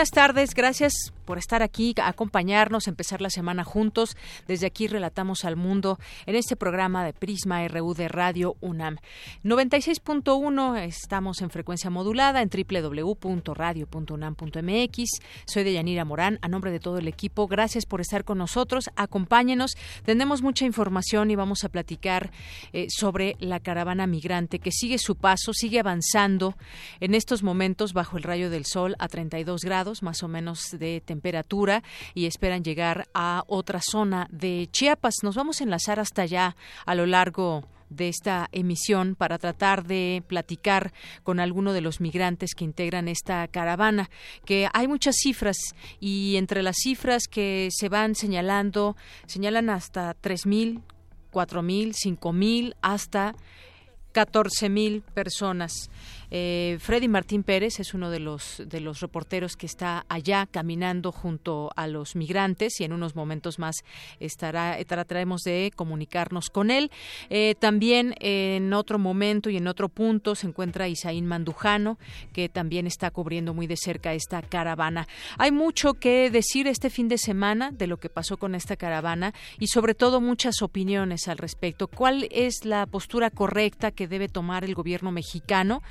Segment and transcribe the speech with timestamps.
[0.00, 4.16] Buenas tardes, gracias por estar aquí, acompañarnos, empezar la semana juntos.
[4.48, 8.96] Desde aquí relatamos al mundo en este programa de Prisma RU de Radio UNAM.
[9.44, 15.20] 96.1 estamos en frecuencia modulada en www.radio.unam.mx.
[15.46, 17.46] Soy Deyanira Morán, a nombre de todo el equipo.
[17.46, 18.90] Gracias por estar con nosotros.
[18.96, 19.76] Acompáñenos.
[20.04, 22.32] Tenemos mucha información y vamos a platicar
[22.72, 26.56] eh, sobre la caravana migrante que sigue su paso, sigue avanzando
[26.98, 31.00] en estos momentos bajo el rayo del sol a 32 grados, más o menos de
[31.00, 31.82] temperatura
[32.14, 35.16] y esperan llegar a otra zona de Chiapas.
[35.22, 40.22] Nos vamos a enlazar hasta allá a lo largo de esta emisión para tratar de
[40.26, 44.08] platicar con alguno de los migrantes que integran esta caravana,
[44.44, 45.56] que hay muchas cifras
[45.98, 48.96] y entre las cifras que se van señalando,
[49.26, 50.80] señalan hasta 3.000,
[51.32, 53.34] 4.000, 5.000, hasta
[54.14, 55.90] 14.000 personas.
[56.30, 61.12] Eh, Freddy Martín Pérez es uno de los, de los reporteros que está allá caminando
[61.12, 63.76] junto a los migrantes y en unos momentos más
[64.20, 66.90] estará, trataremos de comunicarnos con él.
[67.30, 71.98] Eh, también en otro momento y en otro punto se encuentra Isaín Mandujano,
[72.32, 75.08] que también está cubriendo muy de cerca esta caravana.
[75.38, 79.34] Hay mucho que decir este fin de semana de lo que pasó con esta caravana
[79.58, 81.88] y sobre todo muchas opiniones al respecto.
[81.88, 85.82] ¿Cuál es la postura correcta que debe tomar el gobierno mexicano?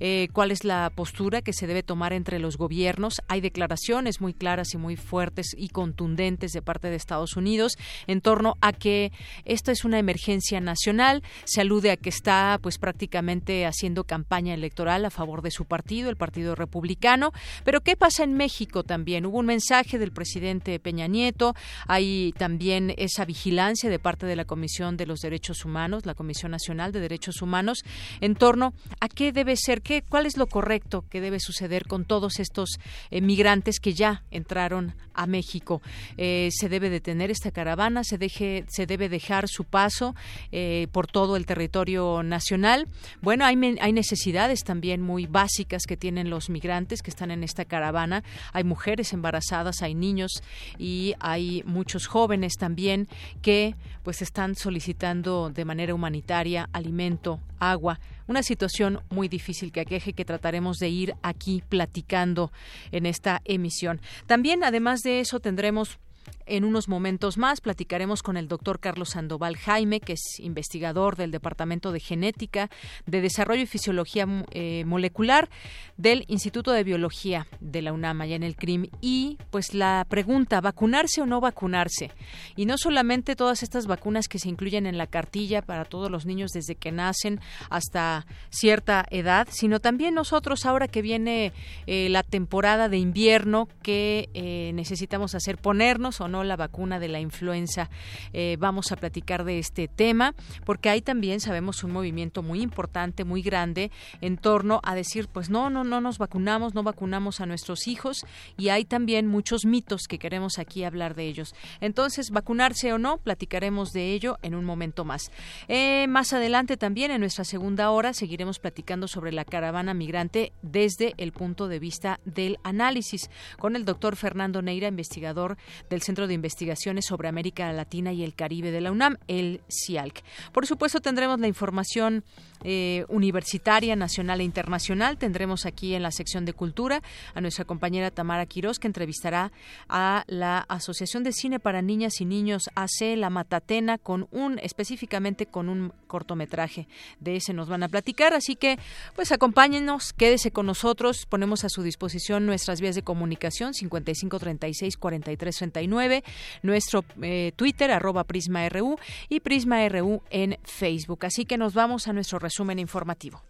[0.00, 3.20] Eh, cuál es la postura que se debe tomar entre los gobiernos.
[3.28, 7.76] Hay declaraciones muy claras y muy fuertes y contundentes de parte de Estados Unidos
[8.06, 9.12] en torno a que
[9.44, 11.22] esta es una emergencia nacional.
[11.44, 16.10] Se alude a que está pues prácticamente haciendo campaña electoral a favor de su partido,
[16.10, 17.32] el Partido Republicano.
[17.64, 19.26] Pero ¿qué pasa en México también?
[19.26, 21.54] Hubo un mensaje del presidente Peña Nieto,
[21.86, 26.52] hay también esa vigilancia de parte de la Comisión de los Derechos Humanos, la Comisión
[26.52, 27.84] Nacional de Derechos Humanos,
[28.20, 32.04] en torno a qué debe ser ¿Qué, ¿Cuál es lo correcto que debe suceder con
[32.04, 32.78] todos estos
[33.10, 35.82] eh, migrantes que ya entraron a México?
[36.16, 38.04] Eh, ¿Se debe detener esta caravana?
[38.04, 40.14] ¿Se, deje, se debe dejar su paso
[40.52, 42.88] eh, por todo el territorio nacional?
[43.20, 47.64] Bueno, hay, hay necesidades también muy básicas que tienen los migrantes que están en esta
[47.64, 48.22] caravana.
[48.52, 50.42] Hay mujeres embarazadas, hay niños
[50.78, 53.08] y hay muchos jóvenes también
[53.42, 60.12] que pues están solicitando de manera humanitaria alimento, agua, una situación muy difícil que aqueje
[60.12, 62.52] que trataremos de ir aquí platicando
[62.92, 64.00] en esta emisión.
[64.26, 65.98] También, además de eso, tendremos
[66.48, 71.30] en unos momentos más platicaremos con el doctor Carlos Sandoval Jaime, que es investigador del
[71.30, 72.70] Departamento de Genética,
[73.06, 75.48] de Desarrollo y Fisiología eh, Molecular
[75.96, 78.88] del Instituto de Biología de la UNAM, allá en el CRIM.
[79.00, 82.10] Y pues la pregunta, ¿vacunarse o no vacunarse?
[82.56, 86.26] Y no solamente todas estas vacunas que se incluyen en la cartilla para todos los
[86.26, 91.52] niños desde que nacen hasta cierta edad, sino también nosotros ahora que viene
[91.86, 97.08] eh, la temporada de invierno que eh, necesitamos hacer, ponernos o no la vacuna de
[97.08, 97.90] la influenza.
[98.32, 100.34] Eh, vamos a platicar de este tema
[100.64, 103.90] porque hay también, sabemos, un movimiento muy importante, muy grande
[104.20, 108.24] en torno a decir, pues no, no, no nos vacunamos, no vacunamos a nuestros hijos
[108.56, 111.54] y hay también muchos mitos que queremos aquí hablar de ellos.
[111.80, 115.30] Entonces, vacunarse o no, platicaremos de ello en un momento más.
[115.68, 121.14] Eh, más adelante también, en nuestra segunda hora, seguiremos platicando sobre la caravana migrante desde
[121.16, 125.56] el punto de vista del análisis con el doctor Fernando Neira, investigador
[125.90, 130.22] del Centro de Investigaciones sobre América Latina y el Caribe de la UNAM, el CIALC.
[130.52, 132.24] Por supuesto, tendremos la información
[132.64, 135.18] eh, universitaria, nacional e internacional.
[135.18, 137.02] Tendremos aquí en la sección de cultura
[137.34, 139.52] a nuestra compañera Tamara Quirós, que entrevistará
[139.88, 145.46] a la Asociación de Cine para Niñas y Niños AC, La Matatena, con un, específicamente
[145.46, 146.88] con un cortometraje.
[147.20, 148.78] De ese nos van a platicar, así que
[149.14, 156.24] pues acompáñenos, quédese con nosotros, ponemos a su disposición nuestras vías de comunicación 5536 4339,
[156.62, 161.24] nuestro eh, Twitter arroba Prisma RU y Prisma RU en Facebook.
[161.24, 163.42] Así que nos vamos a nuestro resumen informativo.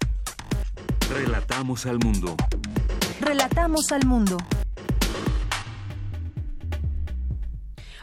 [1.08, 2.34] Relatamos al mundo.
[3.20, 4.36] Relatamos al mundo.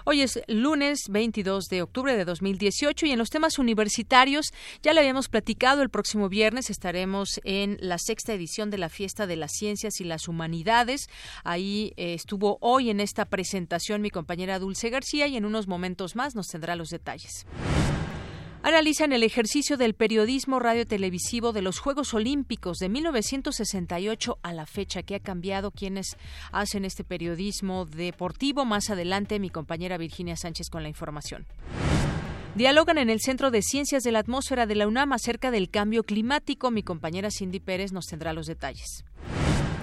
[0.06, 5.02] Hoy es lunes 22 de octubre de 2018 y en los temas universitarios ya lo
[5.02, 5.82] habíamos platicado.
[5.82, 10.06] El próximo viernes estaremos en la sexta edición de la Fiesta de las Ciencias y
[10.06, 11.10] las Humanidades.
[11.44, 16.16] Ahí eh, estuvo hoy en esta presentación mi compañera Dulce García y en unos momentos
[16.16, 17.46] más nos tendrá los detalles
[18.66, 25.04] analizan el ejercicio del periodismo radiotelevisivo de los Juegos Olímpicos de 1968 a la fecha
[25.04, 26.18] que ha cambiado quienes
[26.52, 28.66] hacen este periodismo deportivo.
[28.66, 31.46] Más adelante mi compañera Virginia Sánchez con la información.
[32.56, 36.04] Dialogan en el Centro de Ciencias de la Atmósfera de la UNAM acerca del cambio
[36.04, 36.72] climático.
[36.72, 39.06] Mi compañera Cindy Pérez nos tendrá los detalles.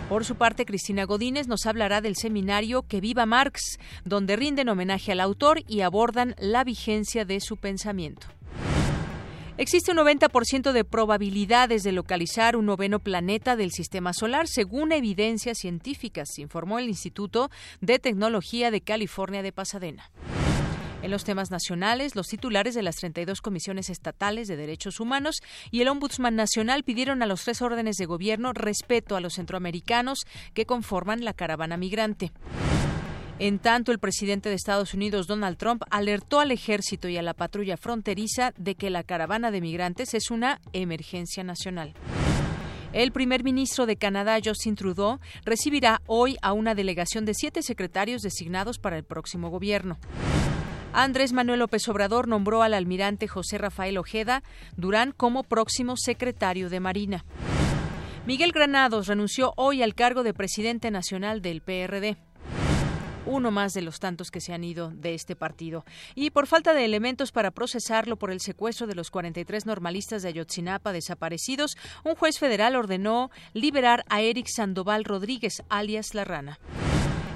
[0.09, 5.13] Por su parte, Cristina Godínez nos hablará del seminario Que Viva Marx, donde rinden homenaje
[5.13, 8.27] al autor y abordan la vigencia de su pensamiento.
[9.59, 15.59] Existe un 90% de probabilidades de localizar un noveno planeta del sistema solar, según evidencias
[15.59, 17.51] científicas, informó el Instituto
[17.83, 20.11] de Tecnología de California de Pasadena.
[21.03, 25.83] En los temas nacionales, los titulares de las 32 comisiones estatales de derechos humanos y
[25.83, 30.21] el Ombudsman Nacional pidieron a los tres órdenes de gobierno respeto a los centroamericanos
[30.55, 32.33] que conforman la caravana migrante.
[33.39, 37.35] En tanto, el presidente de Estados Unidos, Donald Trump, alertó al ejército y a la
[37.35, 41.95] patrulla fronteriza de que la caravana de migrantes es una emergencia nacional.
[42.93, 48.21] El primer ministro de Canadá, Justin Trudeau, recibirá hoy a una delegación de siete secretarios
[48.21, 49.99] designados para el próximo gobierno.
[50.93, 54.43] Andrés Manuel López Obrador nombró al almirante José Rafael Ojeda
[54.77, 57.25] Durán como próximo secretario de Marina.
[58.27, 62.19] Miguel Granados renunció hoy al cargo de presidente nacional del PRD
[63.27, 65.85] uno más de los tantos que se han ido de este partido.
[66.15, 70.29] Y por falta de elementos para procesarlo por el secuestro de los 43 normalistas de
[70.29, 76.59] Ayotzinapa desaparecidos, un juez federal ordenó liberar a Eric Sandoval Rodríguez, alias La Rana.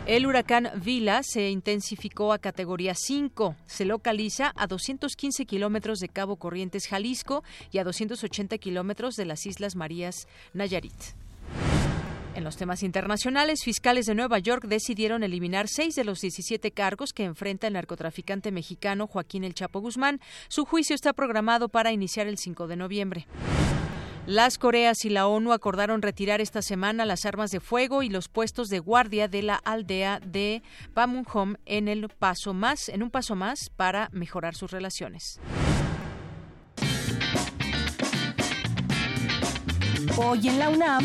[0.06, 3.56] El huracán Vila se intensificó a categoría 5.
[3.66, 7.42] Se localiza a 215 kilómetros de Cabo Corrientes, Jalisco,
[7.72, 11.25] y a 280 kilómetros de las Islas Marías, Nayarit.
[12.36, 17.14] En los temas internacionales, fiscales de Nueva York decidieron eliminar seis de los 17 cargos
[17.14, 20.20] que enfrenta el narcotraficante mexicano Joaquín El Chapo Guzmán.
[20.48, 23.26] Su juicio está programado para iniciar el 5 de noviembre.
[24.26, 28.28] Las Coreas y la ONU acordaron retirar esta semana las armas de fuego y los
[28.28, 30.62] puestos de guardia de la aldea de
[30.92, 35.40] Pamunjom en el paso más, en un paso más para mejorar sus relaciones.
[40.18, 41.04] Hoy en la UNAM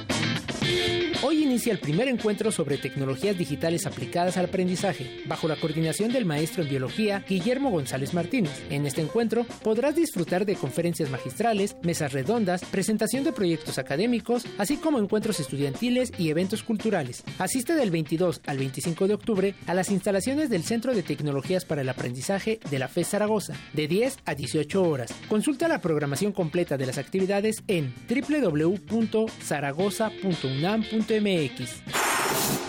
[1.23, 6.25] Hoy inicia el primer encuentro sobre tecnologías digitales aplicadas al aprendizaje, bajo la coordinación del
[6.25, 8.63] maestro en biología Guillermo González Martínez.
[8.71, 14.77] En este encuentro podrás disfrutar de conferencias magistrales, mesas redondas, presentación de proyectos académicos, así
[14.77, 17.23] como encuentros estudiantiles y eventos culturales.
[17.37, 21.81] Asiste del 22 al 25 de octubre a las instalaciones del Centro de Tecnologías para
[21.81, 25.13] el Aprendizaje de la FES Zaragoza, de 10 a 18 horas.
[25.29, 31.81] Consulta la programación completa de las actividades en www.zaragoza.unam unam.mx.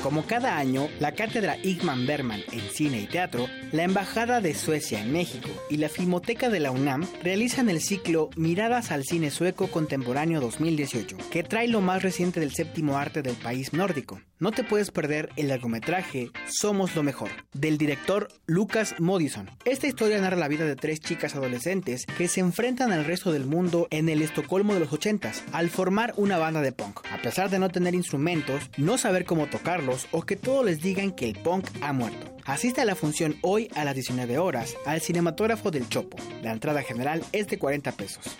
[0.02, 5.00] Como cada año, la cátedra Igman Berman en cine y teatro, la Embajada de Suecia
[5.00, 9.68] en México y la Filmoteca de la UNAM realizan el ciclo Miradas al cine sueco
[9.68, 14.20] contemporáneo 2018, que trae lo más reciente del séptimo arte del país nórdico.
[14.40, 19.48] No te puedes perder el largometraje Somos lo Mejor, del director Lucas Modison.
[19.64, 23.46] Esta historia narra la vida de tres chicas adolescentes que se enfrentan al resto del
[23.46, 27.02] mundo en el Estocolmo de los 80s al formar una banda de punk.
[27.12, 31.12] A pesar de no tener instrumentos, no saber cómo tocarlos o que todos les digan
[31.12, 32.31] que el punk ha muerto.
[32.44, 36.16] Asiste a la función hoy a las 19 horas al cinematógrafo del Chopo.
[36.42, 38.36] La entrada general es de 40 pesos.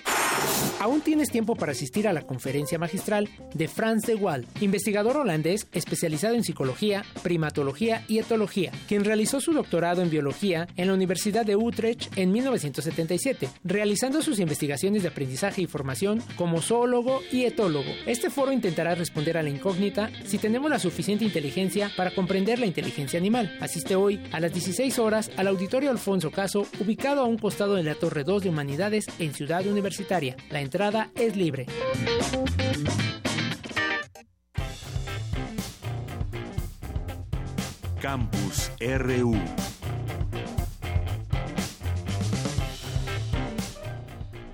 [0.81, 5.69] Aún tienes tiempo para asistir a la conferencia magistral de Frans de Waal, investigador holandés
[5.73, 11.47] especializado en psicología, primatología y etología, quien realizó su doctorado en biología en la Universidad
[11.47, 17.91] de Utrecht en 1977, realizando sus investigaciones de aprendizaje y formación como zoólogo y etólogo.
[18.07, 22.67] Este foro intentará responder a la incógnita si tenemos la suficiente inteligencia para comprender la
[22.67, 23.57] inteligencia animal.
[23.61, 27.83] Asiste hoy a las 16 horas al Auditorio Alfonso Caso, ubicado a un costado de
[27.83, 30.37] la Torre 2 de Humanidades en Ciudad Universitaria.
[30.51, 31.67] La entrada es libre.
[38.01, 39.37] Campus RU.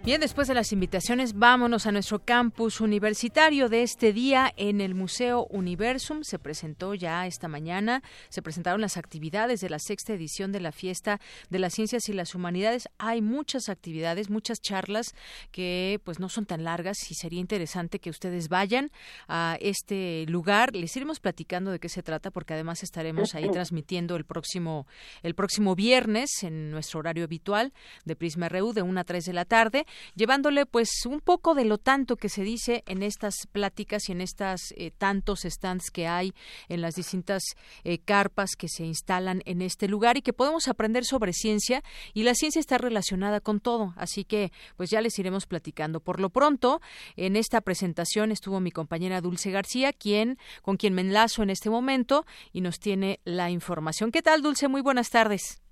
[0.09, 4.95] Bien, después de las invitaciones, vámonos a nuestro campus universitario de este día en el
[4.95, 6.23] Museo Universum.
[6.23, 10.73] Se presentó ya esta mañana, se presentaron las actividades de la sexta edición de la
[10.73, 12.89] Fiesta de las Ciencias y las Humanidades.
[12.97, 15.15] Hay muchas actividades, muchas charlas
[15.53, 18.91] que pues no son tan largas y sería interesante que ustedes vayan
[19.29, 20.75] a este lugar.
[20.75, 24.87] Les iremos platicando de qué se trata porque además estaremos ahí transmitiendo el próximo
[25.23, 27.75] el próximo viernes en nuestro horario habitual
[28.07, 31.65] de Prisma RU de 1 a 3 de la tarde llevándole pues un poco de
[31.65, 36.07] lo tanto que se dice en estas pláticas y en estas eh, tantos stands que
[36.07, 36.33] hay
[36.69, 37.43] en las distintas
[37.85, 41.83] eh, carpas que se instalan en este lugar y que podemos aprender sobre ciencia
[42.15, 46.01] y la ciencia está relacionada con todo, así que pues ya les iremos platicando.
[46.01, 46.81] Por lo pronto,
[47.17, 51.71] en esta presentación estuvo mi compañera Dulce García, quien con quien me enlazo en este
[51.71, 54.11] momento y nos tiene la información.
[54.11, 54.69] ¿Qué tal, Dulce?
[54.69, 55.63] Muy buenas tardes.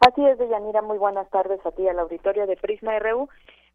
[0.00, 3.28] Así es, Deyanira, muy buenas tardes a ti, al auditorio de Prisma RU.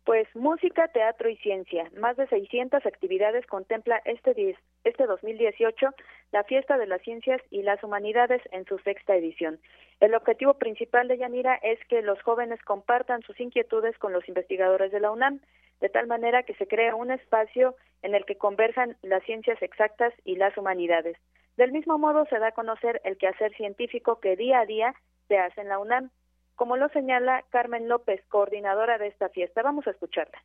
[0.09, 1.87] Pues música, teatro y ciencia.
[1.95, 5.89] Más de 600 actividades contempla este, este 2018
[6.31, 9.59] la Fiesta de las Ciencias y las Humanidades en su sexta edición.
[9.99, 14.91] El objetivo principal de Yanira es que los jóvenes compartan sus inquietudes con los investigadores
[14.91, 15.41] de la UNAM,
[15.79, 20.11] de tal manera que se crea un espacio en el que converjan las ciencias exactas
[20.25, 21.17] y las humanidades.
[21.55, 24.95] Del mismo modo se da a conocer el quehacer científico que día a día
[25.27, 26.09] se hace en la UNAM
[26.59, 29.63] como lo señala Carmen López, coordinadora de esta fiesta.
[29.63, 30.37] Vamos a escucharla.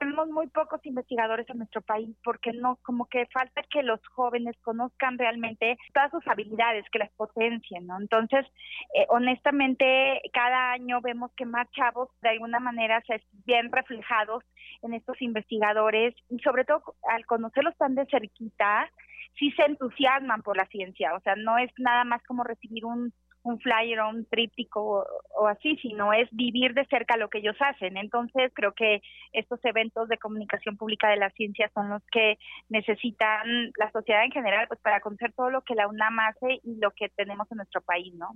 [0.00, 4.56] Tenemos muy pocos investigadores en nuestro país porque no, como que falta que los jóvenes
[4.62, 8.00] conozcan realmente todas sus habilidades, que las potencien, ¿no?
[8.00, 8.44] Entonces,
[8.94, 14.42] eh, honestamente, cada año vemos que más chavos de alguna manera se ven reflejados
[14.82, 18.90] en estos investigadores y sobre todo al conocerlos tan de cerquita,
[19.38, 23.12] sí se entusiasman por la ciencia, o sea, no es nada más como recibir un
[23.44, 27.56] un flyer o un tríptico o, así, sino es vivir de cerca lo que ellos
[27.60, 27.96] hacen.
[27.96, 32.38] Entonces, creo que estos eventos de comunicación pública de la ciencia son los que
[32.70, 36.76] necesitan la sociedad en general, pues para conocer todo lo que la UNAM hace y
[36.80, 38.30] lo que tenemos en nuestro país, ¿no?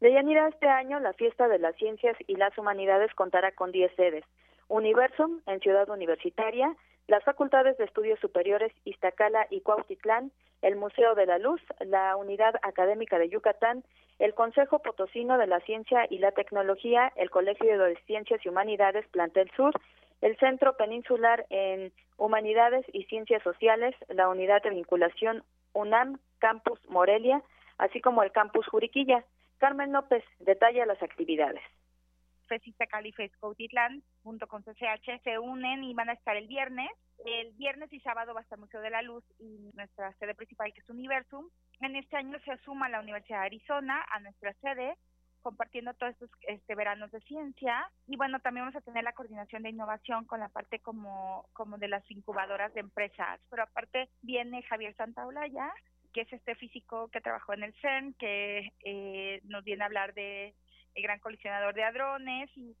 [0.00, 4.24] Deyanira, este año la Fiesta de las Ciencias y las Humanidades contará con 10 sedes.
[4.68, 6.74] Universum en Ciudad Universitaria,
[7.08, 10.32] las Facultades de Estudios Superiores Iztacala y Cuautitlán,
[10.62, 13.84] el Museo de la Luz, la Unidad Académica de Yucatán,
[14.18, 19.06] el Consejo Potosino de la Ciencia y la Tecnología, el Colegio de Ciencias y Humanidades
[19.08, 19.74] Plantel Sur,
[20.22, 25.44] el Centro Peninsular en Humanidades y Ciencias Sociales, la Unidad de Vinculación
[25.74, 27.42] UNAM, Campus Morelia,
[27.78, 29.24] así como el Campus Juriquilla.
[29.58, 31.62] Carmen López detalla las actividades.
[32.46, 36.90] Fesista Cali Cuautitlán, junto con CCH, se unen y van a estar el viernes.
[37.24, 40.72] El viernes y sábado va a estar Museo de la Luz y nuestra sede principal,
[40.72, 41.48] que es Universum.
[41.80, 44.96] En este año se asuma la Universidad de Arizona a nuestra sede,
[45.42, 47.90] compartiendo todos estos este, veranos de ciencia.
[48.06, 51.78] Y bueno, también vamos a tener la coordinación de innovación con la parte como, como
[51.78, 53.40] de las incubadoras de empresas.
[53.50, 55.72] Pero aparte viene Javier Santaolalla,
[56.12, 60.14] que es este físico que trabajó en el CERN, que eh, nos viene a hablar
[60.14, 60.54] de
[60.96, 62.74] el gran colisionador de hadrones y,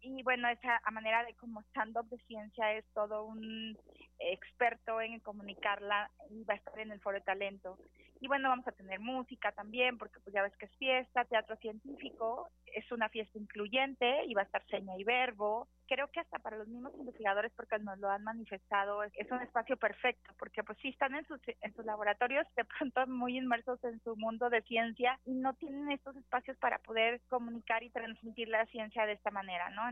[0.00, 3.76] y bueno, esa manera de como stand-up de ciencia es todo un
[4.18, 7.78] experto en comunicarla y va a estar en el foro de talento.
[8.20, 11.56] Y bueno, vamos a tener música también, porque pues ya ves que es fiesta, teatro
[11.56, 15.68] científico, es una fiesta incluyente y va a estar seña y verbo.
[15.88, 19.76] Creo que hasta para los mismos investigadores, porque nos lo han manifestado, es un espacio
[19.78, 23.98] perfecto, porque pues sí están en sus, en sus laboratorios, de pronto muy inmersos en
[24.04, 28.66] su mundo de ciencia y no tienen estos espacios para poder comunicar y transmitir la
[28.66, 29.82] ciencia de esta manera, ¿no?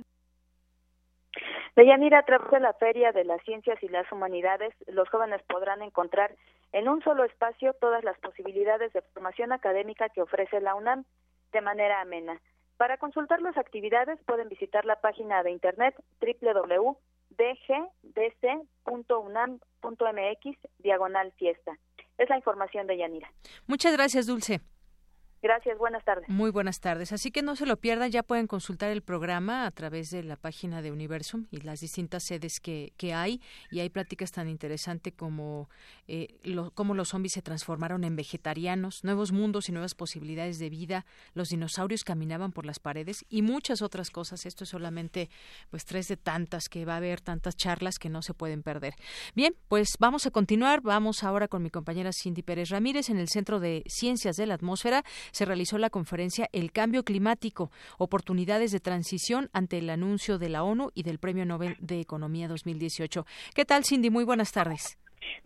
[1.76, 5.82] Deyanira, a través de la Feria de las Ciencias y las Humanidades, los jóvenes podrán
[5.82, 6.34] encontrar
[6.72, 11.04] en un solo espacio todas las posibilidades de formación académica que ofrece la UNAM
[11.52, 12.40] de manera amena.
[12.76, 16.98] Para consultar las actividades pueden visitar la página de internet www.dgdc.unam.mx
[20.78, 21.78] diagonal fiesta.
[22.18, 23.32] Es la información de Yanira.
[23.66, 24.60] Muchas gracias, Dulce.
[25.42, 26.28] Gracias, buenas tardes.
[26.28, 27.12] Muy buenas tardes.
[27.12, 30.36] Así que no se lo pierdan, ya pueden consultar el programa a través de la
[30.36, 33.40] página de Universum y las distintas sedes que, que hay.
[33.70, 35.68] Y hay pláticas tan interesantes como
[36.08, 36.38] eh,
[36.74, 41.48] cómo los zombies se transformaron en vegetarianos, nuevos mundos y nuevas posibilidades de vida, los
[41.48, 44.46] dinosaurios caminaban por las paredes y muchas otras cosas.
[44.46, 45.28] Esto es solamente
[45.70, 48.94] pues tres de tantas que va a haber, tantas charlas que no se pueden perder.
[49.34, 50.80] Bien, pues vamos a continuar.
[50.80, 54.54] Vamos ahora con mi compañera Cindy Pérez Ramírez en el Centro de Ciencias de la
[54.54, 60.48] Atmósfera se realizó la conferencia El cambio climático, oportunidades de transición ante el anuncio de
[60.48, 63.24] la ONU y del Premio Nobel de Economía 2018.
[63.54, 64.10] ¿Qué tal, Cindy?
[64.10, 64.98] Muy buenas tardes.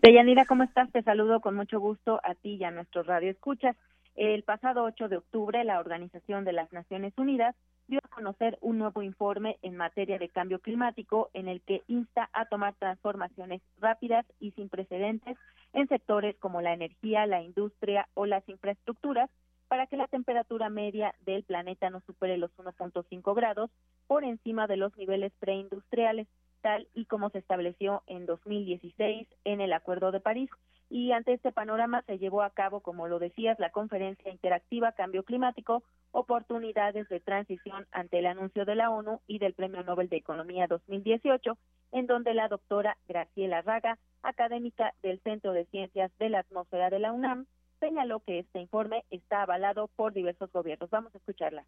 [0.02, 0.90] Deyanira, ¿cómo estás?
[0.92, 3.76] Te saludo con mucho gusto a ti y a nuestro radio escuchas.
[4.16, 7.54] El pasado 8 de octubre, la Organización de las Naciones Unidas
[7.87, 12.30] dio a conocer un nuevo informe en materia de cambio climático en el que insta
[12.32, 15.37] a tomar transformaciones rápidas y sin precedentes
[15.72, 19.28] en sectores como la energía, la industria o las infraestructuras
[19.71, 23.71] para que la temperatura media del planeta no supere los 1.5 grados
[24.09, 26.27] por encima de los niveles preindustriales,
[26.61, 30.50] tal y como se estableció en 2016 en el Acuerdo de París.
[30.89, 35.23] Y ante este panorama se llevó a cabo, como lo decías, la conferencia interactiva Cambio
[35.23, 40.17] Climático, oportunidades de transición ante el anuncio de la ONU y del Premio Nobel de
[40.17, 41.57] Economía 2018,
[41.93, 46.99] en donde la doctora Graciela Raga, académica del Centro de Ciencias de la Atmósfera de
[46.99, 47.47] la UNAM,
[47.80, 50.90] señaló que este informe está avalado por diversos gobiernos.
[50.90, 51.64] Vamos a escucharla.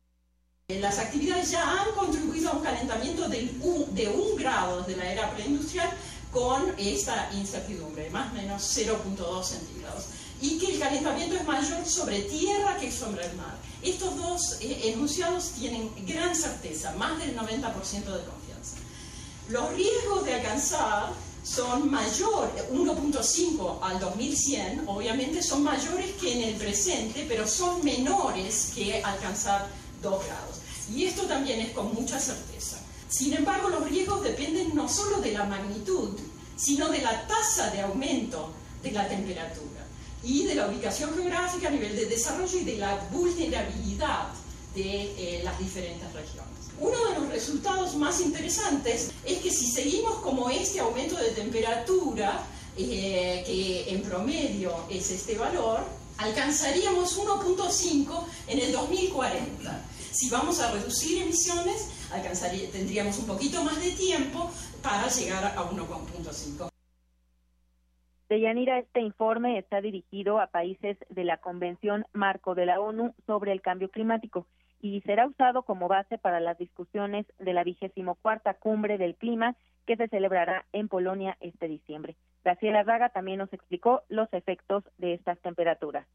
[0.69, 5.13] Las actividades ya han contribuido a un calentamiento de un, de un grado de la
[5.13, 5.91] era preindustrial
[6.31, 10.09] con esta incertidumbre, más o menos 0.2 centígrados,
[10.41, 13.55] y que el calentamiento es mayor sobre tierra que sobre el mar.
[13.83, 18.77] Estos dos eh, enunciados tienen gran certeza, más del 90% de confianza.
[19.49, 21.11] Los riesgos de alcanzar
[21.43, 28.73] son mayores, 1.5 al 2100, obviamente son mayores que en el presente, pero son menores
[28.75, 29.69] que alcanzar
[30.03, 30.57] 2 grados.
[30.95, 32.79] Y esto también es con mucha certeza.
[33.09, 36.19] Sin embargo, los riesgos dependen no solo de la magnitud,
[36.57, 39.87] sino de la tasa de aumento de la temperatura
[40.23, 44.29] y de la ubicación geográfica a nivel de desarrollo y de la vulnerabilidad
[44.75, 46.52] de eh, las diferentes regiones.
[46.83, 52.43] Uno de los resultados más interesantes es que si seguimos como este aumento de temperatura,
[52.77, 55.79] eh, que en promedio es este valor,
[56.19, 59.81] alcanzaríamos 1.5 en el 2040.
[60.11, 61.89] Si vamos a reducir emisiones,
[62.73, 64.51] tendríamos un poquito más de tiempo
[64.83, 66.69] para llegar a 1.5.
[68.29, 73.53] Deyanira, este informe está dirigido a países de la Convención Marco de la ONU sobre
[73.53, 74.49] el Cambio Climático
[74.83, 79.57] y será usado como base para las discusiones de la vigésimo cuarta cumbre del clima
[79.87, 82.17] que se celebrará en Polonia este diciembre.
[82.45, 86.07] Graciela Raga también nos explicó los efectos de estas temperaturas.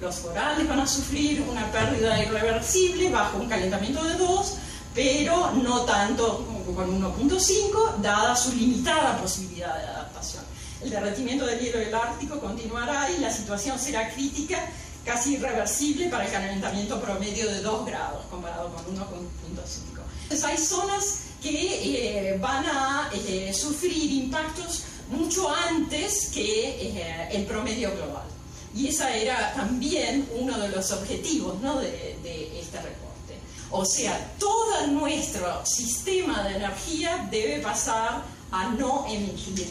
[0.00, 5.84] Los corales van a sufrir una pérdida irreversible bajo un calentamiento de 2, pero no
[5.86, 10.44] tanto con 1.5, dada su limitada posibilidad de adaptación.
[10.82, 14.58] El derretimiento del hielo del Ártico continuará y la situación será crítica
[15.08, 19.08] casi irreversible para el calentamiento promedio de 2 grados comparado con 1.5.
[20.24, 27.46] Entonces hay zonas que eh, van a eh, sufrir impactos mucho antes que eh, el
[27.46, 28.26] promedio global.
[28.74, 31.80] Y ese era también uno de los objetivos ¿no?
[31.80, 33.38] de, de este reporte.
[33.70, 39.68] O sea, todo nuestro sistema de energía debe pasar a no emitir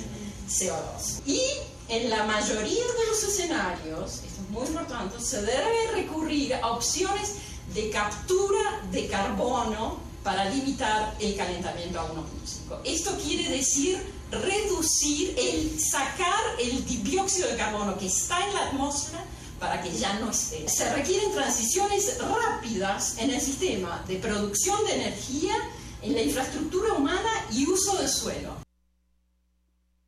[0.50, 1.22] CO2.
[1.28, 1.42] Y
[1.90, 7.36] en la mayoría de los escenarios, muy importante, se debe recurrir a opciones
[7.74, 12.80] de captura de carbono para limitar el calentamiento a 1.5.
[12.84, 19.24] Esto quiere decir reducir, el sacar el dióxido de carbono que está en la atmósfera
[19.60, 20.68] para que ya no esté.
[20.68, 25.56] Se requieren transiciones rápidas en el sistema de producción de energía,
[26.02, 28.67] en la infraestructura humana y uso de suelo.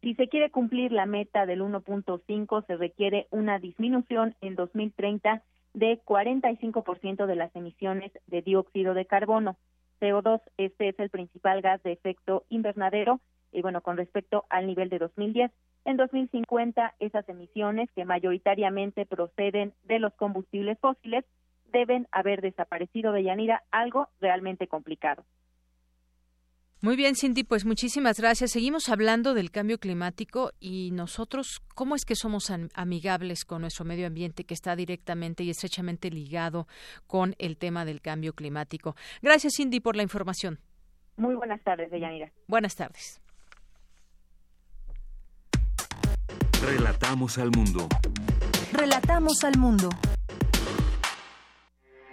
[0.02, 6.02] Si se quiere cumplir la meta del 1.5, se requiere una disminución en 2030 de
[6.04, 9.58] 45% de las emisiones de dióxido de carbono.
[10.00, 13.20] CO2, este es el principal gas de efecto invernadero.
[13.52, 15.52] Y bueno, con respecto al nivel de 2010,
[15.84, 21.26] en 2050 esas emisiones que mayoritariamente proceden de los combustibles fósiles
[21.74, 25.26] deben haber desaparecido de Yanira, algo realmente complicado.
[26.82, 28.52] Muy bien, Cindy, pues muchísimas gracias.
[28.52, 34.08] Seguimos hablando del cambio climático y nosotros, ¿cómo es que somos amigables con nuestro medio
[34.08, 36.68] ambiente que está directamente y estrechamente ligado
[37.06, 38.96] con el tema del cambio climático?
[39.22, 40.60] Gracias, Cindy, por la información.
[41.18, 42.32] Muy buenas tardes, Deyanira.
[42.48, 43.20] Buenas tardes.
[46.64, 47.90] Relatamos al mundo.
[48.72, 49.90] Relatamos al mundo.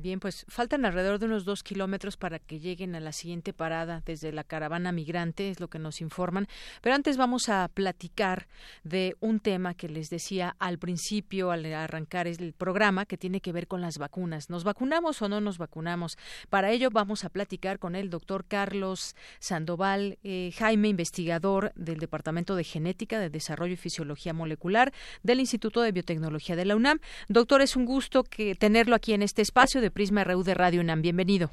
[0.00, 4.00] Bien, pues faltan alrededor de unos dos kilómetros para que lleguen a la siguiente parada
[4.06, 6.46] desde la caravana migrante, es lo que nos informan.
[6.82, 8.46] Pero antes vamos a platicar
[8.84, 13.50] de un tema que les decía al principio, al arrancar el programa, que tiene que
[13.50, 14.50] ver con las vacunas.
[14.50, 16.16] ¿Nos vacunamos o no nos vacunamos?
[16.48, 22.54] Para ello vamos a platicar con el doctor Carlos Sandoval eh, Jaime, investigador del Departamento
[22.54, 24.92] de Genética, de Desarrollo y Fisiología Molecular
[25.24, 27.00] del Instituto de Biotecnología de la UNAM.
[27.28, 30.82] Doctor, es un gusto que tenerlo aquí en este espacio de Prisma RU de Radio
[30.82, 31.00] UNAM.
[31.00, 31.50] Bienvenido.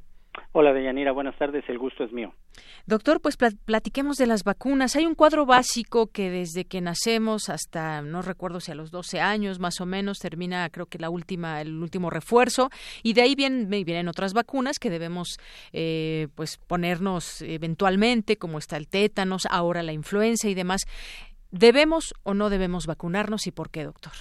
[0.52, 2.34] Hola, Deyanira, buenas tardes, el gusto es mío.
[2.86, 4.98] Doctor, pues platiquemos de las vacunas.
[4.98, 9.21] Hay un cuadro básico que desde que nacemos hasta, no recuerdo si a los 12
[9.21, 12.69] años más o menos, termina creo que la última, el último refuerzo,
[13.04, 15.38] y de ahí vienen, vienen otras vacunas que debemos
[15.71, 20.82] eh, pues ponernos eventualmente, como está el tétanos, ahora la influenza y demás.
[21.52, 24.12] ¿Debemos o no debemos vacunarnos y por qué, doctor?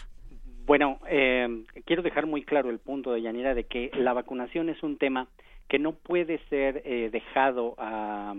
[0.67, 4.83] Bueno, eh, quiero dejar muy claro el punto de Yanira de que la vacunación es
[4.83, 5.29] un tema
[5.69, 8.35] que no puede ser eh, dejado a,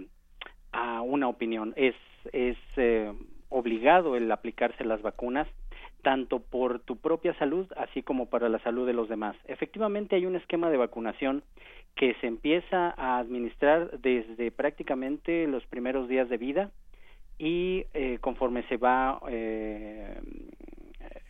[0.71, 1.73] a, una opinión.
[1.75, 1.93] Es,
[2.33, 3.13] es eh,
[3.49, 5.47] obligado el aplicarse las vacunas
[6.01, 9.35] tanto por tu propia salud así como para la salud de los demás.
[9.45, 11.43] Efectivamente hay un esquema de vacunación
[11.95, 16.71] que se empieza a administrar desde prácticamente los primeros días de vida
[17.37, 20.19] y eh, conforme se va eh,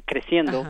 [0.05, 0.63] creciendo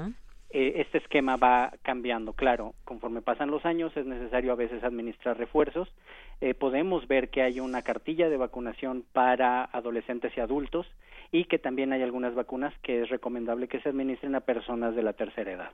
[0.57, 2.33] eh, este esquema va cambiando.
[2.33, 5.89] Claro, conforme pasan los años es necesario a veces administrar refuerzos.
[6.39, 10.87] Eh, podemos ver que hay una cartilla de vacunación para adolescentes y adultos
[11.31, 15.03] y que también hay algunas vacunas que es recomendable que se administren a personas de
[15.03, 15.71] la tercera edad.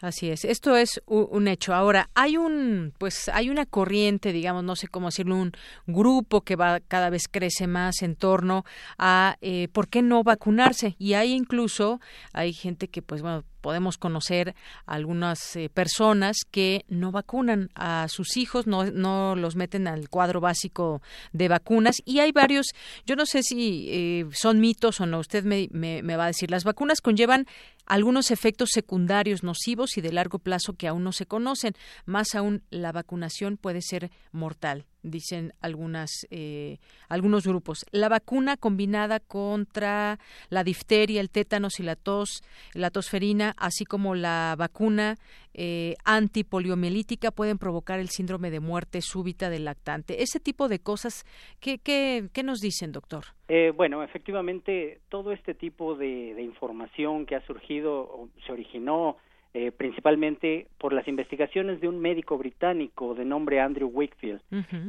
[0.00, 1.74] Así es, esto es un hecho.
[1.74, 5.52] Ahora, hay un, pues, hay una corriente, digamos, no sé cómo decirlo, un
[5.86, 8.64] grupo que va cada vez crece más en torno
[8.98, 10.96] a eh, por qué no vacunarse.
[10.98, 12.00] Y hay incluso,
[12.32, 14.54] hay gente que, pues, bueno, podemos conocer
[14.86, 20.40] algunas eh, personas que no vacunan a sus hijos, no, no los meten al cuadro
[20.40, 22.66] básico de vacunas y hay varios,
[23.06, 26.28] yo no sé si eh, son mitos o no, usted me, me, me va a
[26.28, 27.46] decir, las vacunas conllevan
[27.86, 31.74] algunos efectos secundarios nocivos y de largo plazo que aún no se conocen.
[32.06, 37.84] Más aún, la vacunación puede ser mortal dicen algunas eh, algunos grupos.
[37.92, 42.42] La vacuna combinada contra la difteria, el tétanos y la tos,
[42.74, 45.16] la tosferina, así como la vacuna
[45.52, 50.22] eh, antipoliomielítica pueden provocar el síndrome de muerte súbita del lactante.
[50.22, 51.24] Ese tipo de cosas,
[51.60, 53.24] ¿qué, qué, qué nos dicen, doctor?
[53.48, 59.16] Eh, bueno, efectivamente, todo este tipo de, de información que ha surgido, se originó
[59.52, 64.40] eh, principalmente por las investigaciones de un médico británico de nombre Andrew Wakefield.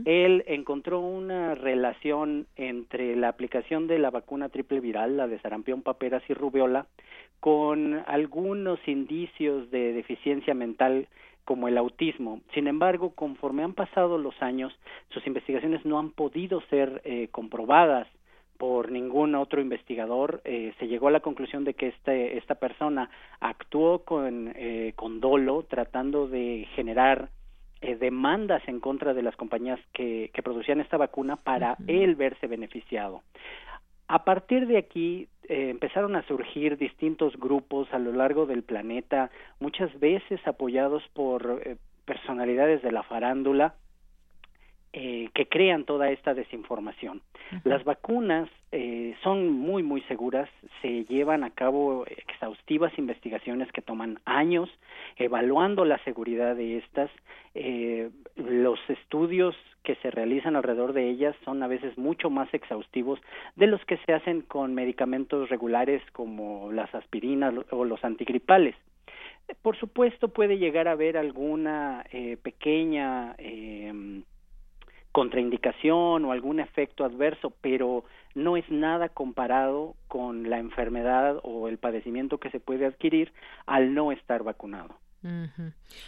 [0.05, 5.81] Él encontró una relación entre la aplicación de la vacuna triple viral, la de sarampión,
[5.81, 6.85] paperas y rubiola,
[7.39, 11.07] con algunos indicios de deficiencia mental
[11.43, 12.41] como el autismo.
[12.53, 14.71] Sin embargo, conforme han pasado los años,
[15.09, 18.07] sus investigaciones no han podido ser eh, comprobadas
[18.61, 23.09] por ningún otro investigador, eh, se llegó a la conclusión de que este, esta persona
[23.39, 27.29] actuó con, eh, con dolo, tratando de generar
[27.81, 32.45] eh, demandas en contra de las compañías que, que producían esta vacuna para él verse
[32.45, 33.23] beneficiado.
[34.07, 39.89] A partir de aquí empezaron a surgir distintos grupos a lo largo del planeta, muchas
[39.99, 41.63] veces apoyados por
[42.05, 43.73] personalidades de la farándula,
[44.93, 47.21] eh, que crean toda esta desinformación.
[47.63, 50.49] Las vacunas eh, son muy, muy seguras,
[50.81, 54.69] se llevan a cabo exhaustivas investigaciones que toman años,
[55.17, 57.09] evaluando la seguridad de estas.
[57.55, 63.19] Eh, los estudios que se realizan alrededor de ellas son a veces mucho más exhaustivos
[63.55, 68.75] de los que se hacen con medicamentos regulares como las aspirinas o los antigripales.
[69.61, 74.21] Por supuesto, puede llegar a haber alguna eh, pequeña eh,
[75.11, 81.77] contraindicación o algún efecto adverso, pero no es nada comparado con la enfermedad o el
[81.77, 83.33] padecimiento que se puede adquirir
[83.65, 84.95] al no estar vacunado.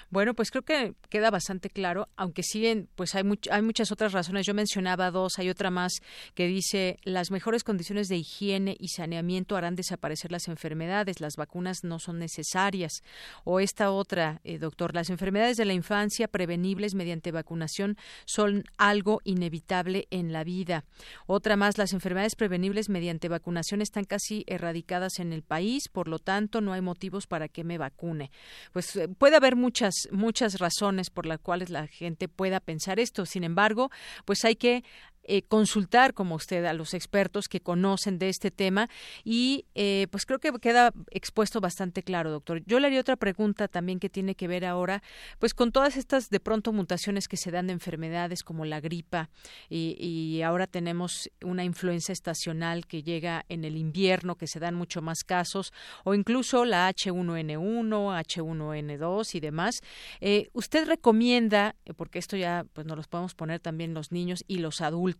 [0.10, 4.45] Bueno, pues creo que queda bastante claro, aunque siguen, pues hay, hay muchas otras razones.
[4.45, 5.93] Yo mencionaba dos, hay otra más
[6.34, 11.84] que dice las mejores condiciones de higiene y saneamiento harán desaparecer las enfermedades, las vacunas
[11.84, 13.02] no son necesarias.
[13.43, 19.21] O esta otra, eh, doctor, las enfermedades de la infancia prevenibles mediante vacunación son algo
[19.23, 20.86] inevitable en la vida.
[21.28, 26.19] Otra más, las enfermedades prevenibles mediante vacunación están casi erradicadas en el país, por lo
[26.19, 28.32] tanto no hay motivos para que me vacune.
[28.71, 33.25] Pues puede haber muchas muchas razones por las cuales la gente pueda pensar esto.
[33.25, 33.89] Sin embargo,
[34.25, 34.83] pues hay que
[35.23, 38.89] eh, consultar como usted a los expertos que conocen de este tema
[39.23, 42.62] y eh, pues creo que queda expuesto bastante claro, doctor.
[42.65, 45.01] Yo le haría otra pregunta también que tiene que ver ahora
[45.39, 49.29] pues con todas estas de pronto mutaciones que se dan de enfermedades como la gripa
[49.69, 55.01] y, ahora tenemos una influenza estacional que llega en el invierno que se dan mucho
[55.01, 55.71] más casos
[56.03, 59.81] o incluso la H1N1, H1N2 y demás.
[60.19, 64.57] Eh, ¿Usted recomienda, porque esto ya pues nos los podemos poner también los niños y
[64.57, 65.12] los adultos,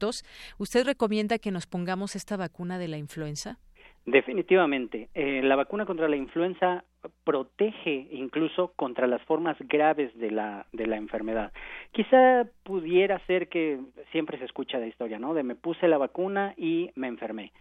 [0.58, 3.60] ¿usted recomienda que nos pongamos esta vacuna de la influenza?
[4.06, 5.10] Definitivamente.
[5.14, 6.84] Eh, la vacuna contra la influenza
[7.24, 11.54] protege incluso contra las formas graves de la de la enfermedad.
[11.92, 13.80] Quizá pudiera ser que
[14.12, 15.34] siempre se escucha la historia, ¿no?
[15.34, 17.54] De me puse la vacuna y me enfermé.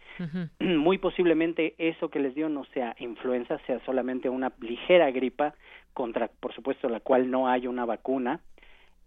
[0.59, 5.55] Muy posiblemente eso que les dio no sea influenza, sea solamente una ligera gripa
[5.95, 8.41] contra, por supuesto, la cual no hay una vacuna.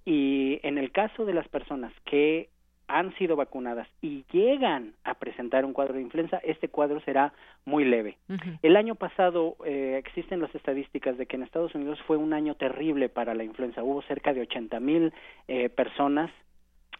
[0.05, 2.49] Y en el caso de las personas que
[2.87, 7.33] han sido vacunadas y llegan a presentar un cuadro de influenza, este cuadro será
[7.65, 8.17] muy leve.
[8.61, 12.55] El año pasado eh, existen las estadísticas de que en Estados Unidos fue un año
[12.55, 13.83] terrible para la influenza.
[13.83, 15.13] Hubo cerca de 80 mil
[15.47, 16.31] eh, personas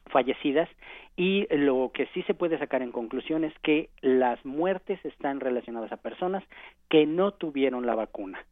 [0.08, 0.70] fallecidas
[1.18, 5.92] y lo que sí se puede sacar en conclusión es que las muertes están relacionadas
[5.92, 6.44] a personas
[6.90, 8.44] que no tuvieron la vacuna,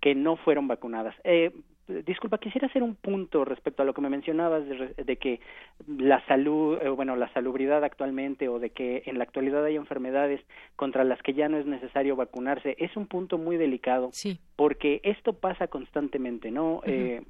[0.00, 1.14] que no fueron vacunadas.
[1.24, 1.52] Eh,
[1.88, 5.40] disculpa, quisiera hacer un punto respecto a lo que me mencionabas de, que
[5.86, 10.40] la salud, eh, bueno, la salubridad actualmente o de que en la actualidad hay enfermedades
[10.76, 12.76] contra las que ya no es necesario vacunarse.
[12.78, 14.38] Es un punto muy delicado sí.
[14.56, 16.80] porque esto pasa constantemente, ¿no?
[16.84, 17.22] eh,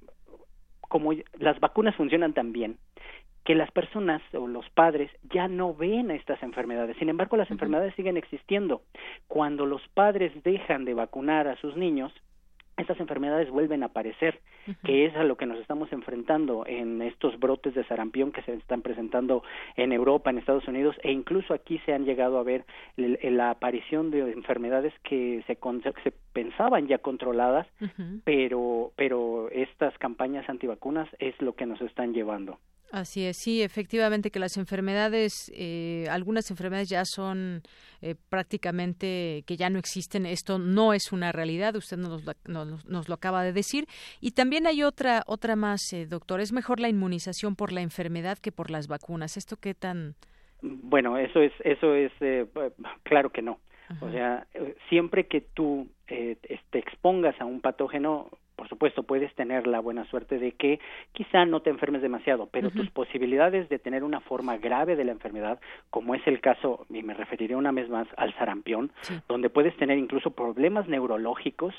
[0.81, 2.79] como las vacunas funcionan tan bien
[3.45, 6.97] que las personas o los padres ya no ven a estas enfermedades.
[6.97, 8.83] Sin embargo, las enfermedades siguen existiendo.
[9.29, 12.12] Cuando los padres dejan de vacunar a sus niños,
[12.76, 14.40] estas enfermedades vuelven a aparecer,
[14.84, 18.54] que es a lo que nos estamos enfrentando en estos brotes de sarampión que se
[18.54, 19.42] están presentando
[19.76, 22.64] en Europa, en Estados Unidos, e incluso aquí se han llegado a ver
[22.96, 25.56] la aparición de enfermedades que se,
[26.02, 27.66] se pensaban ya controladas,
[28.24, 32.58] pero, pero estas campañas antivacunas es lo que nos están llevando.
[32.94, 37.62] Así es, sí, efectivamente que las enfermedades, eh, algunas enfermedades ya son
[38.00, 40.26] eh, prácticamente que ya no existen.
[40.26, 43.87] Esto no es una realidad, usted nos, nos, lo acaba de decir.
[44.20, 46.40] Y también hay otra otra más, eh, doctor.
[46.40, 49.37] Es mejor la inmunización por la enfermedad que por las vacunas.
[49.37, 50.14] ¿Esto qué tan?
[50.62, 52.12] Bueno, eso es eso es
[53.02, 53.59] claro que no.
[54.02, 54.46] O sea,
[54.88, 60.38] siempre que tú te expongas a un patógeno, por supuesto, puedes tener la buena suerte
[60.38, 60.81] de que
[61.12, 65.12] quizá no te enfermes demasiado, pero tus posibilidades de tener una forma grave de la
[65.12, 68.93] enfermedad, como es el caso, y me referiré una vez más al sarampión,
[69.29, 71.75] donde puedes tener incluso problemas neurológicos,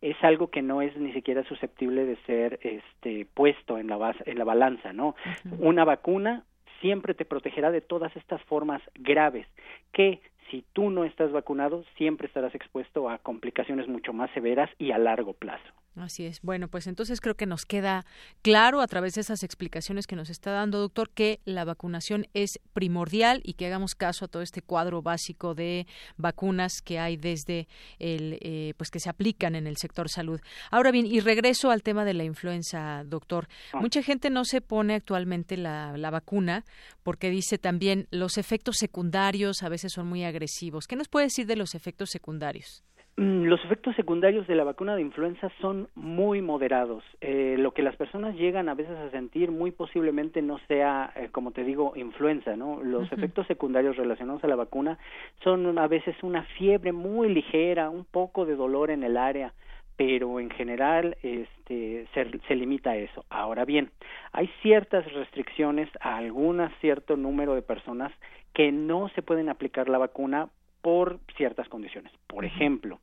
[0.00, 4.38] es algo que no es ni siquiera susceptible de ser este puesto en la en
[4.38, 5.14] la balanza, ¿no?
[5.58, 6.44] Una vacuna
[6.80, 9.46] siempre te protegerá de todas estas formas graves
[9.92, 14.92] que si tú no estás vacunado siempre estarás expuesto a complicaciones mucho más severas y
[14.92, 15.72] a largo plazo.
[15.96, 16.42] Así es.
[16.42, 18.04] Bueno, pues entonces creo que nos queda
[18.42, 22.60] claro a través de esas explicaciones que nos está dando, doctor, que la vacunación es
[22.74, 25.86] primordial y que hagamos caso a todo este cuadro básico de
[26.18, 27.66] vacunas que hay desde
[27.98, 30.40] el, eh, pues que se aplican en el sector salud.
[30.70, 33.48] Ahora bien, y regreso al tema de la influenza, doctor.
[33.72, 33.80] Ah.
[33.80, 36.66] Mucha gente no se pone actualmente la, la vacuna
[37.04, 40.86] porque dice también los efectos secundarios a veces son muy agresivos.
[40.86, 42.82] ¿Qué nos puede decir de los efectos secundarios?
[43.18, 47.02] Mm, los efectos secundarios de la vacuna de influenza son muy moderados.
[47.22, 51.30] Eh, lo que las personas llegan a veces a sentir muy posiblemente no sea, eh,
[51.32, 52.82] como te digo, influenza, ¿no?
[52.82, 54.98] Los efectos secundarios relacionados a la vacuna
[55.42, 59.54] son a veces una fiebre muy ligera, un poco de dolor en el área,
[59.96, 63.24] pero en general este, se, se limita a eso.
[63.30, 63.92] Ahora bien,
[64.32, 68.12] hay ciertas restricciones a algún cierto número de personas
[68.52, 70.50] que no se pueden aplicar la vacuna
[70.82, 72.12] por ciertas condiciones.
[72.28, 73.00] Por ejemplo,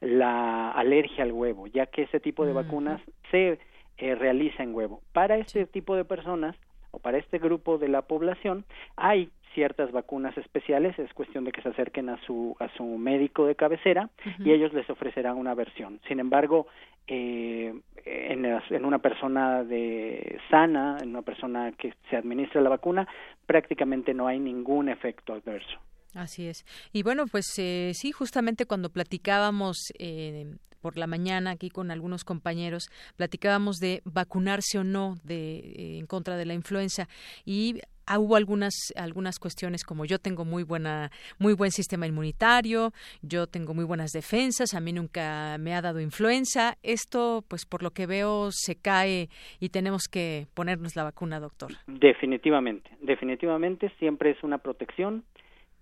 [0.00, 3.58] la alergia al huevo, ya que ese tipo de vacunas se
[3.98, 5.00] eh, realiza en huevo.
[5.12, 6.56] Para este tipo de personas
[6.90, 8.64] o para este grupo de la población
[8.96, 13.46] hay ciertas vacunas especiales, es cuestión de que se acerquen a su a su médico
[13.46, 15.98] de cabecera y ellos les ofrecerán una versión.
[16.08, 16.66] Sin embargo,
[17.06, 17.72] eh,
[18.04, 23.08] en, en, una persona de sana, en una persona que se administra la vacuna,
[23.46, 25.78] prácticamente no hay ningún efecto adverso.
[26.16, 26.64] Así es.
[26.94, 30.46] Y bueno, pues eh, sí, justamente cuando platicábamos eh,
[30.80, 36.06] por la mañana aquí con algunos compañeros, platicábamos de vacunarse o no de, eh, en
[36.06, 37.06] contra de la influenza
[37.44, 42.92] y ah, hubo algunas algunas cuestiones como yo tengo muy buena muy buen sistema inmunitario
[43.20, 47.82] yo tengo muy buenas defensas a mí nunca me ha dado influenza esto pues por
[47.82, 54.30] lo que veo se cae y tenemos que ponernos la vacuna doctor definitivamente definitivamente siempre
[54.30, 55.24] es una protección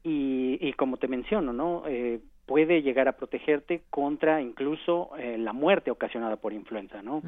[0.05, 1.83] y, y como te menciono, ¿no?
[1.89, 7.23] Eh, puede llegar a protegerte contra incluso eh, la muerte ocasionada por influenza, ¿no?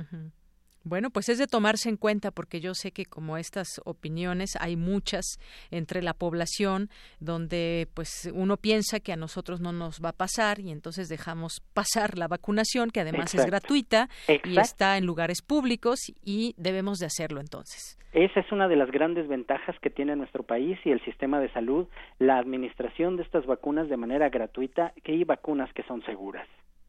[0.88, 4.76] Bueno, pues es de tomarse en cuenta porque yo sé que como estas opiniones hay
[4.76, 5.24] muchas
[5.72, 10.60] entre la población donde pues uno piensa que a nosotros no nos va a pasar
[10.60, 14.08] y entonces dejamos pasar la vacunación que además es gratuita
[14.44, 17.98] y está en lugares públicos y debemos de hacerlo entonces.
[18.12, 21.50] Esa es una de las grandes ventajas que tiene nuestro país y el sistema de
[21.52, 21.88] salud,
[22.20, 26.46] la administración de estas vacunas de manera gratuita y vacunas que son seguras.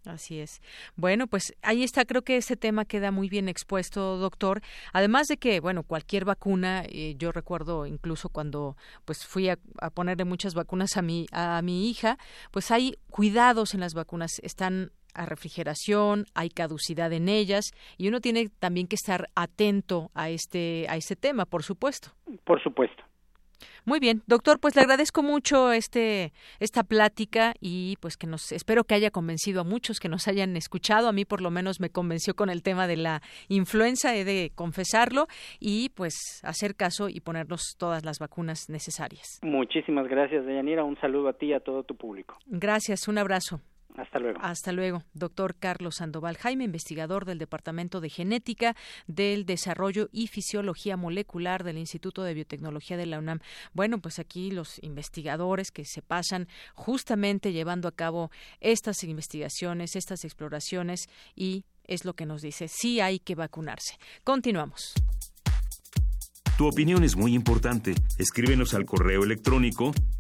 [0.08, 0.62] Así es.
[0.96, 4.62] Bueno, pues ahí está, creo que ese tema queda muy bien expuesto, doctor.
[4.94, 9.90] Además de que, bueno, cualquier vacuna, eh, yo recuerdo incluso cuando pues fui a, a,
[9.90, 12.18] ponerle muchas vacunas a mi, a mi hija,
[12.52, 17.66] pues hay cuidados en las vacunas, están a refrigeración, hay caducidad en ellas
[17.98, 22.10] y uno tiene también que estar atento a este a este tema, por supuesto.
[22.46, 23.04] Por supuesto.
[23.86, 28.84] Muy bien, doctor, pues le agradezco mucho este esta plática y pues que nos espero
[28.84, 31.08] que haya convencido a muchos que nos hayan escuchado.
[31.08, 34.52] A mí por lo menos me convenció con el tema de la influenza, he de
[34.56, 35.28] confesarlo
[35.60, 39.40] y pues hacer caso y ponernos todas las vacunas necesarias.
[39.42, 40.84] Muchísimas gracias, Deyanira.
[40.84, 42.38] Un saludo a ti y a todo tu público.
[42.48, 43.62] Gracias, un abrazo.
[43.98, 44.40] Hasta luego.
[44.42, 45.04] Hasta luego.
[45.14, 48.76] Doctor Carlos Sandoval Jaime, investigador del Departamento de Genética
[49.08, 53.40] del Desarrollo y Fisiología Molecular del Instituto de Biotecnología de la UNAM.
[53.74, 58.30] Bueno, pues aquí los investigadores que se pasan justamente llevando a cabo
[58.60, 63.98] estas investigaciones, estas exploraciones y es lo que nos dice, sí hay que vacunarse.
[64.24, 64.94] Continuamos.
[66.58, 67.94] Tu opinión es muy importante.
[68.18, 69.92] Escríbenos al correo electrónico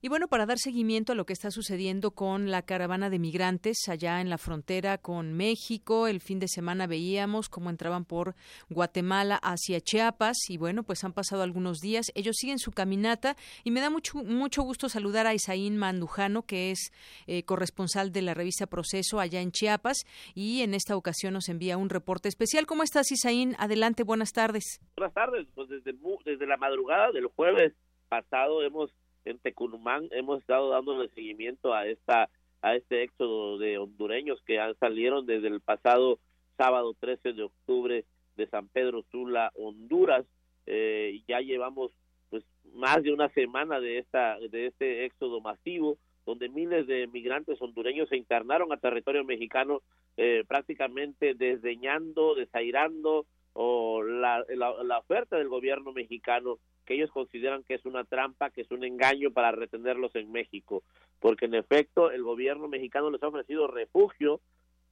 [0.00, 3.88] Y bueno, para dar seguimiento a lo que está sucediendo con la caravana de migrantes
[3.88, 8.36] allá en la frontera con México, el fin de semana veíamos cómo entraban por
[8.68, 13.34] Guatemala hacia Chiapas y bueno, pues han pasado algunos días, ellos siguen su caminata
[13.64, 16.92] y me da mucho, mucho gusto saludar a Isaín Mandujano, que es
[17.26, 21.76] eh, corresponsal de la revista Proceso allá en Chiapas y en esta ocasión nos envía
[21.76, 22.66] un reporte especial.
[22.66, 23.56] ¿Cómo estás, Isaín?
[23.58, 24.80] Adelante, buenas tardes.
[24.96, 25.92] Buenas tardes, pues desde,
[26.24, 27.74] desde la madrugada del jueves
[28.08, 28.92] pasado hemos
[29.28, 32.28] en Tecunumán hemos estado dándole seguimiento a esta
[32.60, 36.18] a este éxodo de hondureños que salieron desde el pasado
[36.56, 38.04] sábado 13 de octubre
[38.36, 40.26] de San Pedro Sula, Honduras.
[40.66, 41.92] Eh, ya llevamos
[42.30, 47.60] pues más de una semana de esta de este éxodo masivo donde miles de migrantes
[47.62, 49.80] hondureños se internaron a territorio mexicano
[50.16, 53.24] eh, prácticamente desdeñando, desairando
[53.60, 58.60] o la, la oferta del gobierno mexicano que ellos consideran que es una trampa, que
[58.60, 60.84] es un engaño para retenerlos en México,
[61.18, 64.40] porque en efecto el gobierno mexicano les ha ofrecido refugio,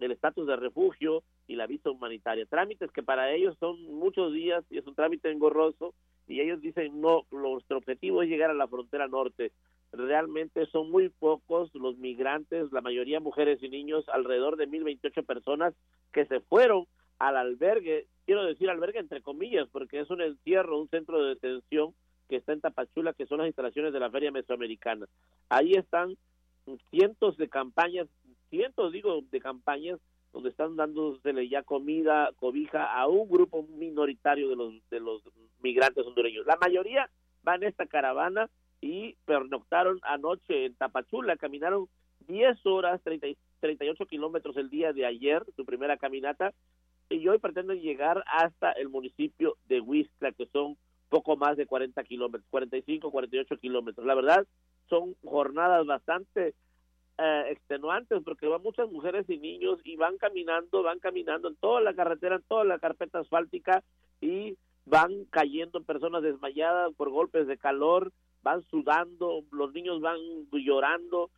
[0.00, 4.64] el estatus de refugio y la visa humanitaria, trámites que para ellos son muchos días
[4.68, 5.94] y es un trámite engorroso
[6.26, 9.52] y ellos dicen no, nuestro objetivo es llegar a la frontera norte.
[9.92, 15.72] Realmente son muy pocos los migrantes, la mayoría mujeres y niños, alrededor de 1028 personas
[16.12, 16.86] que se fueron
[17.18, 21.94] al albergue, quiero decir albergue entre comillas, porque es un encierro, un centro de detención
[22.28, 25.06] que está en Tapachula, que son las instalaciones de la Feria Mesoamericana.
[25.48, 26.16] Ahí están
[26.90, 28.08] cientos de campañas,
[28.50, 30.00] cientos digo de campañas
[30.32, 35.22] donde están dándosele ya comida, cobija a un grupo minoritario de los de los
[35.62, 36.44] migrantes hondureños.
[36.46, 37.08] La mayoría
[37.42, 41.88] van en esta caravana y pernoctaron anoche en Tapachula, caminaron
[42.26, 43.28] 10 horas, 30,
[43.60, 46.52] 38 kilómetros el día de ayer, su primera caminata,
[47.08, 50.76] y hoy pretenden llegar hasta el municipio de Huizcla, que son
[51.08, 54.06] poco más de 40 kilómetros, 45, 48 kilómetros.
[54.06, 54.46] La verdad,
[54.88, 56.54] son jornadas bastante
[57.18, 61.80] eh, extenuantes porque van muchas mujeres y niños y van caminando, van caminando en toda
[61.80, 63.82] la carretera, en toda la carpeta asfáltica
[64.20, 70.18] y van cayendo personas desmayadas por golpes de calor, van sudando, los niños van
[70.52, 71.30] llorando.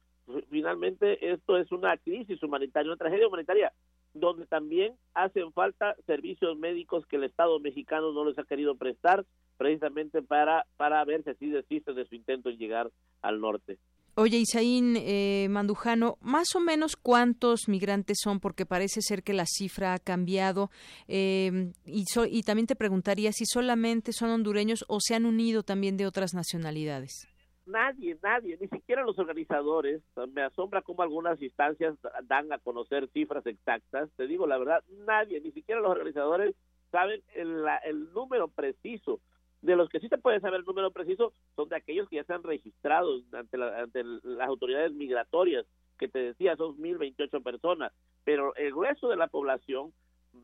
[0.50, 3.72] Finalmente, esto es una crisis humanitaria, una tragedia humanitaria
[4.14, 9.24] donde también hacen falta servicios médicos que el Estado mexicano no les ha querido prestar
[9.56, 12.90] precisamente para, para ver si así desisten de su intento en llegar
[13.22, 13.78] al norte.
[14.14, 19.46] Oye, Isaín eh, Mandujano, más o menos cuántos migrantes son, porque parece ser que la
[19.46, 20.70] cifra ha cambiado.
[21.06, 25.96] Eh, y, y también te preguntaría si solamente son hondureños o se han unido también
[25.96, 27.28] de otras nacionalidades
[27.68, 30.02] nadie, nadie, ni siquiera los organizadores,
[30.32, 35.40] me asombra cómo algunas instancias dan a conocer cifras exactas, te digo la verdad, nadie,
[35.40, 36.54] ni siquiera los organizadores
[36.90, 39.20] saben el, el número preciso.
[39.60, 42.24] De los que sí se puede saber el número preciso son de aquellos que ya
[42.24, 45.66] se han registrado ante, ante las autoridades migratorias,
[45.98, 47.92] que te decía, son 1028 personas,
[48.24, 49.92] pero el grueso de la población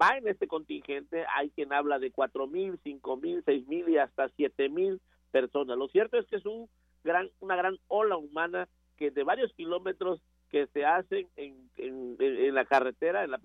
[0.01, 5.01] va en este contingente, hay quien habla de 4000, 5000, 6000 y hasta 7000
[5.31, 5.79] personas.
[5.79, 6.69] Lo cierto es que es un
[7.05, 12.65] gran, una gran ola humana que de varios kilómetros que se hacen en, en, la
[12.65, 13.41] carretera, en, la,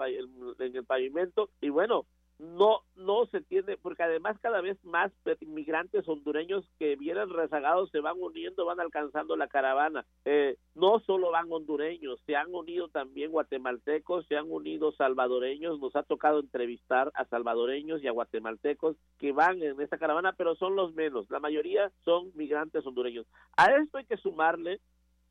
[0.59, 2.05] en, el pavimento, y bueno,
[2.39, 5.11] no, no se tiene, porque además cada vez más
[5.41, 10.05] inmigrantes hondureños que vienen rezagados se van uniendo, van alcanzando la caravana.
[10.23, 15.95] Eh, no solo van hondureños, se han unido también guatemaltecos, se han unido salvadoreños, nos
[15.97, 20.77] ha tocado entrevistar a salvadoreños y a guatemaltecos que van en esta caravana, pero son
[20.77, 23.27] los menos, la mayoría son migrantes hondureños.
[23.57, 24.79] A esto hay que sumarle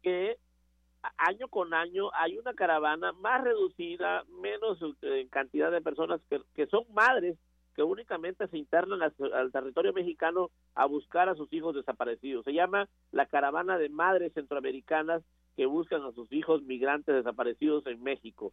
[0.03, 0.37] que
[1.17, 6.21] año con año hay una caravana más reducida, menos eh, en cantidad de personas
[6.55, 7.37] que son madres
[7.79, 12.45] que únicamente se internan al, territorio mexicano a buscar a sus hijos desaparecidos.
[12.45, 15.23] Se llama la caravana de madres centroamericanas
[15.57, 18.53] que buscan a sus hijos migrantes desaparecidos en México.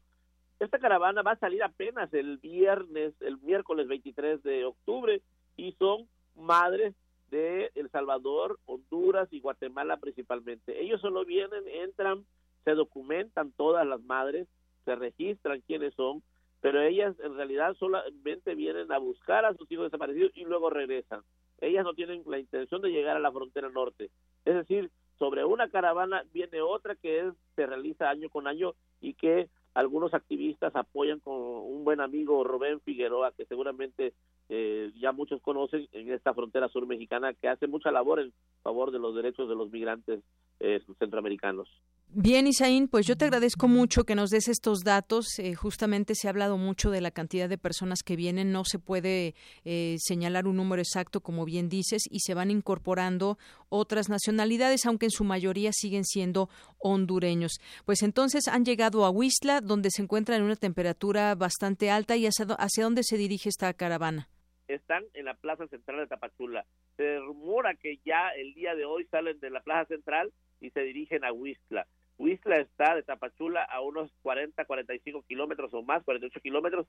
[0.59, 5.23] Esta caravana va a salir apenas el viernes, el miércoles 23 de octubre,
[5.57, 6.93] y son madres
[7.31, 10.79] de El Salvador, Honduras y Guatemala principalmente.
[10.79, 12.25] Ellos solo vienen, entran,
[12.65, 14.47] se documentan todas las madres,
[14.83, 16.21] se registran quiénes son,
[16.59, 21.21] pero ellas en realidad solamente vienen a buscar a sus hijos desaparecidos y luego regresan.
[21.61, 24.09] Ellas no tienen la intención de llegar a la frontera norte.
[24.43, 29.13] Es decir, sobre una caravana viene otra que es, se realiza año con año y
[29.13, 34.13] que algunos activistas apoyan con un buen amigo Rubén Figueroa, que seguramente
[34.49, 38.91] eh, ya muchos conocen en esta frontera sur mexicana, que hace mucha labor en favor
[38.91, 40.21] de los derechos de los migrantes
[40.59, 41.69] eh, centroamericanos.
[42.17, 45.37] Bien, Isaín, pues yo te agradezco mucho que nos des estos datos.
[45.37, 48.53] Eh, justamente se ha hablado mucho de la cantidad de personas que vienen.
[48.53, 49.35] No se puede
[49.65, 53.37] eh, señalar un número exacto, como bien dices, y se van incorporando
[53.67, 56.47] otras nacionalidades, aunque en su mayoría siguen siendo
[56.77, 57.59] hondureños.
[57.85, 62.15] Pues entonces han llegado a Huistla, donde se encuentran en una temperatura bastante alta.
[62.15, 64.29] ¿Y hacia, hacia dónde se dirige esta caravana?
[64.69, 66.65] Están en la Plaza Central de Tapachula.
[66.95, 70.81] Se rumora que ya el día de hoy salen de la Plaza Central y se
[70.81, 71.87] dirigen a Huistla.
[72.17, 76.87] Huistla está de Tapachula a unos 40, 45 kilómetros o más, 48 kilómetros.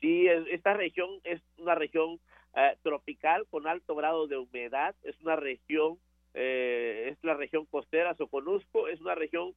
[0.00, 2.20] Sí, esta región es una región
[2.54, 5.98] eh, tropical con alto grado de humedad, es una región,
[6.34, 9.54] eh, es la región costera, Soconusco, es una región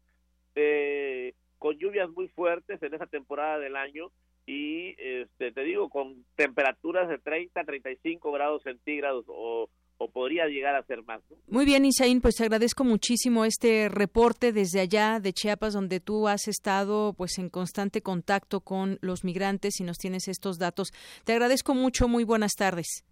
[0.55, 4.12] eh, con lluvias muy fuertes en esa temporada del año
[4.45, 9.70] y este, te digo, con temperaturas de 30, 35 grados centígrados o
[10.00, 11.22] o podría llegar a ser más.
[11.47, 16.28] Muy bien, Isaín, pues te agradezco muchísimo este reporte desde allá de Chiapas, donde tú
[16.28, 20.91] has estado pues en constante contacto con los migrantes y nos tienes estos datos.
[21.26, 23.06] Te agradezco mucho, muy buenas tardes.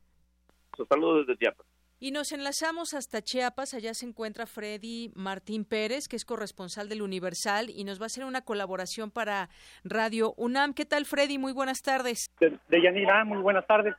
[0.89, 1.67] Saludos desde Chiapas.
[1.99, 7.01] Y nos enlazamos hasta Chiapas, allá se encuentra Freddy Martín Pérez, que es corresponsal del
[7.01, 9.49] Universal y nos va a hacer una colaboración para
[9.83, 10.73] Radio UNAM.
[10.73, 11.37] ¿Qué tal, Freddy?
[11.37, 12.27] Muy buenas tardes.
[12.39, 13.95] De, de Yanira, muy buenas tardes.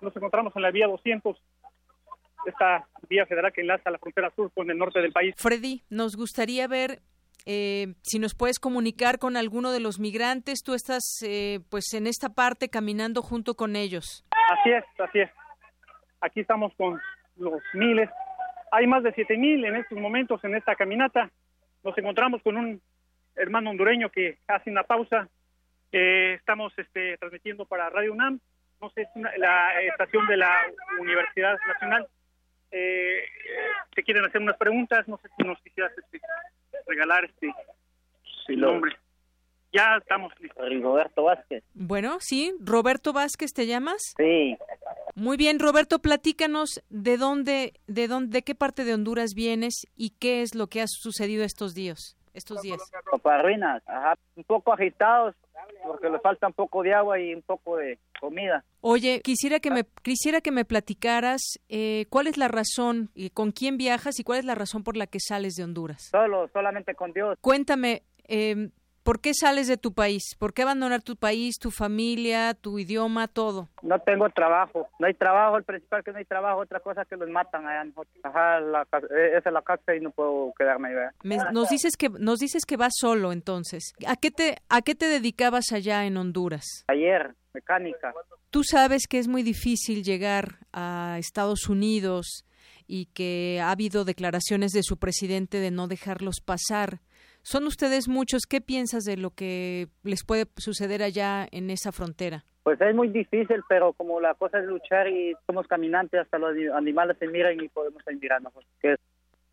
[0.00, 1.36] Nos encontramos en la vía 200
[2.46, 5.34] esta vía federal que enlaza la frontera sur con el norte del país.
[5.36, 7.00] Freddy, nos gustaría ver
[7.46, 10.62] eh, si nos puedes comunicar con alguno de los migrantes.
[10.62, 14.24] Tú estás, eh, pues, en esta parte caminando junto con ellos.
[14.50, 15.30] Así es, así es.
[16.20, 17.00] Aquí estamos con
[17.36, 18.10] los miles.
[18.70, 21.30] Hay más de siete mil en estos momentos en esta caminata.
[21.84, 22.82] Nos encontramos con un
[23.34, 25.28] hermano hondureño que hace una pausa.
[25.90, 28.40] estamos este, transmitiendo para Radio UNAM.
[28.80, 29.08] No sé, es
[29.38, 30.54] la estación de la
[31.00, 32.06] Universidad Nacional
[32.70, 33.24] eh,
[33.94, 36.20] te quieren hacer unas preguntas, no sé si nos quisieras este,
[36.86, 37.52] regalar este
[38.56, 38.96] nombre.
[39.72, 40.64] Ya estamos listos.
[40.80, 41.62] Roberto Vázquez.
[41.74, 44.14] Bueno, sí, Roberto Vázquez, ¿te llamas?
[44.16, 44.56] Sí.
[45.14, 50.10] Muy bien, Roberto, platícanos de dónde, de dónde, de qué parte de Honduras vienes y
[50.18, 52.80] qué es lo que ha sucedido estos días, estos días.
[53.42, 55.34] Ruinas, ajá, un poco agitados
[55.86, 58.64] porque le falta un poco de agua y un poco de comida.
[58.80, 63.52] Oye, quisiera que me quisiera que me platicaras eh, cuál es la razón y con
[63.52, 66.08] quién viajas y cuál es la razón por la que sales de Honduras.
[66.10, 67.36] Solo, solamente con Dios.
[67.40, 68.70] Cuéntame, eh,
[69.08, 70.36] ¿Por qué sales de tu país?
[70.38, 73.70] ¿Por qué abandonar tu país, tu familia, tu idioma, todo?
[73.80, 74.86] No tengo trabajo.
[74.98, 75.56] No hay trabajo.
[75.56, 76.60] El principal que no hay trabajo.
[76.60, 77.90] Otra cosa que los matan allá.
[78.22, 81.14] Ajá, la, e, esa es la casa y no puedo quedarme allá.
[81.52, 83.94] nos dices que nos dices que vas solo, entonces.
[84.06, 86.84] ¿A qué te a qué te dedicabas allá en Honduras?
[86.88, 88.12] Ayer, mecánica.
[88.50, 92.44] Tú sabes que es muy difícil llegar a Estados Unidos
[92.86, 97.00] y que ha habido declaraciones de su presidente de no dejarlos pasar.
[97.50, 98.42] Son ustedes muchos.
[98.46, 102.44] ¿Qué piensas de lo que les puede suceder allá en esa frontera?
[102.62, 106.54] Pues es muy difícil, pero como la cosa es luchar y somos caminantes, hasta los
[106.74, 108.96] animales se miran y podemos seguir mirando, que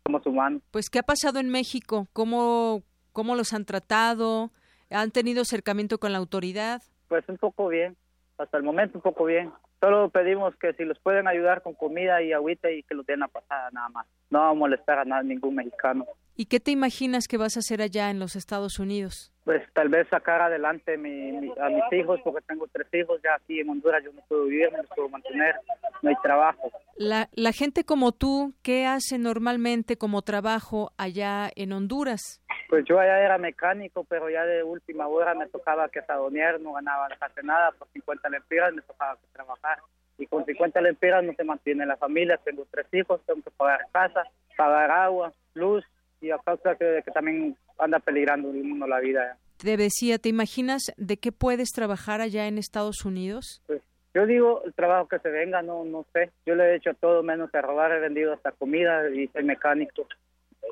[0.04, 0.60] somos humanos.
[0.72, 2.06] Pues, ¿qué ha pasado en México?
[2.12, 2.82] ¿Cómo,
[3.14, 4.50] ¿Cómo los han tratado?
[4.90, 6.82] ¿Han tenido acercamiento con la autoridad?
[7.08, 7.96] Pues un poco bien,
[8.36, 9.50] hasta el momento un poco bien.
[9.80, 13.22] Solo pedimos que si los pueden ayudar con comida y agüita y que los den
[13.22, 14.06] a pasar nada más.
[14.28, 16.04] No va a molestar a nada, ningún mexicano.
[16.38, 19.32] ¿Y qué te imaginas que vas a hacer allá en los Estados Unidos?
[19.44, 23.70] Pues tal vez sacar adelante a mis hijos, porque tengo tres hijos, ya aquí en
[23.70, 25.54] Honduras yo no puedo vivir, no puedo mantener,
[26.02, 26.70] no hay trabajo.
[26.96, 32.42] La, la gente como tú, ¿qué hace normalmente como trabajo allá en Honduras?
[32.68, 36.74] Pues yo allá era mecánico, pero ya de última hora me tocaba que sadonear, no
[36.74, 39.78] ganaba casi nada, por 50 lempiras me tocaba trabajar.
[40.18, 43.86] Y con 50 lempiras no se mantiene la familia, tengo tres hijos, tengo que pagar
[43.92, 44.24] casa,
[44.56, 45.84] pagar agua, luz,
[46.20, 49.36] y a causa que, que también anda peligrando el mundo la vida.
[49.58, 53.62] Te decía, ¿te imaginas de qué puedes trabajar allá en Estados Unidos?
[53.66, 53.80] Pues
[54.14, 56.30] yo digo, el trabajo que se venga, no no sé.
[56.46, 60.06] Yo le he hecho todo menos que robar, he vendido hasta comida y soy mecánico.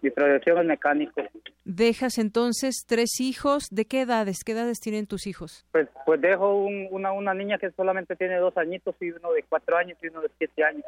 [0.02, 1.22] Mi profesión es mecánico.
[1.64, 3.64] Dejas entonces tres hijos.
[3.70, 4.44] ¿De qué edades?
[4.44, 5.66] ¿Qué edades tienen tus hijos?
[5.72, 9.76] Pues, pues dejo una, una niña que solamente tiene dos añitos y uno de cuatro
[9.76, 10.84] años y uno de siete años.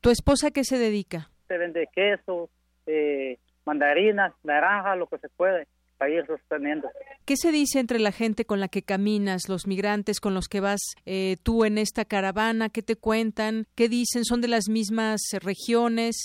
[0.00, 1.28] ¿Tu esposa qué se dedica?
[1.48, 2.50] Se vende queso,
[2.86, 5.66] eh, mandarinas, naranja, lo que se puede
[6.02, 6.90] para ir sosteniendo.
[7.24, 10.60] ¿Qué se dice entre la gente con la que caminas, los migrantes con los que
[10.60, 12.70] vas eh, tú en esta caravana?
[12.70, 13.66] ¿Qué te cuentan?
[13.76, 14.24] ¿Qué dicen?
[14.24, 16.24] ¿Son de las mismas regiones?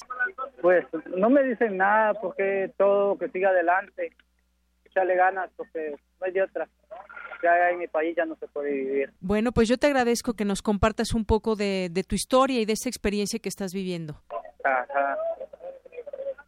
[0.62, 0.86] Pues
[1.16, 4.14] no me dicen nada porque todo que siga adelante,
[4.86, 6.68] echarle ganas porque no hay de otra.
[7.44, 9.14] Ya en mi país ya no se puede vivir.
[9.20, 12.66] Bueno, pues yo te agradezco que nos compartas un poco de, de tu historia y
[12.66, 14.20] de esta experiencia que estás viviendo.
[14.64, 15.18] Ajá.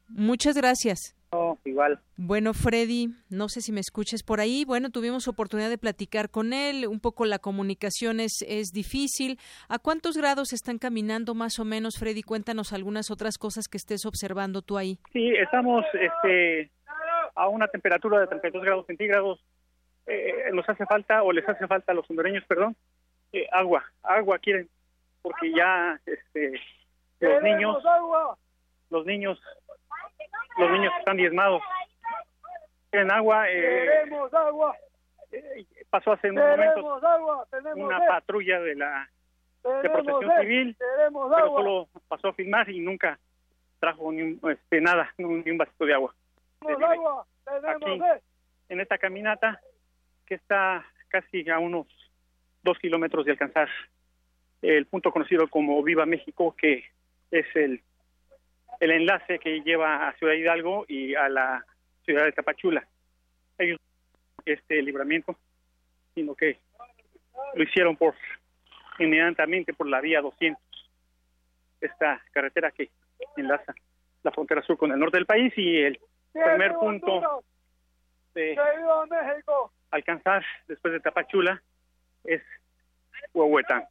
[0.10, 1.16] Muchas gracias.
[1.32, 2.00] No, igual.
[2.18, 4.66] Bueno, Freddy, no sé si me escuches por ahí.
[4.66, 6.88] Bueno, tuvimos oportunidad de platicar con él.
[6.88, 9.38] Un poco la comunicación es, es difícil.
[9.68, 12.24] ¿A cuántos grados están caminando más o menos, Freddy?
[12.24, 14.98] Cuéntanos algunas otras cosas que estés observando tú ahí.
[15.14, 16.72] Sí, estamos este,
[17.36, 19.40] a una temperatura de 32 grados centígrados.
[20.08, 22.76] Eh, nos hace falta, o les hace falta a los hondureños, perdón,
[23.32, 23.84] eh, agua.
[24.02, 24.68] Agua quieren,
[25.22, 26.60] porque ya este,
[27.20, 27.84] los niños,
[28.90, 29.40] los niños
[30.58, 31.62] los niños están diezmados.
[32.92, 33.50] Quieren agua.
[33.50, 34.76] Eh, ¡Queremos agua!
[35.32, 36.86] Eh, pasó hace unos momentos
[37.76, 39.10] una patrulla de la
[39.64, 41.60] de ¡Tenemos protección civil, ¡Queremos pero agua!
[41.60, 43.20] solo pasó a filmar y nunca
[43.80, 46.16] trajo ni un, este, nada, ni un, vasito de agua.
[46.62, 47.26] ¡Tenemos agua!
[47.46, 48.02] ¡Tenemos Aquí,
[48.70, 49.60] en esta caminata
[50.26, 51.88] que está casi a unos
[52.64, 53.70] dos kilómetros de alcanzar
[54.62, 56.86] el punto conocido como Viva México, que
[57.32, 57.82] es el
[58.80, 61.66] el enlace que lleva a Ciudad Hidalgo y a la
[62.06, 62.88] ciudad de Tapachula.
[63.58, 63.80] Ellos
[64.46, 65.38] este libramiento,
[66.16, 66.60] sino que
[67.54, 68.16] lo hicieron por
[69.00, 70.62] inmediatamente por la vía 200,
[71.82, 72.90] esta carretera que
[73.38, 73.74] enlaza
[74.24, 76.00] la frontera sur con el norte del país y el
[76.34, 77.44] primer ¡Viva punto
[78.34, 78.58] de
[79.92, 81.62] alcanzar después de Tapachula
[82.24, 82.42] es
[83.34, 83.86] Huehuetán.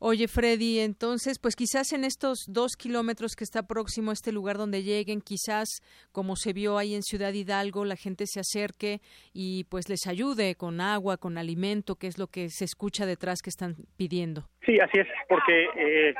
[0.00, 4.56] Oye, Freddy, entonces, pues quizás en estos dos kilómetros que está próximo a este lugar
[4.56, 5.80] donde lleguen, quizás
[6.12, 9.00] como se vio ahí en Ciudad Hidalgo, la gente se acerque
[9.32, 13.40] y pues les ayude con agua, con alimento, que es lo que se escucha detrás
[13.42, 14.48] que están pidiendo.
[14.64, 16.14] Sí, así es, porque eh,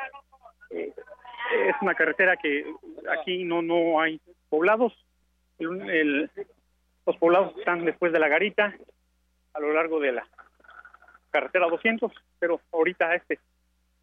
[0.71, 0.93] eh,
[1.69, 2.65] es una carretera que
[3.21, 4.93] aquí no no hay poblados.
[5.59, 6.31] El-
[7.07, 8.75] los poblados están después de la garita,
[9.53, 10.27] a lo largo de la
[11.31, 12.11] carretera 200,
[12.45, 13.39] pero ahorita este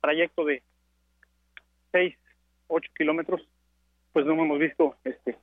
[0.01, 0.63] trayecto de
[1.91, 2.17] 6,
[2.69, 3.47] 8 kilómetros,
[4.13, 5.37] pues no hemos visto este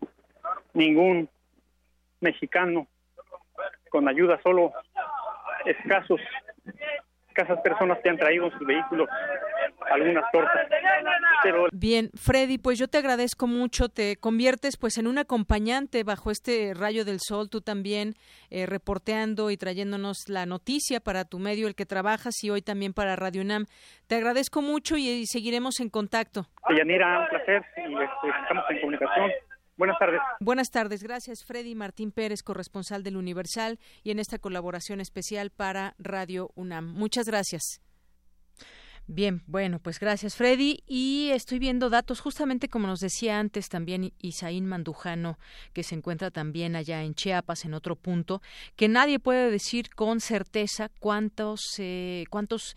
[0.73, 1.29] ningún
[2.19, 2.89] mexicano
[3.89, 4.73] con ayuda, solo
[5.65, 6.21] escasos,
[7.29, 9.09] escasas personas que han traído sus vehículos
[9.91, 10.67] algunas tortas.
[11.43, 16.31] Pero Bien, Freddy, pues yo te agradezco mucho, te conviertes pues en un acompañante bajo
[16.31, 18.15] este rayo del sol, tú también
[18.51, 22.93] eh, reporteando y trayéndonos la noticia para tu medio, el que trabajas y hoy también
[22.93, 23.67] para Radio UNAM.
[24.07, 26.47] Te agradezco mucho y, y seguiremos en contacto.
[26.77, 29.31] Yanira, un placer y este, estamos en comunicación.
[29.77, 30.21] Buenas tardes.
[30.41, 35.95] Buenas tardes, gracias Freddy Martín Pérez, corresponsal del Universal y en esta colaboración especial para
[36.01, 36.93] Radio UNAM.
[36.95, 37.81] Muchas gracias.
[39.11, 40.85] Bien, bueno, pues gracias Freddy.
[40.87, 45.39] Y estoy viendo datos, justamente como nos decía antes también Isaín Mandujano,
[45.73, 48.43] que se encuentra también allá en Chiapas, en otro punto,
[48.77, 52.77] que nadie puede decir con certeza cuántos, eh, cuántos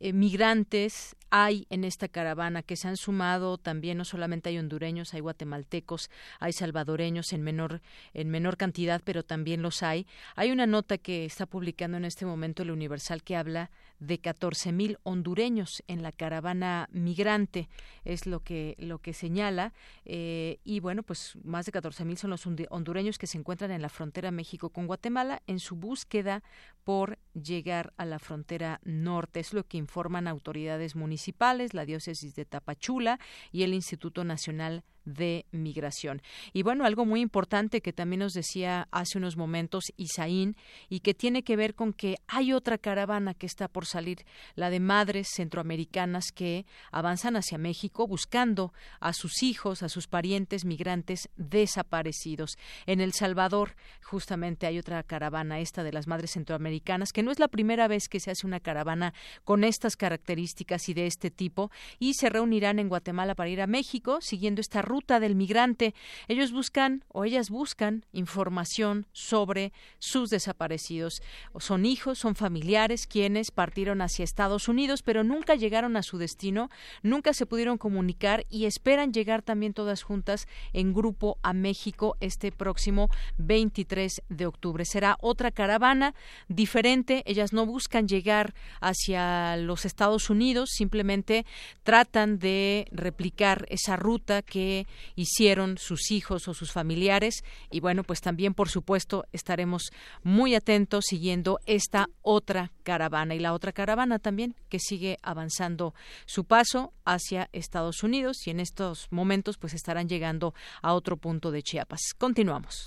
[0.00, 5.14] eh, migrantes hay en esta caravana que se han sumado también no solamente hay hondureños
[5.14, 7.82] hay guatemaltecos hay salvadoreños en menor
[8.12, 10.06] en menor cantidad pero también los hay.
[10.36, 14.72] Hay una nota que está publicando en este momento el Universal que habla de 14
[14.72, 17.68] mil hondureños en la caravana migrante
[18.04, 19.72] es lo que lo que señala.
[20.04, 23.82] Eh, y bueno pues más de 14 mil son los hondureños que se encuentran en
[23.82, 26.42] la frontera México con Guatemala en su búsqueda
[26.84, 29.40] por llegar a la frontera norte.
[29.40, 33.18] Es lo que informan autoridades municipales la diócesis de Tapachula
[33.52, 36.22] y el Instituto Nacional de Migración.
[36.52, 40.56] Y bueno, algo muy importante que también nos decía hace unos momentos Isaín
[40.88, 44.24] y que tiene que ver con que hay otra caravana que está por salir,
[44.54, 50.64] la de madres centroamericanas que avanzan hacia México buscando a sus hijos, a sus parientes
[50.64, 52.56] migrantes desaparecidos.
[52.86, 57.38] En El Salvador, justamente hay otra caravana, esta de las madres centroamericanas, que no es
[57.38, 61.70] la primera vez que se hace una caravana con estas características y de este tipo,
[61.98, 65.94] y se reunirán en Guatemala para ir a México, siguiendo esta ruta del migrante.
[66.28, 71.20] Ellos buscan o ellas buscan información sobre sus desaparecidos.
[71.58, 76.70] Son hijos, son familiares quienes partieron hacia Estados Unidos, pero nunca llegaron a su destino,
[77.02, 82.52] nunca se pudieron comunicar y esperan llegar también todas juntas en grupo a México este
[82.52, 84.84] próximo 23 de octubre.
[84.84, 86.14] Será otra caravana
[86.48, 87.22] diferente.
[87.26, 91.44] Ellas no buscan llegar hacia los Estados Unidos, simplemente
[91.82, 94.83] tratan de replicar esa ruta que
[95.14, 97.44] hicieron sus hijos o sus familiares.
[97.70, 99.90] Y bueno, pues también, por supuesto, estaremos
[100.22, 105.94] muy atentos siguiendo esta otra caravana y la otra caravana también que sigue avanzando
[106.26, 111.50] su paso hacia Estados Unidos y en estos momentos pues estarán llegando a otro punto
[111.50, 112.00] de Chiapas.
[112.18, 112.82] Continuamos.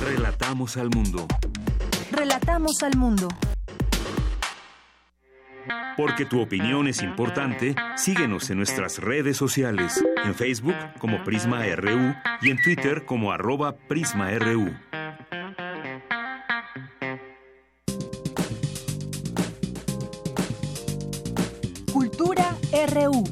[0.00, 1.26] Relatamos al mundo.
[2.10, 3.28] Relatamos al mundo.
[5.96, 12.14] Porque tu opinión es importante, síguenos en nuestras redes sociales, en Facebook como Prisma RU
[12.42, 14.70] y en Twitter como arroba PrismaRU.
[21.92, 22.56] Cultura
[22.94, 23.24] RU.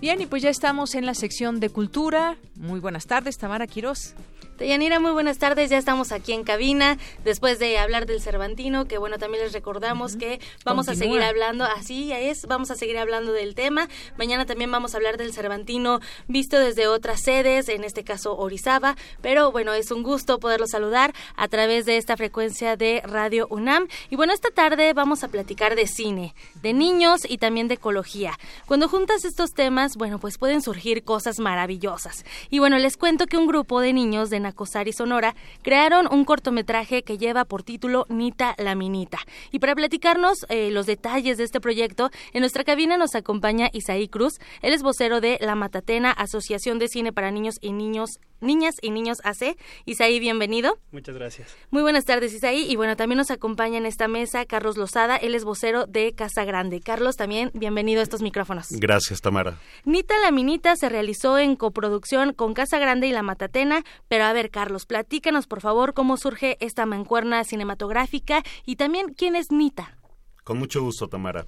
[0.00, 2.38] Bien, y pues ya estamos en la sección de cultura.
[2.56, 4.14] Muy buenas tardes, Tamara Quirós.
[4.60, 5.70] Deyanira, muy buenas tardes.
[5.70, 10.16] Ya estamos aquí en cabina después de hablar del Cervantino, que bueno, también les recordamos
[10.16, 13.88] que vamos a seguir hablando, así es, vamos a seguir hablando del tema.
[14.18, 18.96] Mañana también vamos a hablar del Cervantino visto desde otras sedes, en este caso Orizaba,
[19.22, 23.88] pero bueno, es un gusto poderlo saludar a través de esta frecuencia de Radio UNAM.
[24.10, 28.38] Y bueno, esta tarde vamos a platicar de cine, de niños y también de ecología.
[28.66, 32.26] Cuando juntas estos temas, bueno, pues pueden surgir cosas maravillosas.
[32.50, 37.02] Y bueno, les cuento que un grupo de niños de Nacosari, Sonora, crearon un cortometraje
[37.02, 39.18] que lleva por título Nita la Minita.
[39.52, 44.08] Y para platicarnos eh, los detalles de este proyecto, en nuestra cabina nos acompaña Isaí
[44.08, 44.40] Cruz.
[44.62, 48.90] Él es vocero de La Matatena, Asociación de Cine para Niños y Niños Niñas y
[48.90, 49.56] Niños AC.
[49.84, 50.78] Isaí, bienvenido.
[50.92, 51.54] Muchas gracias.
[51.70, 52.64] Muy buenas tardes, Isaí.
[52.70, 56.44] Y bueno, también nos acompaña en esta mesa Carlos Lozada, él es vocero de Casa
[56.44, 56.80] Grande.
[56.80, 58.68] Carlos, también bienvenido a estos micrófonos.
[58.70, 59.58] Gracias, Tamara.
[59.84, 64.32] Nita la Minita se realizó en coproducción con Casa Grande y La Matatena, pero a
[64.32, 69.98] ver, Carlos, platícanos por favor cómo surge esta mancuerna cinematográfica y también quién es Nita.
[70.44, 71.44] Con mucho gusto, Tamara.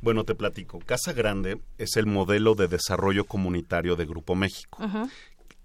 [0.00, 0.78] Bueno, te platico.
[0.78, 4.78] Casa Grande es el modelo de desarrollo comunitario de Grupo México.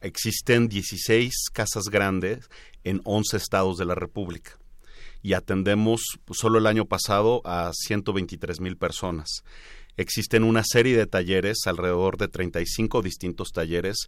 [0.02, 2.50] Existen 16 casas grandes
[2.84, 4.58] en 11 estados de la República
[5.22, 6.02] y atendemos
[6.32, 9.44] solo el año pasado a 123 mil personas.
[10.02, 14.08] Existen una serie de talleres, alrededor de 35 distintos talleres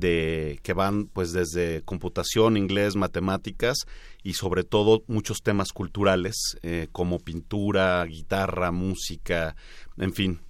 [0.00, 3.78] que van pues desde computación, inglés, matemáticas
[4.24, 9.54] y sobre todo muchos temas culturales eh, como pintura, guitarra, música,
[9.96, 10.40] en fin,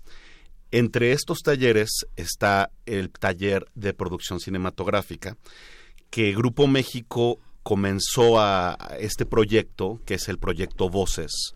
[0.71, 5.37] entre estos talleres está el taller de producción cinematográfica,
[6.11, 11.55] que Grupo México comenzó a este proyecto, que es el proyecto Voces,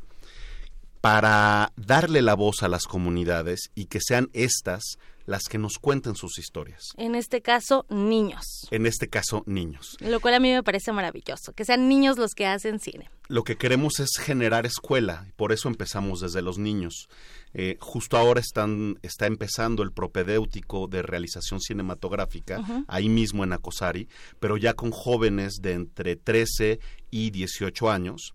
[1.03, 6.15] para darle la voz a las comunidades y que sean estas las que nos cuenten
[6.15, 6.93] sus historias.
[6.97, 8.69] En este caso, niños.
[8.71, 9.97] En este caso, niños.
[10.01, 13.11] Lo cual a mí me parece maravilloso, que sean niños los que hacen cine.
[13.29, 17.09] Lo que queremos es generar escuela, por eso empezamos desde los niños.
[17.53, 24.09] Eh, justo ahora están, está empezando el propedéutico de realización cinematográfica, ahí mismo en Acosari,
[24.39, 26.79] pero ya con jóvenes de entre 13
[27.11, 28.35] y 18 años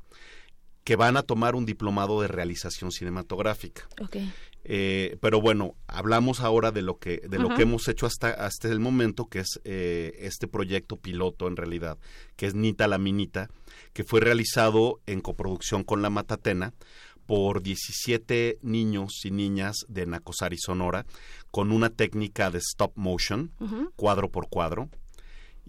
[0.88, 3.90] que van a tomar un diplomado de realización cinematográfica.
[4.02, 4.16] Ok.
[4.64, 8.70] Eh, pero bueno, hablamos ahora de lo que de lo que hemos hecho hasta hasta
[8.70, 11.98] el momento, que es eh, este proyecto piloto en realidad,
[12.38, 13.50] que es Nita la Minita,
[13.92, 16.74] que fue realizado en coproducción con la Matatena
[17.26, 21.06] por 17 niños y niñas de Nacosari, Sonora,
[21.52, 23.52] con una técnica de stop motion,
[23.98, 24.90] cuadro por cuadro.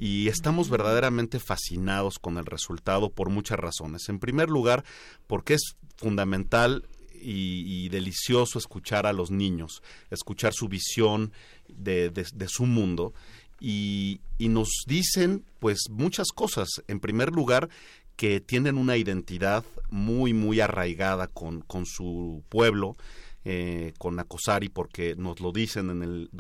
[0.01, 4.09] Y estamos verdaderamente fascinados con el resultado por muchas razones.
[4.09, 4.85] En primer lugar,
[5.27, 6.87] porque es fundamental
[7.21, 11.33] y, y delicioso escuchar a los niños, escuchar su visión
[11.69, 13.13] de, de- de su mundo.
[13.59, 16.69] Y, y nos dicen, pues, muchas cosas.
[16.87, 17.69] En primer lugar,
[18.15, 22.97] que tienen una identidad muy, muy arraigada con, con su pueblo,
[23.45, 26.31] eh, con Acosari porque nos lo dicen en el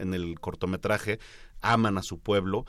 [0.00, 1.18] en el cortometraje,
[1.62, 2.66] aman a su pueblo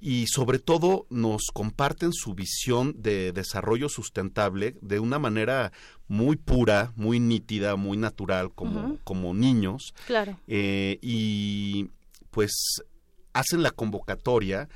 [0.00, 5.72] y sobre todo nos comparten su visión de desarrollo sustentable de una manera
[6.08, 9.94] muy pura, muy nítida, muy natural, como, como niños.
[10.06, 10.38] Claro.
[10.46, 11.90] Eh, y
[12.30, 12.82] pues
[13.32, 14.68] hacen la convocatoria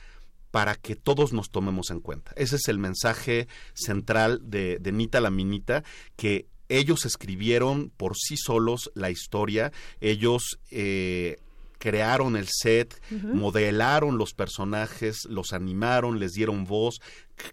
[0.50, 2.32] para que todos nos tomemos en cuenta.
[2.36, 5.82] Ese es el mensaje central de, de Nita la Minita,
[6.16, 11.38] que ellos escribieron por sí solos la historia, ellos eh,
[11.84, 17.02] crearon el set, modelaron los personajes, los animaron, les dieron voz,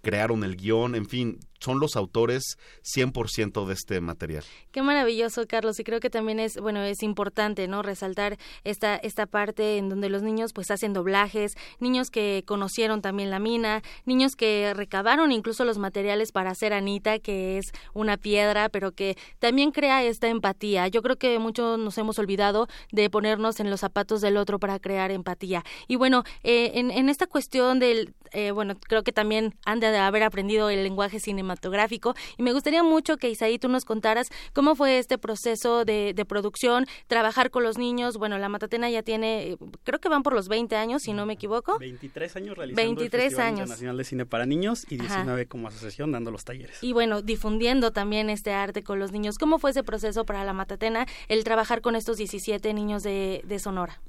[0.02, 4.44] crearon el guion, en fin, son los autores 100% de este material.
[4.72, 7.84] Qué maravilloso, Carlos, y creo que también es, bueno, es importante, ¿no?
[7.84, 13.30] Resaltar esta esta parte en donde los niños pues hacen doblajes, niños que conocieron también
[13.30, 18.70] la mina, niños que recabaron incluso los materiales para hacer Anita, que es una piedra,
[18.70, 20.88] pero que también crea esta empatía.
[20.88, 24.80] Yo creo que muchos nos hemos olvidado de ponernos en los zapatos del otro para
[24.80, 25.64] crear empatía.
[25.88, 29.88] Y bueno, eh, en, en esta cuestión del, eh, bueno, creo que también han de
[29.98, 32.16] haber aprendido el lenguaje cinematográfico.
[32.38, 36.86] Y me gustaría mucho que Isaí tú nos contaras cómo fue este proceso de, producción,
[37.08, 38.18] trabajar con los niños.
[38.18, 41.34] Bueno, la Matatena ya tiene, creo que van por los 20 años, si no me
[41.34, 41.78] equivoco.
[41.80, 43.60] 23 años realizando 23 el Festival años.
[43.60, 46.78] Internacional de Cine para Niños y 19 como asociación dando los talleres.
[46.82, 49.38] Y bueno, difundiendo también este arte con los niños.
[49.38, 53.60] ¿Cómo fue ese proceso para la Matatena, el trabajar con estos 17 niños de, de
[53.60, 54.00] Sonora?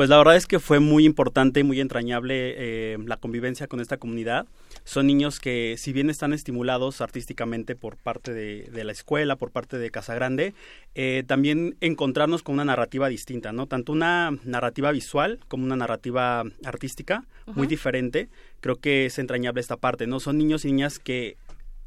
[0.00, 3.80] Pues la verdad es que fue muy importante y muy entrañable eh, la convivencia con
[3.80, 4.46] esta comunidad.
[4.84, 9.76] Son niños que, si bien están estimulados artísticamente por parte de, la escuela, por parte
[9.76, 10.54] de Casa Grande,
[10.94, 13.66] eh, también encontrarnos con una narrativa distinta, ¿no?
[13.66, 18.30] Tanto una narrativa visual como una narrativa artística, muy diferente.
[18.62, 20.18] Creo que es entrañable esta parte, ¿no?
[20.18, 21.36] Son niños y niñas que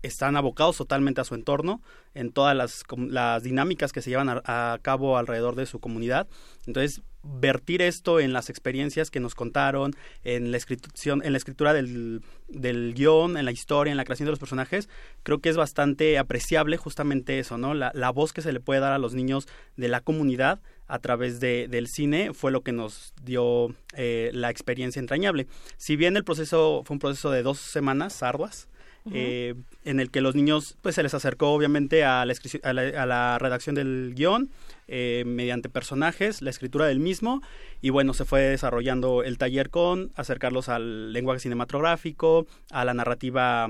[0.04, 1.82] están abocados totalmente a su entorno,
[2.14, 6.28] en todas las, las dinámicas que se llevan a, cabo alrededor de su comunidad.
[6.68, 12.22] Entonces, vertir esto en las experiencias que nos contaron, en la, en la escritura del,
[12.50, 14.90] del guion, en la historia, en la creación de los personajes,
[15.24, 17.74] creo que es bastante apreciable justamente eso, ¿no?
[17.74, 19.48] La, la voz que se le puede dar a los niños
[19.78, 24.50] de la comunidad a través de, del cine fue lo que nos dio eh, la
[24.50, 25.48] experiencia entrañable.
[25.78, 28.68] Si bien el proceso fue un proceso de dos semanas arduas,
[29.12, 32.34] eh, en el que los niños pues se les acercó obviamente a la,
[32.64, 34.50] a la, redacción del guion
[34.88, 37.42] eh, mediante personajes, la escritura del mismo
[37.82, 43.70] y bueno, se fue desarrollando el taller con acercarlos al lenguaje cinematográfico, a la narrativa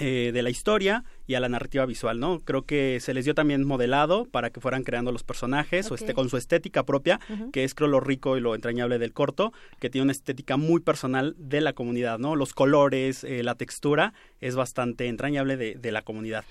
[0.00, 2.40] eh, de la historia y a la narrativa visual, ¿no?
[2.40, 6.14] Creo que se les dio también modelado para que fueran creando los personajes o este,
[6.14, 7.20] con su estética propia,
[7.52, 10.80] que es creo lo rico y lo entrañable del corto, que tiene una estética muy
[10.80, 12.34] personal de la comunidad, ¿no?
[12.34, 16.44] Los colores, eh, la textura es bastante entrañable de, de la comunidad.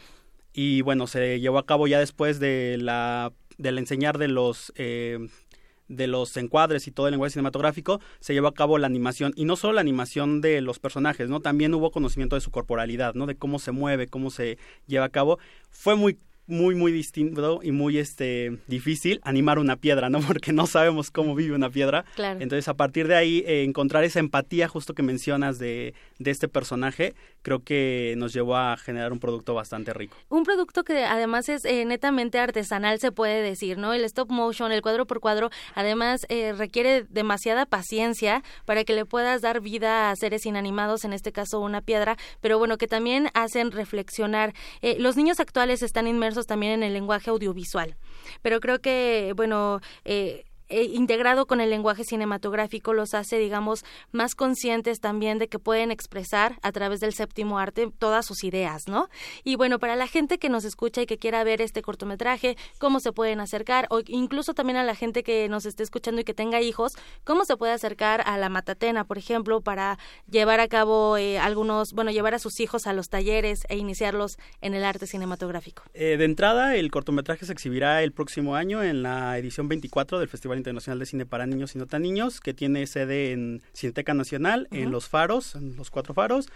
[0.54, 5.20] Y bueno, se llevó a cabo ya después de la del enseñar de los eh,
[5.90, 9.44] de los encuadres y todo el lenguaje cinematográfico, se llevó a cabo la animación, y
[9.46, 11.42] no solo la animación de los personajes, ¿no?
[11.42, 13.26] También hubo conocimiento de su corporalidad, ¿no?
[13.26, 15.40] De cómo se mueve, cómo se lleva a cabo.
[15.70, 16.18] Fue muy
[16.50, 20.20] muy muy distinto y muy este difícil animar una piedra, ¿no?
[20.28, 22.04] Porque no sabemos cómo vive una piedra.
[22.16, 22.42] Claro.
[22.42, 26.48] Entonces, a partir de ahí eh, encontrar esa empatía justo que mencionas de, de este
[26.48, 30.18] personaje, creo que nos llevó a generar un producto bastante rico.
[30.30, 33.94] Un producto que además es eh, netamente artesanal, se puede decir, ¿no?
[33.94, 39.06] El stop motion, el cuadro por cuadro, además eh, requiere demasiada paciencia para que le
[39.06, 43.30] puedas dar vida a seres inanimados, en este caso una piedra, pero bueno, que también
[43.34, 44.54] hacen reflexionar.
[44.98, 47.96] los niños actuales están inmersos también en el lenguaje audiovisual.
[48.42, 54.36] Pero creo que, bueno, eh, eh, integrado con el lenguaje cinematográfico los hace, digamos, más
[54.36, 59.10] conscientes también de que pueden expresar a través del séptimo arte todas sus ideas, ¿no?
[59.44, 63.00] Y bueno, para la gente que nos escucha y que quiera ver este cortometraje, cómo
[63.00, 66.34] se pueden acercar, o incluso también a la gente que nos esté escuchando y que
[66.34, 66.94] tenga hijos,
[67.24, 69.98] cómo se puede acercar a la Matatena, por ejemplo, para
[70.30, 74.38] llevar a cabo eh, algunos, bueno, llevar a sus hijos a los talleres e iniciarlos
[74.62, 75.84] en el arte cinematográfico.
[75.94, 80.28] Eh, de entrada, el cortometraje se exhibirá el próximo año en la edición 24 del
[80.28, 84.14] Festival Internacional de Cine para Niños y No Tan Niños, que tiene sede en Cineteca
[84.14, 86.50] Nacional, en Los Faros, en los cuatro faros,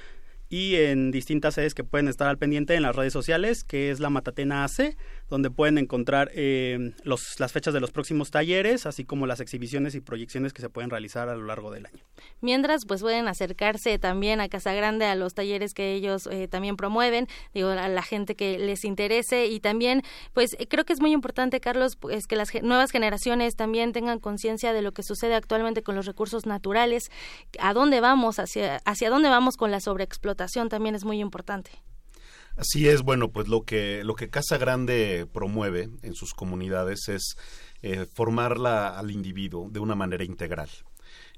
[0.50, 4.00] y en distintas sedes que pueden estar al pendiente en las redes sociales, que es
[4.00, 4.96] la Matatena AC,
[5.30, 9.96] donde pueden encontrar eh, los, las fechas de los próximos talleres, así como las exhibiciones
[9.96, 12.04] y proyecciones que se pueden realizar a lo largo del año.
[12.42, 16.76] Mientras, pues pueden acercarse también a Casa Grande, a los talleres que ellos eh, también
[16.76, 20.02] promueven, digo, a la gente que les interese y también,
[20.34, 24.74] pues creo que es muy importante, Carlos, pues que las nuevas generaciones también tengan conciencia
[24.74, 27.10] de lo que sucede actualmente con los recursos naturales,
[27.60, 31.72] a dónde vamos, hacia, hacia dónde vamos con la sobreexplotación también es muy importante.
[32.56, 37.36] Así es, bueno, pues lo que, lo que Casa Grande promueve en sus comunidades es
[37.82, 40.70] eh, formarla al individuo de una manera integral.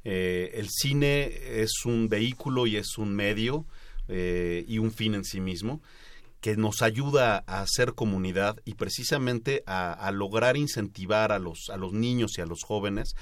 [0.04, 3.66] Eh, el cine es un vehículo y es un medio
[4.10, 5.82] eh, y un fin en sí mismo
[6.42, 11.78] que nos ayuda a hacer comunidad y precisamente a, a, lograr incentivar a los, a
[11.78, 13.16] los niños y a los jóvenes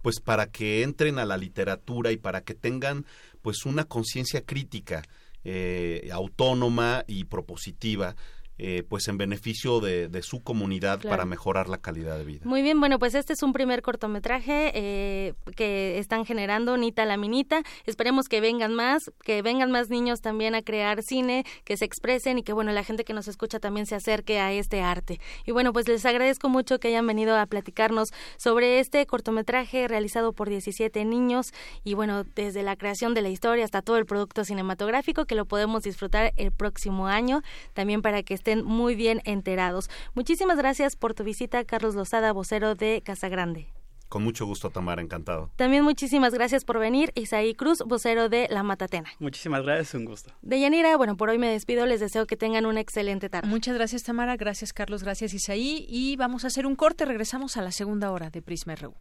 [0.00, 3.04] pues para que entren a la literatura y para que tengan
[3.42, 5.02] pues una conciencia crítica
[5.44, 8.14] eh, autónoma y propositiva
[8.62, 12.40] eh, pues en beneficio de, su comunidad para mejorar la calidad de vida.
[12.44, 17.16] Muy bien, bueno, pues este es un primer cortometraje eh, que están generando Nita la
[17.16, 17.62] Minita.
[17.86, 22.36] Esperemos que vengan más, que vengan más niños también a crear cine, que se expresen
[22.36, 25.20] y que bueno, la gente que nos escucha también se acerque a este arte.
[25.46, 30.34] Y bueno, pues les agradezco mucho que hayan venido a platicarnos sobre este cortometraje realizado
[30.34, 34.44] por 17 niños y bueno, desde la creación de la historia hasta todo el producto
[34.44, 37.40] cinematográfico que lo podemos disfrutar el próximo año,
[37.72, 39.90] también para que estén muy bien enterados.
[40.14, 43.68] Muchísimas gracias por tu visita, Carlos Lozada, vocero de Casa Grande.
[44.10, 45.52] Con mucho gusto, Tamara, encantado.
[45.54, 49.08] También muchísimas gracias por venir, Isaí Cruz, vocero de La Matatena.
[49.20, 50.32] Muchísimas gracias, un gusto.
[50.42, 53.46] Deyanira, bueno, por hoy me despido, les deseo que tengan una excelente tarde.
[53.46, 57.62] Muchas gracias, Tamara, gracias, Carlos, gracias, Isaí, y vamos a hacer un corte, regresamos a
[57.62, 58.94] la segunda hora de Prisma RU.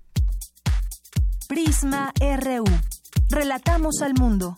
[1.47, 2.65] Prisma RU.
[3.31, 4.57] Relatamos al mundo.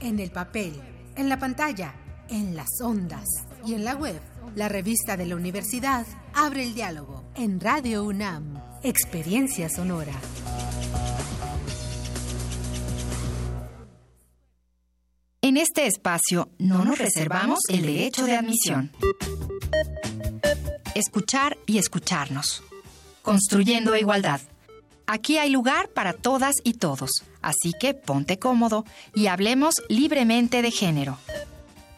[0.00, 0.80] en el papel,
[1.16, 1.94] en la pantalla,
[2.28, 3.26] en las ondas
[3.64, 4.20] y en la web.
[4.54, 10.14] La revista de la universidad abre el diálogo en Radio UNAM, Experiencia Sonora.
[15.40, 18.92] En este espacio no nos reservamos el derecho de admisión.
[20.94, 22.62] Escuchar y escucharnos.
[23.22, 24.40] Construyendo igualdad.
[25.10, 28.84] Aquí hay lugar para todas y todos, así que ponte cómodo
[29.14, 31.16] y hablemos libremente de género.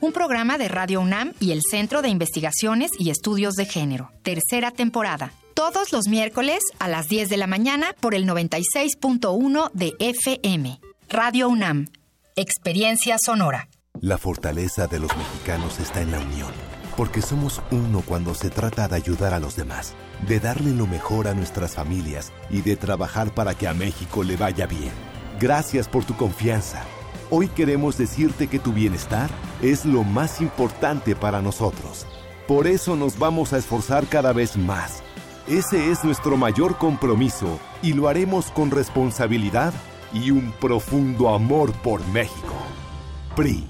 [0.01, 4.13] Un programa de Radio UNAM y el Centro de Investigaciones y Estudios de Género.
[4.23, 5.33] Tercera temporada.
[5.55, 10.81] Todos los miércoles a las 10 de la mañana por el 96.1 de FM.
[11.09, 11.89] Radio UNAM.
[12.37, 13.69] Experiencia sonora.
[14.01, 16.53] La fortaleza de los mexicanos está en la unión,
[17.01, 19.95] porque somos uno cuando se trata de ayudar a los demás
[20.29, 24.37] de darle lo mejor a nuestras familias y de trabajar para que a México le
[24.37, 24.93] vaya bien.
[25.41, 26.83] Gracias por tu confianza.
[27.31, 29.31] Hoy queremos decirte que tu bienestar
[29.63, 32.07] es lo más importante para nosotros.
[32.47, 35.03] Por eso nos vamos a esforzar cada vez más.
[35.49, 39.73] Ese es nuestro mayor compromiso y lo haremos con responsabilidad
[40.13, 42.53] y un profundo amor por México.
[43.37, 43.70] PRI.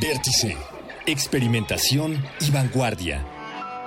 [0.00, 0.56] Vértice.
[1.04, 3.22] Experimentación y vanguardia.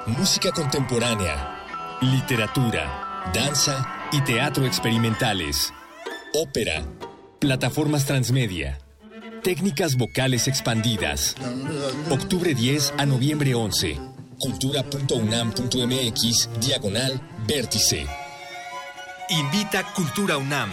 [0.05, 1.97] Música contemporánea.
[2.01, 5.73] Literatura, danza y teatro experimentales.
[6.35, 6.85] Ópera.
[7.39, 8.77] Plataformas transmedia.
[9.41, 11.35] Técnicas vocales expandidas.
[12.11, 13.99] Octubre 10 a noviembre 11.
[14.37, 18.05] cultura.unam.mx diagonal vértice.
[19.29, 20.69] Invita Cultura UNAM.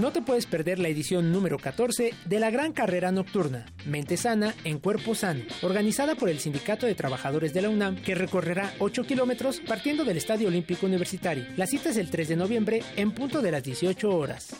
[0.00, 4.54] No te puedes perder la edición número 14 de la Gran Carrera Nocturna, Mente Sana
[4.64, 9.04] en Cuerpo Sano, organizada por el Sindicato de Trabajadores de la UNAM, que recorrerá 8
[9.04, 11.44] kilómetros partiendo del Estadio Olímpico Universitario.
[11.56, 14.56] La cita es el 3 de noviembre en punto de las 18 horas.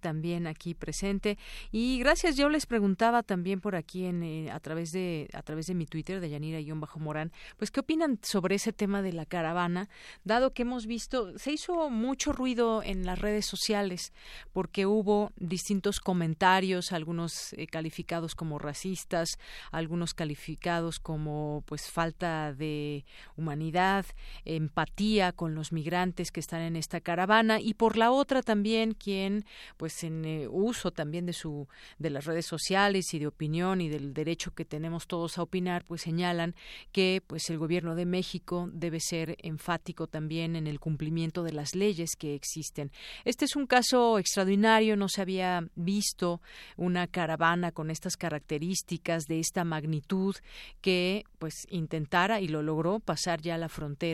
[0.00, 1.38] también aquí presente.
[1.72, 5.66] Y gracias, yo les preguntaba también por aquí en, eh, a, través de, a través
[5.66, 9.88] de mi Twitter, de Yanira-Morán, pues qué opinan sobre ese tema de la caravana,
[10.24, 14.12] dado que hemos visto, se hizo mucho ruido en las redes sociales,
[14.52, 19.38] porque hubo distintos comentarios, algunos eh, calificados como racistas,
[19.70, 23.04] algunos calificados como pues falta de
[23.36, 24.06] humanidad,
[24.44, 29.44] empatía con los migrantes que están en esta caravana y por la otra también quien
[29.76, 31.68] pues en eh, uso también de su
[31.98, 35.84] de las redes sociales y de opinión y del derecho que tenemos todos a opinar
[35.84, 36.54] pues señalan
[36.92, 41.74] que pues el gobierno de México debe ser enfático también en el cumplimiento de las
[41.74, 42.90] leyes que existen.
[43.24, 46.40] Este es un caso extraordinario, no se había visto
[46.76, 50.36] una caravana con estas características de esta magnitud
[50.80, 54.13] que pues intentara y lo logró pasar ya la frontera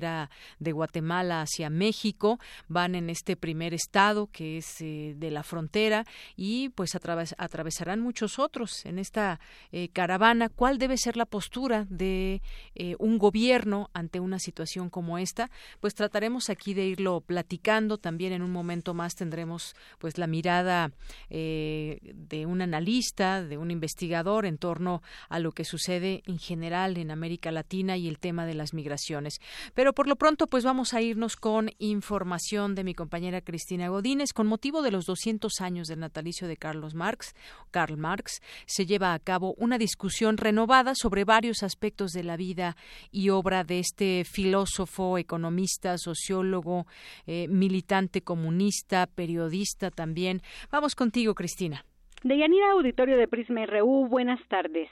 [0.58, 2.38] de Guatemala hacia México.
[2.68, 8.38] Van en este primer estado que es eh, de la frontera y pues atravesarán muchos
[8.38, 9.40] otros en esta
[9.72, 10.48] eh, caravana.
[10.48, 12.42] ¿Cuál debe ser la postura de
[12.74, 15.50] eh, un gobierno ante una situación como esta?
[15.80, 17.98] Pues trataremos aquí de irlo platicando.
[17.98, 20.92] También en un momento más tendremos pues la mirada
[21.30, 27.10] de un analista, de un investigador en torno a lo que sucede en general en
[27.10, 29.40] América Latina y el tema de las migraciones.
[29.74, 34.32] Pero por lo pronto, pues vamos a irnos con información de mi compañera Cristina Godínez.
[34.32, 37.34] Con motivo de los 200 años del natalicio de Carlos Marx,
[37.70, 42.76] Karl Marx, se lleva a cabo una discusión renovada sobre varios aspectos de la vida
[43.10, 46.86] y obra de este filósofo, economista, sociólogo,
[47.26, 50.42] eh, militante comunista, periodista también.
[50.70, 51.84] Vamos contigo, Cristina.
[52.22, 54.90] Deyanira Auditorio de Prisma RU, buenas tardes.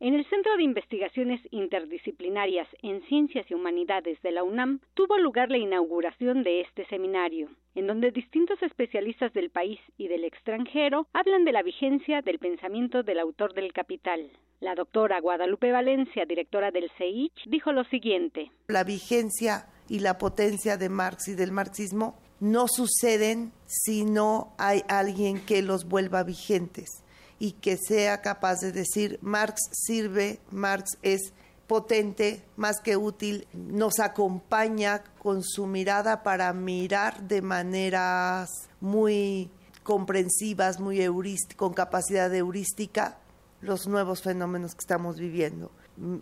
[0.00, 5.50] En el Centro de Investigaciones Interdisciplinarias en Ciencias y Humanidades de la UNAM tuvo lugar
[5.50, 11.44] la inauguración de este seminario, en donde distintos especialistas del país y del extranjero hablan
[11.44, 14.30] de la vigencia del pensamiento del autor del Capital.
[14.60, 18.50] La doctora Guadalupe Valencia, directora del CEICH, dijo lo siguiente.
[18.66, 24.82] La vigencia y la potencia de Marx y del marxismo no suceden si no hay
[24.88, 27.03] alguien que los vuelva vigentes
[27.38, 31.32] y que sea capaz de decir Marx sirve, Marx es
[31.66, 39.50] potente, más que útil, nos acompaña con su mirada para mirar de maneras muy
[39.82, 41.00] comprensivas, muy
[41.56, 43.18] con capacidad heurística,
[43.60, 45.70] los nuevos fenómenos que estamos viviendo.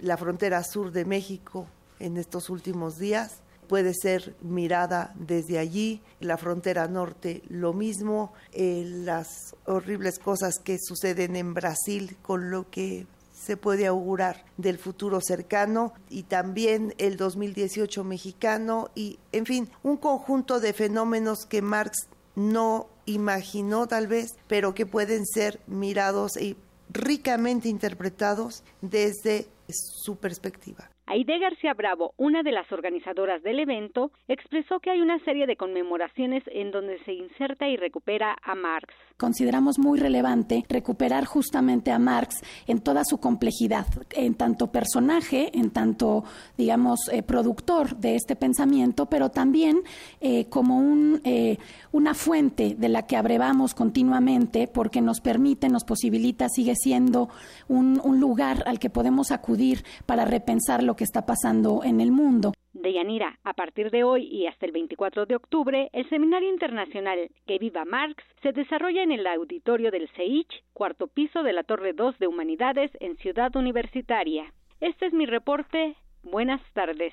[0.01, 1.67] La frontera sur de México
[1.99, 3.42] en estos últimos días
[3.73, 10.77] puede ser mirada desde allí, la frontera norte lo mismo, eh, las horribles cosas que
[10.79, 17.17] suceden en Brasil con lo que se puede augurar del futuro cercano y también el
[17.17, 24.37] 2018 mexicano y, en fin, un conjunto de fenómenos que Marx no imaginó tal vez,
[24.49, 26.59] pero que pueden ser mirados y
[26.91, 30.92] ricamente interpretados desde su perspectiva.
[31.13, 35.57] Aide García Bravo, una de las organizadoras del evento, expresó que hay una serie de
[35.57, 38.95] conmemoraciones en donde se inserta y recupera a Marx.
[39.19, 42.37] Consideramos muy relevante recuperar justamente a Marx
[42.67, 46.25] en toda su complejidad, en tanto personaje, en tanto,
[46.57, 49.83] digamos, eh, productor de este pensamiento, pero también
[50.23, 51.59] eh, como eh,
[51.93, 57.29] una fuente de la que abrevamos continuamente porque nos permite, nos posibilita, sigue siendo
[57.69, 62.13] un, un lugar al que podemos acudir para repensar lo que está pasando en el
[62.13, 62.53] mundo.
[62.73, 67.59] Deyanira, a partir de hoy y hasta el 24 de octubre, el Seminario Internacional Que
[67.59, 72.19] Viva Marx se desarrolla en el auditorio del CEICH, cuarto piso de la Torre 2
[72.19, 74.53] de Humanidades en Ciudad Universitaria.
[74.81, 75.97] Este es mi reporte.
[76.23, 77.13] Buenas tardes.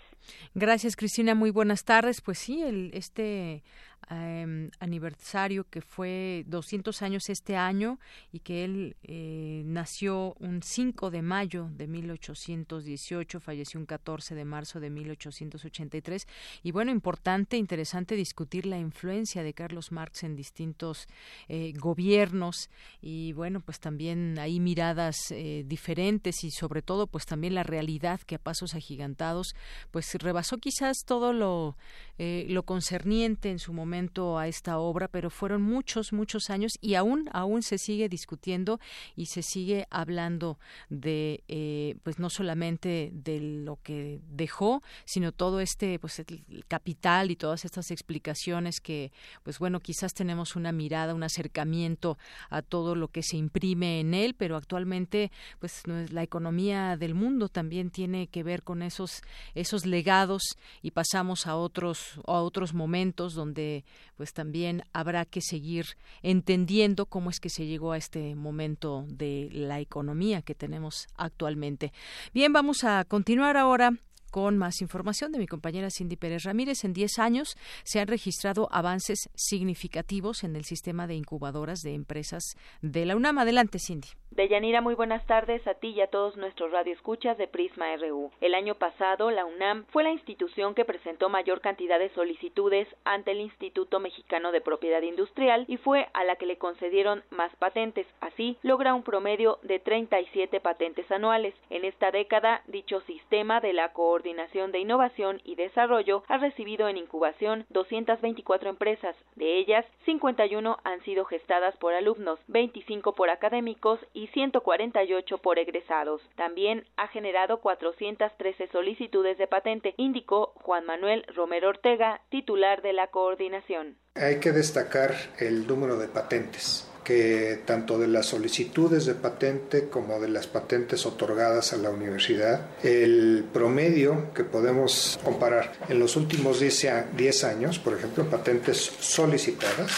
[0.53, 1.33] Gracias, Cristina.
[1.35, 2.21] Muy buenas tardes.
[2.21, 3.63] Pues sí, el, este
[4.12, 7.99] Em, aniversario que fue 200 años este año
[8.32, 14.45] y que él eh, nació un 5 de mayo de 1818, falleció un 14 de
[14.45, 16.28] marzo de 1883
[16.64, 21.05] y bueno, importante, interesante discutir la influencia de Carlos Marx en distintos
[21.47, 22.72] eh, gobiernos
[23.03, 28.22] y bueno, pues también hay miradas eh, diferentes y sobre todo pues también la realidad
[28.22, 29.53] que a pasos agigantados
[29.91, 31.78] pues rebasó quizás todo lo,
[32.18, 33.99] lo concerniente en su momento
[34.38, 38.80] a esta obra, pero fueron muchos, muchos años y aún, aún se sigue discutiendo
[39.16, 40.58] y se sigue hablando
[40.89, 47.32] de, eh, pues no solamente de lo que dejó, sino todo este, pues el capital
[47.32, 49.12] y todas estas explicaciones que,
[49.43, 52.18] pues bueno, quizás tenemos una mirada, un acercamiento
[52.50, 57.50] a todo lo que se imprime en él, pero actualmente, pues la economía del mundo
[57.50, 59.22] también tiene que ver con esos,
[59.56, 60.43] esos legados
[60.82, 63.84] y pasamos a otros, a otros momentos donde
[64.15, 69.49] pues también habrá que seguir entendiendo cómo es que se llegó a este momento de
[69.51, 71.93] la economía que tenemos actualmente.
[72.33, 73.93] Bien, vamos a continuar ahora
[74.29, 76.83] con más información de mi compañera Cindy Pérez Ramírez.
[76.83, 82.43] En 10 años se han registrado avances significativos en el sistema de incubadoras de empresas
[82.81, 83.39] de la UNAM.
[83.39, 84.09] Adelante, Cindy.
[84.39, 88.31] Deyanira, muy buenas tardes a ti y a todos nuestros radioescuchas de Prisma RU.
[88.39, 93.31] El año pasado, la UNAM fue la institución que presentó mayor cantidad de solicitudes ante
[93.31, 98.07] el Instituto Mexicano de Propiedad Industrial y fue a la que le concedieron más patentes.
[98.21, 101.53] Así, logra un promedio de 37 patentes anuales.
[101.69, 106.95] En esta década, dicho sistema de la Coordinación de Innovación y Desarrollo ha recibido en
[106.95, 109.17] incubación 224 empresas.
[109.35, 116.21] De ellas, 51 han sido gestadas por alumnos, 25 por académicos y 148 por egresados.
[116.36, 123.07] También ha generado 413 solicitudes de patente, indicó Juan Manuel Romero Ortega, titular de la
[123.07, 123.97] coordinación.
[124.15, 130.19] Hay que destacar el número de patentes que tanto de las solicitudes de patente como
[130.19, 136.59] de las patentes otorgadas a la universidad, el promedio que podemos comparar en los últimos
[136.59, 139.91] 10 años, por ejemplo, patentes solicitadas,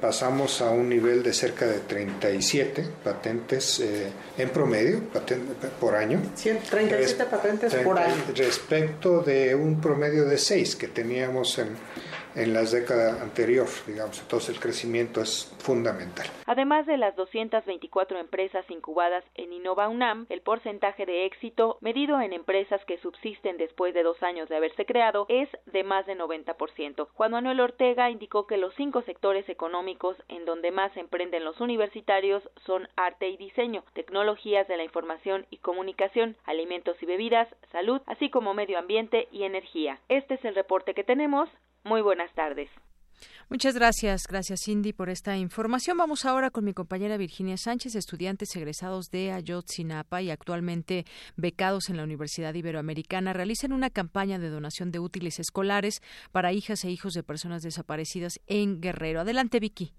[0.00, 5.02] pasamos a un nivel de cerca de 37 patentes eh, en promedio
[5.78, 6.20] por año.
[6.70, 8.14] 37 patentes por año.
[8.34, 11.68] Respecto de un promedio de 6 que teníamos en
[12.34, 14.20] en las décadas anteriores, digamos.
[14.20, 16.26] Entonces el crecimiento es fundamental.
[16.46, 22.32] Además de las 224 empresas incubadas en Innova UNAM, el porcentaje de éxito medido en
[22.32, 27.08] empresas que subsisten después de dos años de haberse creado es de más de 90%.
[27.14, 32.42] Juan Manuel Ortega indicó que los cinco sectores económicos en donde más emprenden los universitarios
[32.66, 38.30] son arte y diseño, tecnologías de la información y comunicación, alimentos y bebidas, salud, así
[38.30, 39.98] como medio ambiente y energía.
[40.08, 41.48] Este es el reporte que tenemos.
[41.84, 42.68] Muy buenas tardes.
[43.48, 45.98] Muchas gracias, gracias Cindy por esta información.
[45.98, 51.04] Vamos ahora con mi compañera Virginia Sánchez, estudiantes egresados de Ayotzinapa y actualmente
[51.36, 56.00] becados en la Universidad Iberoamericana, realizan una campaña de donación de útiles escolares
[56.30, 59.20] para hijas e hijos de personas desaparecidas en Guerrero.
[59.20, 59.92] Adelante, Vicky.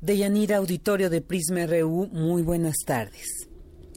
[0.00, 3.47] Deyanira Auditorio de Prisma RU, muy buenas tardes.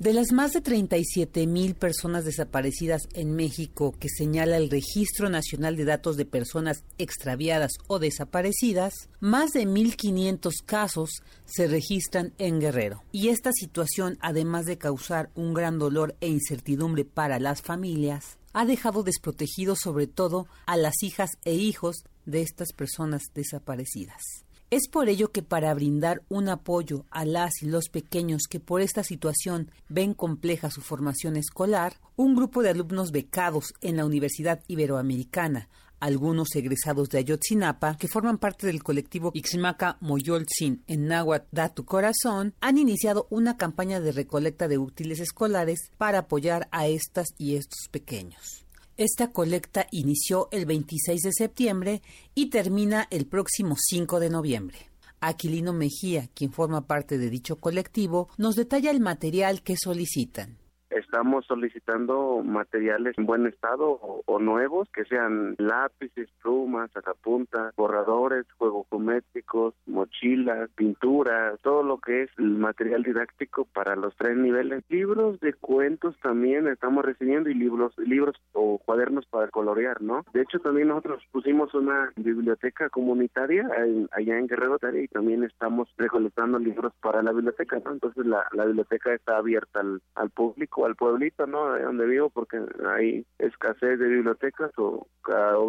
[0.02, 5.76] De las más de 37 mil personas desaparecidas en México que señala el Registro Nacional
[5.76, 13.04] de Datos de Personas Extraviadas o Desaparecidas, más de 1.500 casos se registran en Guerrero.
[13.12, 18.66] Y esta situación, además de causar un gran dolor e incertidumbre para las familias, ha
[18.66, 24.24] dejado desprotegidos sobre todo a las hijas e hijos de estas personas desaparecidas.
[24.72, 28.80] Es por ello que para brindar un apoyo a las y los pequeños que por
[28.80, 34.64] esta situación ven compleja su formación escolar, un grupo de alumnos becados en la Universidad
[34.70, 35.68] Iberoamericana,
[36.00, 41.84] algunos egresados de Ayotzinapa, que forman parte del colectivo Ixmaca Moyolzin en Nahuatl Da Tu
[41.84, 47.58] Corazón, han iniciado una campaña de recolecta de útiles escolares para apoyar a estas y
[47.58, 48.66] estos pequeños.
[49.02, 52.04] Esta colecta inició el 26 de septiembre
[52.36, 54.78] y termina el próximo 5 de noviembre.
[55.20, 60.61] Aquilino Mejía, quien forma parte de dicho colectivo, nos detalla el material que solicitan.
[60.92, 63.92] Estamos solicitando materiales en buen estado
[64.26, 72.24] o, nuevos, que sean lápices, plumas, sacapuntas, borradores, juegos geométricos, mochilas, pinturas, todo lo que
[72.24, 74.84] es el material didáctico para los tres niveles.
[74.90, 80.26] Libros de cuentos también estamos recibiendo y libros, libros o cuadernos para colorear, ¿no?
[80.34, 83.70] De hecho, también nosotros pusimos una biblioteca comunitaria
[84.12, 87.92] allá en Guerrero y también estamos recolectando libros para la biblioteca, ¿no?
[87.92, 89.82] Entonces la, biblioteca está abierta
[90.16, 91.74] al público al pueblito, ¿no?
[91.74, 92.60] De donde vivo, porque
[92.96, 95.08] hay escasez de bibliotecas o,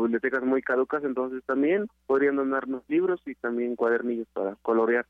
[0.03, 5.07] bibliotecas muy caducas, entonces también podrían donarnos libros y también cuadernillos para colorear.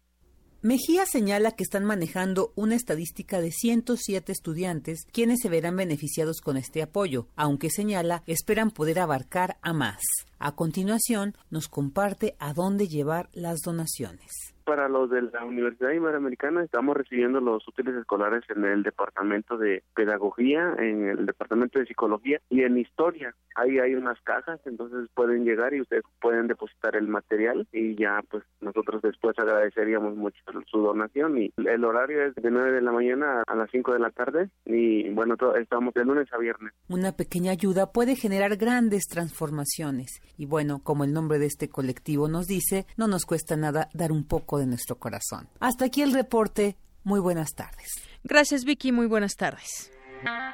[0.62, 6.56] Mejía señala que están manejando una estadística de 107 estudiantes quienes se verán beneficiados con
[6.56, 10.02] este apoyo, aunque señala esperan poder abarcar a más.
[10.38, 16.62] A continuación, nos comparte a dónde llevar las donaciones para los de la Universidad Iberoamericana
[16.62, 22.40] estamos recibiendo los útiles escolares en el departamento de pedagogía, en el departamento de psicología
[22.48, 23.34] y en historia.
[23.54, 28.20] Ahí hay unas cajas, entonces pueden llegar y ustedes pueden depositar el material y ya
[28.30, 32.92] pues nosotros después agradeceríamos mucho su donación y el horario es de 9 de la
[32.92, 36.72] mañana a las 5 de la tarde y bueno, estamos de lunes a viernes.
[36.88, 42.28] Una pequeña ayuda puede generar grandes transformaciones y bueno, como el nombre de este colectivo
[42.28, 45.48] nos dice, no nos cuesta nada dar un poco de nuestro corazón.
[45.60, 46.76] Hasta aquí el reporte.
[47.04, 47.88] Muy buenas tardes.
[48.24, 49.90] Gracias Vicky, muy buenas tardes.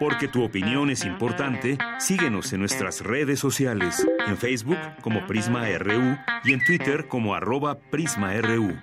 [0.01, 6.17] Porque tu opinión es importante, síguenos en nuestras redes sociales, en Facebook como Prisma RU
[6.45, 8.77] y en Twitter como arroba PrismaRU.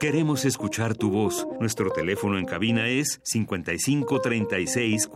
[0.00, 1.44] Queremos escuchar tu voz.
[1.58, 5.08] Nuestro teléfono en cabina es 55 36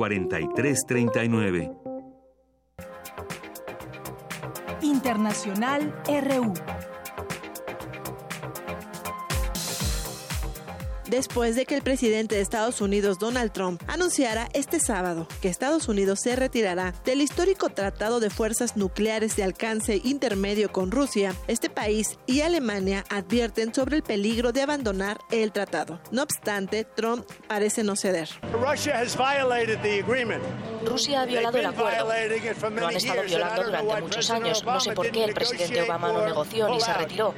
[5.02, 6.91] Internacional RU.
[11.12, 15.86] Después de que el presidente de Estados Unidos, Donald Trump, anunciara este sábado que Estados
[15.86, 21.68] Unidos se retirará del histórico Tratado de Fuerzas Nucleares de Alcance Intermedio con Rusia, este
[21.68, 26.00] país y Alemania advierten sobre el peligro de abandonar el tratado.
[26.10, 28.30] No obstante, Trump parece no ceder.
[30.86, 32.08] Rusia ha violado el acuerdo.
[32.70, 34.64] Lo han estado violando durante muchos años.
[34.64, 37.34] No sé por qué el presidente Obama no negoció ni se retiró.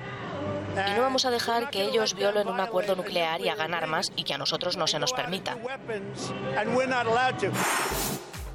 [0.75, 4.25] Y no vamos a dejar que ellos violen un acuerdo nuclear y hagan armas y
[4.25, 5.57] que a nosotros no se nos permita.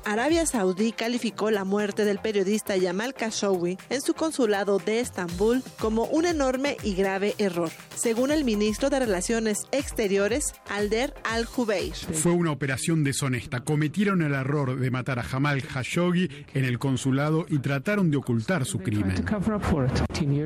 [0.05, 6.05] Arabia Saudí calificó la muerte del periodista Yamal Khashoggi en su consulado de Estambul como
[6.05, 11.93] un enorme y grave error, según el ministro de Relaciones Exteriores, Alder Al-Jubeir.
[11.93, 13.61] Fue una operación deshonesta.
[13.61, 18.65] Cometieron el error de matar a Jamal Khashoggi en el consulado y trataron de ocultar
[18.65, 19.25] su crimen.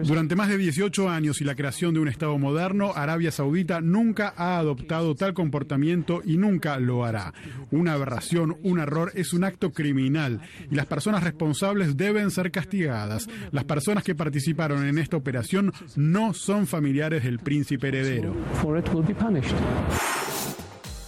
[0.03, 4.33] Durante más de 18 años y la creación de un Estado moderno, Arabia Saudita nunca
[4.35, 7.33] ha adoptado tal comportamiento y nunca lo hará.
[7.71, 10.39] Una aberración, un error es un acto criminal
[10.71, 13.27] y las personas responsables deben ser castigadas.
[13.51, 18.33] Las personas que participaron en esta operación no son familiares del príncipe heredero.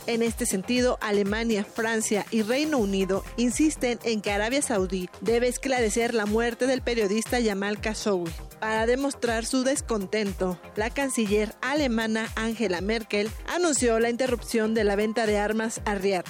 [0.08, 6.14] En este sentido, Alemania, Francia y Reino Unido insisten en que Arabia Saudí debe esclarecer
[6.14, 8.32] la muerte del periodista Yamal Khashoggi.
[8.60, 15.26] Para demostrar su descontento, la canciller alemana Angela Merkel anunció la interrupción de la venta
[15.26, 16.26] de armas a Riyadh.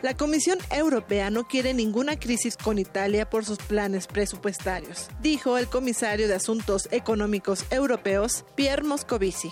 [0.00, 5.66] La Comisión Europea no quiere ninguna crisis con Italia por sus planes presupuestarios, dijo el
[5.66, 9.50] comisario de Asuntos Económicos Europeos, Pierre Moscovici.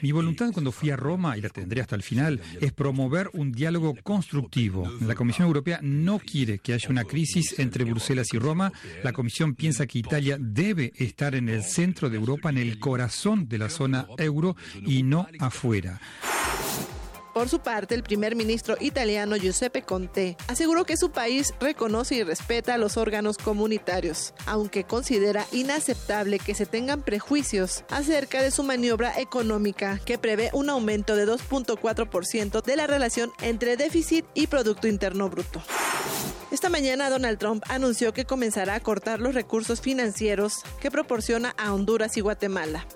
[0.00, 3.52] Mi voluntad cuando fui a Roma, y la tendré hasta el final, es promover un
[3.52, 4.90] diálogo constructivo.
[5.02, 8.72] La Comisión Europea no quiere que haya una crisis entre Bruselas y Roma.
[9.02, 13.48] La Comisión piensa que Italia debe estar en el centro de Europa, en el corazón
[13.48, 14.56] de la zona euro
[14.86, 16.00] y no afuera.
[17.34, 22.22] Por su parte, el primer ministro italiano Giuseppe Conte aseguró que su país reconoce y
[22.22, 29.18] respeta los órganos comunitarios, aunque considera inaceptable que se tengan prejuicios acerca de su maniobra
[29.18, 35.28] económica que prevé un aumento de 2.4% de la relación entre déficit y Producto Interno
[35.28, 35.60] Bruto.
[36.52, 41.74] Esta mañana Donald Trump anunció que comenzará a cortar los recursos financieros que proporciona a
[41.74, 42.86] Honduras y Guatemala.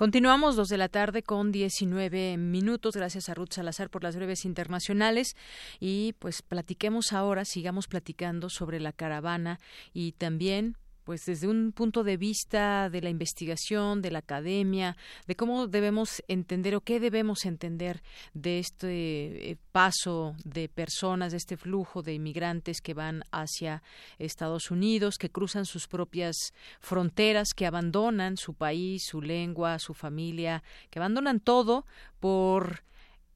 [0.00, 2.96] Continuamos dos de la tarde con 19 minutos.
[2.96, 5.36] Gracias a Ruth Salazar por las breves internacionales.
[5.78, 9.60] Y pues platiquemos ahora, sigamos platicando sobre la caravana
[9.92, 10.78] y también
[11.10, 14.96] pues desde un punto de vista de la investigación, de la academia,
[15.26, 18.00] de cómo debemos entender o qué debemos entender
[18.32, 23.82] de este eh, paso de personas, de este flujo de inmigrantes que van hacia
[24.20, 26.36] Estados Unidos, que cruzan sus propias
[26.78, 31.86] fronteras, que abandonan su país, su lengua, su familia, que abandonan todo
[32.20, 32.84] por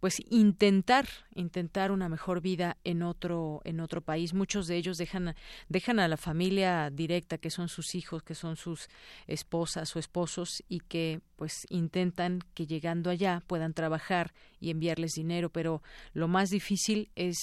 [0.05, 4.35] pues intentar intentar una mejor vida en otro en otro país.
[4.35, 5.35] Muchos de ellos dejan
[5.71, 8.91] dejan a la familia directa que son sus hijos que son sus
[9.27, 15.49] esposas o esposos y que pues intentan que llegando allá puedan trabajar y enviarles dinero.
[15.49, 15.83] Pero
[16.13, 17.39] lo más difícil es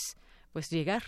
[0.53, 1.01] pues llegar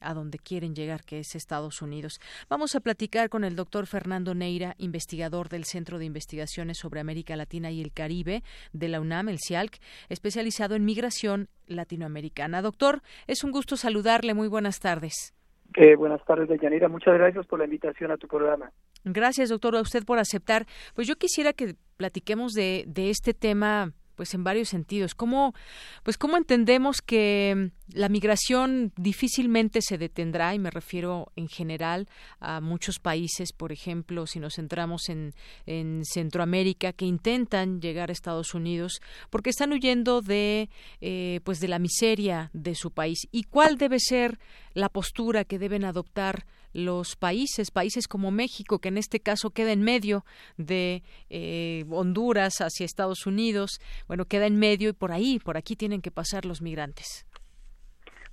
[0.00, 2.20] a donde quieren llegar, que es Estados Unidos.
[2.48, 7.36] Vamos a platicar con el doctor Fernando Neira, investigador del Centro de Investigaciones sobre América
[7.36, 9.78] Latina y el Caribe de la UNAM, el CIALC,
[10.08, 12.62] especializado en migración latinoamericana.
[12.62, 14.34] Doctor, es un gusto saludarle.
[14.34, 15.34] Muy buenas tardes.
[15.76, 16.88] Eh, buenas tardes, Deyanira.
[16.88, 18.72] Muchas gracias por la invitación a tu programa.
[19.04, 20.66] Gracias, doctor, a usted por aceptar.
[20.94, 25.14] Pues yo quisiera que platiquemos de, de este tema pues en varios sentidos.
[25.14, 25.54] ¿Cómo,
[26.02, 32.06] pues cómo entendemos que la migración difícilmente se detendrá y me refiero en general
[32.38, 35.32] a muchos países, por ejemplo, si nos centramos en,
[35.64, 40.68] en Centroamérica que intentan llegar a Estados Unidos porque están huyendo de
[41.00, 44.38] eh, pues de la miseria de su país y cuál debe ser
[44.74, 49.72] la postura que deben adoptar los países, países como México, que en este caso queda
[49.72, 50.24] en medio
[50.56, 55.76] de eh, Honduras hacia Estados Unidos, bueno, queda en medio y por ahí, por aquí
[55.76, 57.26] tienen que pasar los migrantes.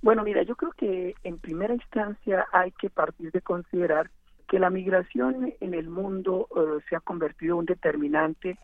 [0.00, 4.10] Bueno, mira, yo creo que en primera instancia hay que partir de considerar
[4.48, 8.56] que la migración en el mundo eh, se ha convertido en un determinante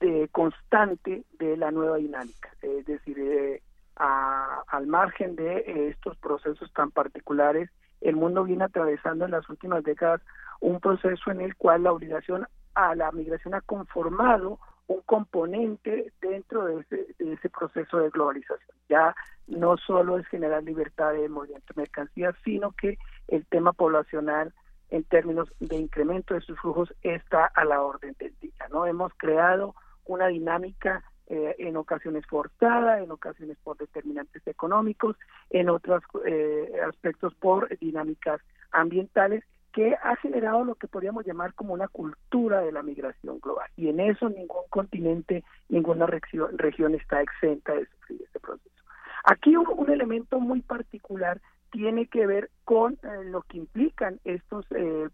[0.00, 3.62] de constante de la nueva dinámica, es decir, eh,
[3.96, 7.70] al margen de estos procesos tan particulares
[8.02, 10.20] el mundo viene atravesando en las últimas décadas
[10.60, 16.64] un proceso en el cual la obligación a la migración ha conformado un componente dentro
[16.64, 16.84] de
[17.18, 18.76] ese, proceso de globalización.
[18.88, 19.14] Ya
[19.46, 22.98] no solo es generar libertad de movimiento de mercancías, sino que
[23.28, 24.52] el tema poblacional
[24.90, 28.68] en términos de incremento de sus flujos está a la orden del día.
[28.70, 28.86] ¿no?
[28.86, 29.74] Hemos creado
[30.04, 35.16] una dinámica eh, en ocasiones forzada, en ocasiones por determinantes económicos,
[35.50, 38.40] en otros eh, aspectos por dinámicas
[38.72, 43.70] ambientales que ha generado lo que podríamos llamar como una cultura de la migración global.
[43.76, 48.84] Y en eso ningún continente, ninguna región, región está exenta de sufrir este proceso.
[49.24, 51.40] Aquí un, elemento muy particular
[51.70, 54.66] tiene que ver con eh, lo que implican estos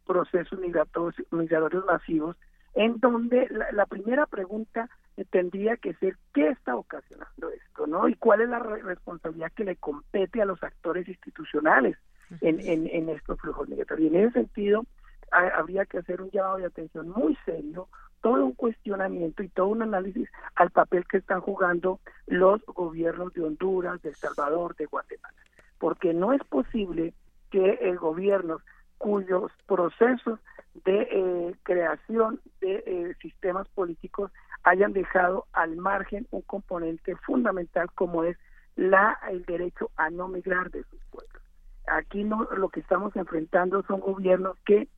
[0.07, 2.37] procesos migratorios, migratorios masivos
[2.79, 4.89] en donde la, primera pregunta
[5.31, 8.09] tendría que ser qué está ocasionando esto, ¿no?
[8.09, 11.99] Y cuál es la responsabilidad que le compete a los actores institucionales
[12.41, 14.13] en, en, estos flujos migratorios.
[14.13, 14.87] Y en ese sentido,
[15.33, 17.89] habría que hacer un llamado de atención muy serio,
[18.21, 21.99] todo un cuestionamiento y todo un análisis al papel que están jugando
[22.29, 25.35] los gobiernos de Honduras, de El Salvador, de Guatemala.
[25.81, 27.13] Porque no es posible
[27.51, 28.61] que el gobierno
[28.99, 30.39] cuyos procesos
[30.85, 34.31] de eh, creación de eh, sistemas políticos
[34.65, 38.37] hayan dejado al margen un componente fundamental como es
[38.77, 41.43] la el derecho a no migrar de sus pueblos.
[41.87, 44.89] Aquí no lo que estamos enfrentando son gobiernos que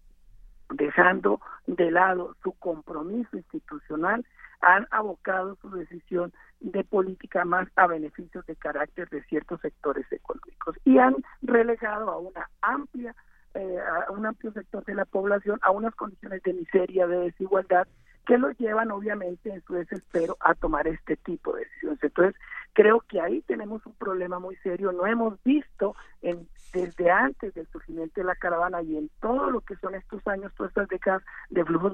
[0.70, 4.24] dejando de lado su compromiso institucional
[4.60, 10.76] han abocado su decisión de política más a beneficios de carácter de ciertos sectores económicos
[10.84, 13.14] y han relegado a una amplia
[13.54, 17.86] eh, a un amplio sector de la población a unas condiciones de miseria, de desigualdad
[18.26, 21.98] que los llevan obviamente en su desespero a tomar este tipo de decisiones.
[22.02, 22.40] Entonces,
[22.72, 24.92] creo que ahí tenemos un problema muy serio.
[24.92, 29.60] No hemos visto en, desde antes del surgimiento de la caravana y en todo lo
[29.60, 31.92] que son estos años, todas estas décadas de flujos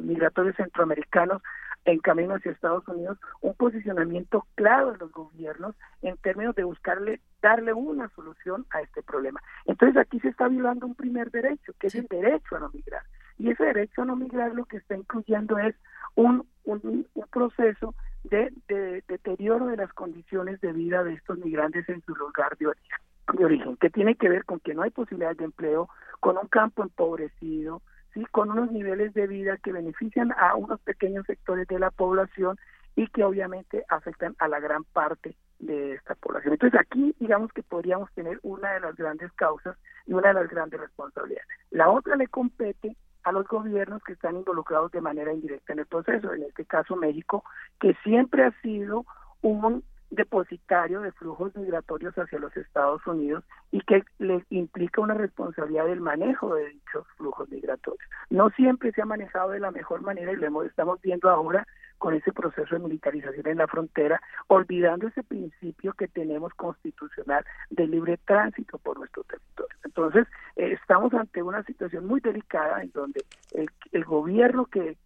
[0.00, 1.42] migratorios centroamericanos
[1.84, 7.20] en camino hacia Estados Unidos, un posicionamiento claro de los gobiernos en términos de buscarle,
[7.40, 9.40] darle una solución a este problema.
[9.66, 13.02] Entonces aquí se está violando un primer derecho, que es el derecho a no migrar.
[13.38, 15.74] Y ese derecho a no migrar lo que está incluyendo es
[16.14, 17.94] un, un, proceso
[18.24, 22.68] de, de, deterioro de las condiciones de vida de estos migrantes en su lugar de
[22.68, 22.98] origen,
[23.34, 25.88] de origen, que tiene que ver con que no hay posibilidades de empleo,
[26.20, 27.82] con un campo empobrecido,
[28.14, 28.24] ¿sí?
[28.32, 32.56] con unos niveles de vida que benefician a unos pequeños sectores de la población
[32.96, 36.54] y que obviamente afectan a la gran parte de esta población.
[36.54, 39.76] Entonces aquí digamos que podríamos tener una de las grandes causas
[40.06, 41.46] y una de las grandes responsabilidades.
[41.70, 42.96] La otra le compete
[43.26, 46.94] a los gobiernos que están involucrados de manera indirecta en el proceso, en este caso
[46.94, 47.42] México,
[47.80, 49.04] que siempre ha sido
[49.42, 53.42] un depositario de flujos migratorios hacia los Estados Unidos
[53.72, 58.08] y que le implica una responsabilidad del manejo de dichos flujos migratorios.
[58.30, 61.66] No siempre se ha manejado de la mejor manera y lo estamos viendo ahora
[61.98, 67.86] con ese proceso de militarización en la frontera, olvidando ese principio que tenemos constitucional de
[67.86, 69.76] libre tránsito por nuestro territorio.
[69.84, 74.96] Entonces, eh, estamos ante una situación muy delicada en donde el, el gobierno que,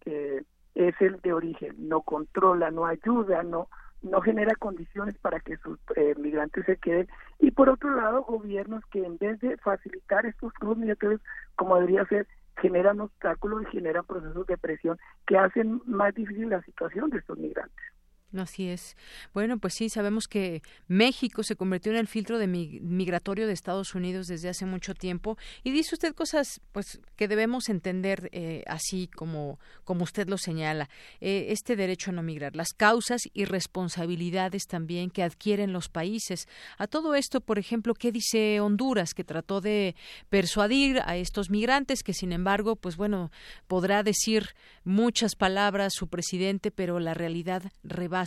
[0.74, 3.68] es el de origen no controla, no ayuda, no
[4.02, 7.06] no genera condiciones para que sus eh, migrantes se queden
[7.38, 11.20] y por otro lado gobiernos que en vez de facilitar estos flujos migratorios
[11.54, 16.62] como debería ser generan obstáculos y generan procesos de presión que hacen más difícil la
[16.62, 17.84] situación de estos migrantes.
[18.36, 18.96] Así es.
[19.34, 23.96] Bueno, pues sí, sabemos que México se convirtió en el filtro de migratorio de Estados
[23.96, 29.08] Unidos desde hace mucho tiempo y dice usted cosas pues que debemos entender eh, así
[29.08, 30.88] como, como usted lo señala.
[31.20, 36.46] Eh, este derecho a no migrar, las causas y responsabilidades también que adquieren los países.
[36.78, 39.96] A todo esto, por ejemplo, ¿qué dice Honduras que trató de
[40.28, 43.32] persuadir a estos migrantes que sin embargo, pues bueno,
[43.66, 44.54] podrá decir
[44.84, 48.19] muchas palabras su presidente, pero la realidad rebasa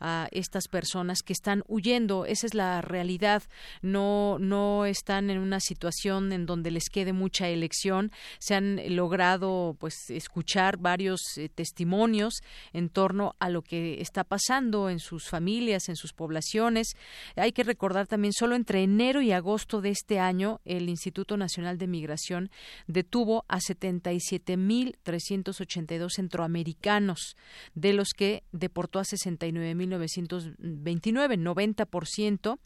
[0.00, 2.26] a estas personas que están huyendo.
[2.26, 3.42] Esa es la realidad.
[3.82, 8.12] No, no están en una situación en donde les quede mucha elección.
[8.38, 12.34] Se han logrado pues escuchar varios eh, testimonios
[12.72, 16.96] en torno a lo que está pasando en sus familias, en sus poblaciones.
[17.36, 21.78] Hay que recordar también solo entre enero y agosto de este año el Instituto Nacional
[21.78, 22.50] de Migración
[22.86, 27.36] detuvo a 77.382 centroamericanos,
[27.74, 32.58] de los que deportó a 69.929, 90%.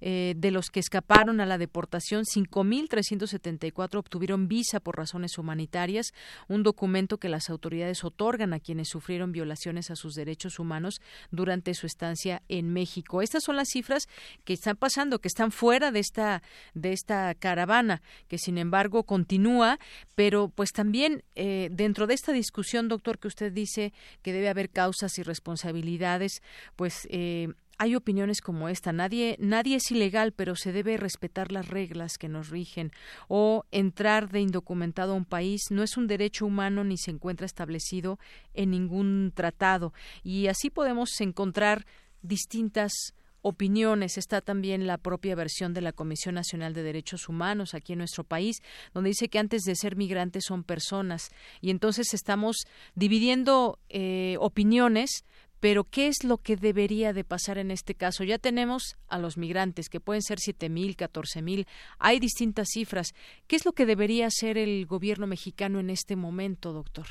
[0.00, 6.12] Eh, de los que escaparon a la deportación, 5.374 obtuvieron visa por razones humanitarias,
[6.48, 11.00] un documento que las autoridades otorgan a quienes sufrieron violaciones a sus derechos humanos
[11.30, 13.22] durante su estancia en México.
[13.22, 14.08] Estas son las cifras
[14.44, 16.42] que están pasando, que están fuera de esta
[16.74, 19.78] de esta caravana, que sin embargo continúa,
[20.14, 24.70] pero pues también eh, dentro de esta discusión, doctor, que usted dice que debe haber
[24.70, 26.42] causas y responsabilidades,
[26.76, 27.48] pues eh,
[27.80, 28.92] hay opiniones como esta.
[28.92, 32.92] Nadie, nadie es ilegal, pero se debe respetar las reglas que nos rigen.
[33.26, 37.46] O entrar de indocumentado a un país no es un derecho humano ni se encuentra
[37.46, 38.18] establecido
[38.52, 39.94] en ningún tratado.
[40.22, 41.86] Y así podemos encontrar
[42.20, 42.92] distintas
[43.40, 44.18] opiniones.
[44.18, 48.24] Está también la propia versión de la Comisión Nacional de Derechos Humanos aquí en nuestro
[48.24, 48.56] país,
[48.92, 51.30] donde dice que antes de ser migrantes son personas.
[51.62, 55.24] Y entonces estamos dividiendo eh, opiniones,
[55.60, 58.24] pero ¿qué es lo que debería de pasar en este caso?
[58.24, 61.66] Ya tenemos a los migrantes, que pueden ser siete mil, catorce mil,
[61.98, 63.12] hay distintas cifras.
[63.46, 67.06] ¿Qué es lo que debería hacer el gobierno mexicano en este momento, doctor?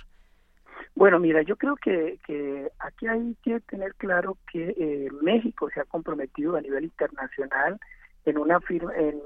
[0.95, 5.79] Bueno, mira, yo creo que, que aquí hay que tener claro que eh, México se
[5.79, 7.79] ha comprometido a nivel internacional
[8.25, 9.21] en una firma, en,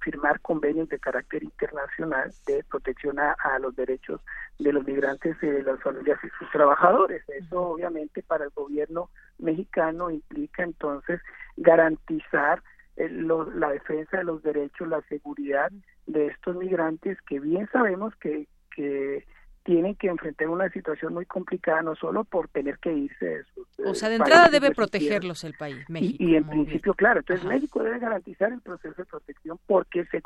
[0.00, 4.20] firmar convenios de carácter internacional de protección a, los derechos
[4.58, 7.22] de los migrantes y de las familias y sus trabajadores.
[7.28, 11.20] Eso obviamente para el gobierno mexicano implica entonces
[11.56, 12.62] garantizar
[12.96, 15.70] eh, la defensa de los derechos, la seguridad
[16.06, 19.24] de estos migrantes que bien sabemos que, que
[19.70, 23.68] tienen que enfrentar una situación muy complicada, no solo por tener que irse de sus.
[23.86, 26.16] O sea, de entrada debe protegerlos el país, México.
[26.18, 30.20] Y, en principio, claro, entonces México debe garantizar el proceso de protección porque se,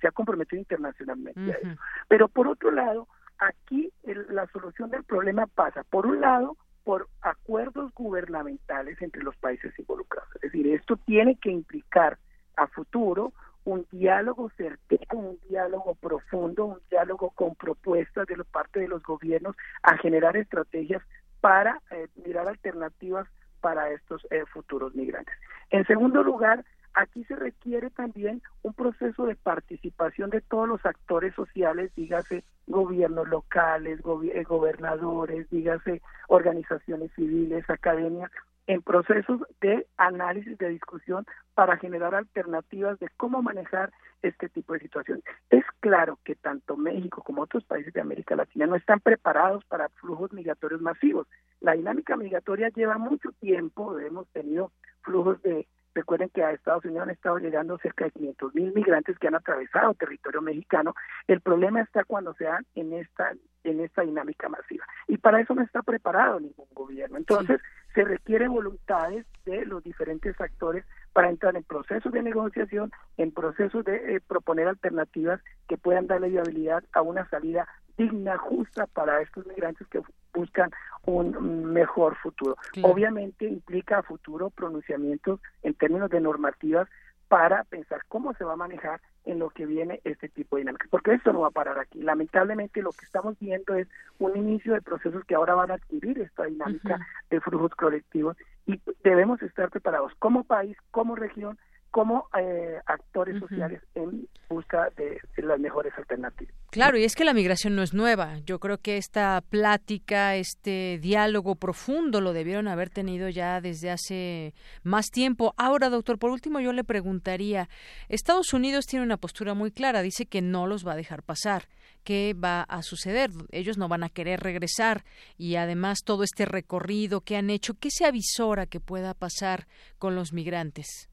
[0.00, 1.80] se ha comprometido internacionalmente a eso.
[2.08, 3.06] Pero por otro lado,
[3.38, 9.78] aquí la solución del problema pasa, por un lado, por acuerdos gubernamentales entre los países
[9.78, 10.28] involucrados.
[10.34, 12.18] Es decir, esto tiene que implicar
[12.56, 13.32] a futuro
[13.68, 19.02] un diálogo certero, un diálogo profundo, un diálogo con propuestas de la parte de los
[19.02, 21.02] gobiernos a generar estrategias
[21.42, 23.28] para eh, mirar alternativas
[23.60, 25.34] para estos eh, futuros migrantes.
[25.68, 26.64] En segundo lugar,
[26.94, 33.28] aquí se requiere también un proceso de participación de todos los actores sociales, dígase gobiernos
[33.28, 34.00] locales,
[34.32, 38.30] eh, gobernadores, dígase organizaciones civiles, academias,
[38.68, 43.90] en procesos de análisis, de discusión para generar alternativas de cómo manejar
[44.22, 45.24] este tipo de situaciones.
[45.48, 49.88] Es claro que tanto México como otros países de América Latina no están preparados para
[49.88, 51.26] flujos migratorios masivos.
[51.60, 54.70] La dinámica migratoria lleva mucho tiempo, hemos tenido
[55.02, 59.18] flujos de Recuerden que a Estados Unidos han estado llegando cerca de 500 mil migrantes
[59.18, 60.94] que han atravesado territorio mexicano.
[61.26, 63.32] El problema está cuando se dan en esta
[63.64, 64.86] en esta dinámica masiva.
[65.08, 67.16] Y para eso no está preparado ningún gobierno.
[67.16, 67.60] Entonces,
[67.98, 73.84] se requieren voluntades de los diferentes actores para entrar en procesos de negociación, en procesos
[73.84, 77.66] de eh, proponer alternativas que puedan darle viabilidad a una salida
[77.96, 80.00] digna, justa para estos migrantes que
[80.32, 80.70] buscan
[81.06, 82.56] un mejor futuro.
[82.82, 86.88] Obviamente implica a futuro pronunciamientos en términos de normativas
[87.28, 90.86] para pensar cómo se va a manejar en lo que viene este tipo de dinámica,
[90.90, 92.00] porque esto no va a parar aquí.
[92.00, 93.86] Lamentablemente lo que estamos viendo es
[94.18, 96.98] un inicio de procesos que ahora van a adquirir esta dinámica
[97.28, 98.36] de flujos colectivos
[98.66, 101.58] y debemos estar preparados como país, como región,
[101.90, 106.54] como eh, actores sociales en busca de, las mejores alternativas.
[106.70, 108.38] Claro, y es que la migración no es nueva.
[108.44, 114.54] Yo creo que esta plática, este diálogo profundo lo debieron haber tenido ya desde hace
[114.82, 115.54] más tiempo.
[115.56, 117.68] Ahora, doctor, por último yo le preguntaría,
[118.08, 121.68] Estados Unidos tiene una postura muy clara, dice que no los va a dejar pasar.
[122.04, 123.30] ¿Qué va a suceder?
[123.50, 125.04] Ellos no van a querer regresar
[125.36, 129.66] y además todo este recorrido que han hecho, ¿qué se avisora que pueda pasar
[129.98, 131.10] con los migrantes?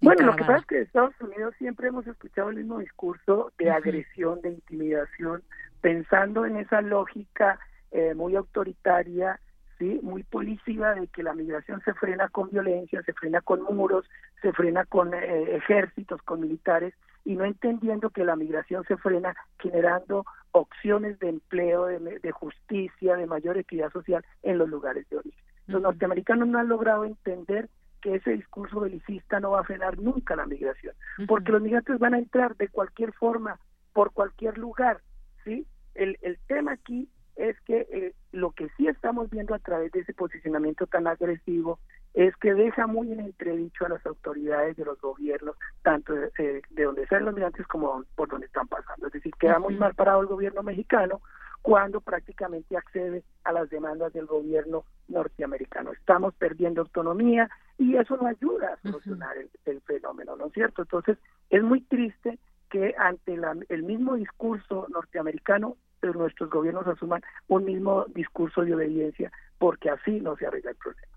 [0.00, 3.52] Bueno, lo que pasa es que en Estados Unidos siempre hemos escuchado el mismo discurso
[3.58, 5.42] de agresión, de intimidación,
[5.80, 7.58] pensando en esa lógica
[7.90, 9.40] eh, muy autoritaria,
[9.78, 14.08] sí, muy policiva de que la migración se frena con violencia, se frena con muros,
[14.42, 16.94] se frena con eh, ejércitos, con militares,
[17.24, 23.16] y no entendiendo que la migración se frena generando opciones de empleo, de, de justicia,
[23.16, 25.44] de mayor equidad social en los lugares de origen.
[25.66, 27.68] Los norteamericanos no han logrado entender
[28.04, 30.94] que ese discurso belicista no va a frenar nunca la migración,
[31.26, 33.58] porque los migrantes van a entrar de cualquier forma,
[33.94, 35.00] por cualquier lugar,
[35.42, 35.66] ¿sí?
[35.94, 40.00] El, el tema aquí es que eh, lo que sí estamos viendo a través de
[40.00, 41.78] ese posicionamiento tan agresivo
[42.12, 46.60] es que deja muy en entredicho a las autoridades de los gobiernos, tanto de, eh,
[46.70, 49.06] donde salen los migrantes como por donde están pasando.
[49.06, 51.22] Es decir, queda muy mal parado el gobierno mexicano
[51.64, 55.92] cuando prácticamente accede a las demandas del gobierno norteamericano.
[55.92, 59.34] Estamos perdiendo autonomía y eso no ayuda a solucionar
[59.64, 60.82] el, fenómeno, ¿no es cierto?
[60.82, 61.16] Entonces,
[61.48, 62.38] es muy triste
[62.68, 63.38] que ante
[63.70, 65.78] el mismo discurso norteamericano
[66.12, 71.08] nuestros gobiernos asuman un mismo discurso de obediencia, porque así no se arregla el problema.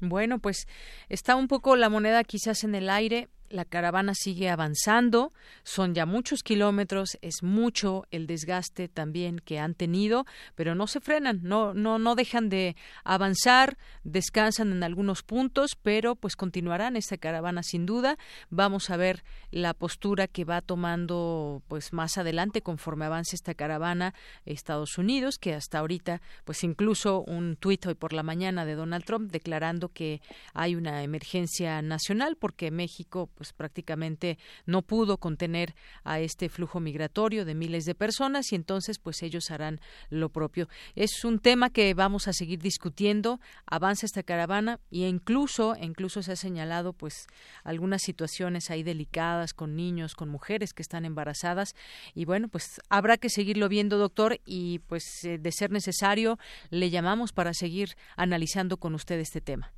[0.00, 0.66] Bueno, pues
[1.08, 5.32] está un poco la moneda quizás en el aire la caravana sigue avanzando,
[5.62, 11.00] son ya muchos kilómetros, es mucho el desgaste también que han tenido, pero no se
[11.00, 17.16] frenan, no no no dejan de avanzar, descansan en algunos puntos, pero pues continuarán esta
[17.16, 18.18] caravana sin duda.
[18.50, 24.14] Vamos a ver la postura que va tomando pues más adelante conforme avance esta caravana
[24.44, 29.04] Estados Unidos, que hasta ahorita pues incluso un tuit hoy por la mañana de Donald
[29.04, 30.20] Trump declarando que
[30.54, 37.44] hay una emergencia nacional porque México pues prácticamente no pudo contener a este flujo migratorio
[37.44, 39.80] de miles de personas y entonces pues ellos harán
[40.10, 40.68] lo propio.
[40.94, 46.32] Es un tema que vamos a seguir discutiendo, avanza esta caravana y incluso incluso se
[46.32, 47.26] ha señalado pues
[47.62, 51.74] algunas situaciones ahí delicadas con niños, con mujeres que están embarazadas
[52.14, 56.38] y bueno, pues habrá que seguirlo viendo, doctor, y pues eh, de ser necesario
[56.70, 59.72] le llamamos para seguir analizando con usted este tema.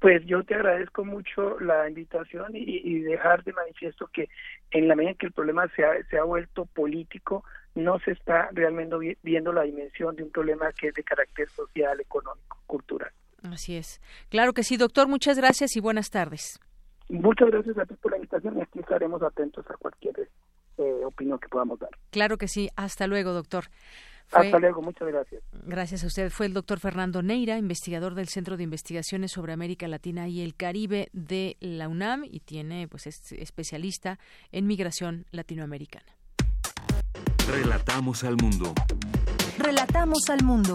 [0.00, 4.28] Pues yo te agradezco mucho la invitación y, dejar de manifiesto que
[4.70, 7.44] en la medida en que el problema se ha, se ha vuelto político,
[7.74, 12.00] no se está realmente viendo la dimensión de un problema que es de carácter social,
[12.00, 13.10] económico, cultural.
[13.42, 14.00] Así es.
[14.28, 15.08] Claro que sí, doctor.
[15.08, 16.60] Muchas gracias y buenas tardes.
[17.08, 20.28] Muchas gracias a ti por la invitación y aquí estaremos atentos a cualquier
[20.78, 21.90] eh, opinión que podamos dar.
[22.10, 22.68] Claro que sí.
[22.76, 23.64] Hasta luego, doctor.
[24.32, 25.42] Hasta luego, muchas gracias.
[25.64, 26.30] Gracias a usted.
[26.30, 30.54] Fue el doctor Fernando Neira, investigador del Centro de Investigaciones sobre América Latina y el
[30.54, 34.18] Caribe de la UNAM y tiene, pues, es especialista
[34.52, 36.12] en migración latinoamericana.
[37.50, 38.74] Relatamos al mundo.
[39.58, 40.74] Relatamos al mundo.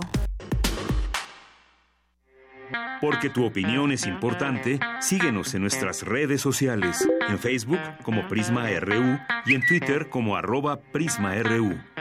[2.99, 9.19] Porque tu opinión es importante, síguenos en nuestras redes sociales, en Facebook como Prisma RU
[9.45, 11.92] y en Twitter como arroba PrismaRU.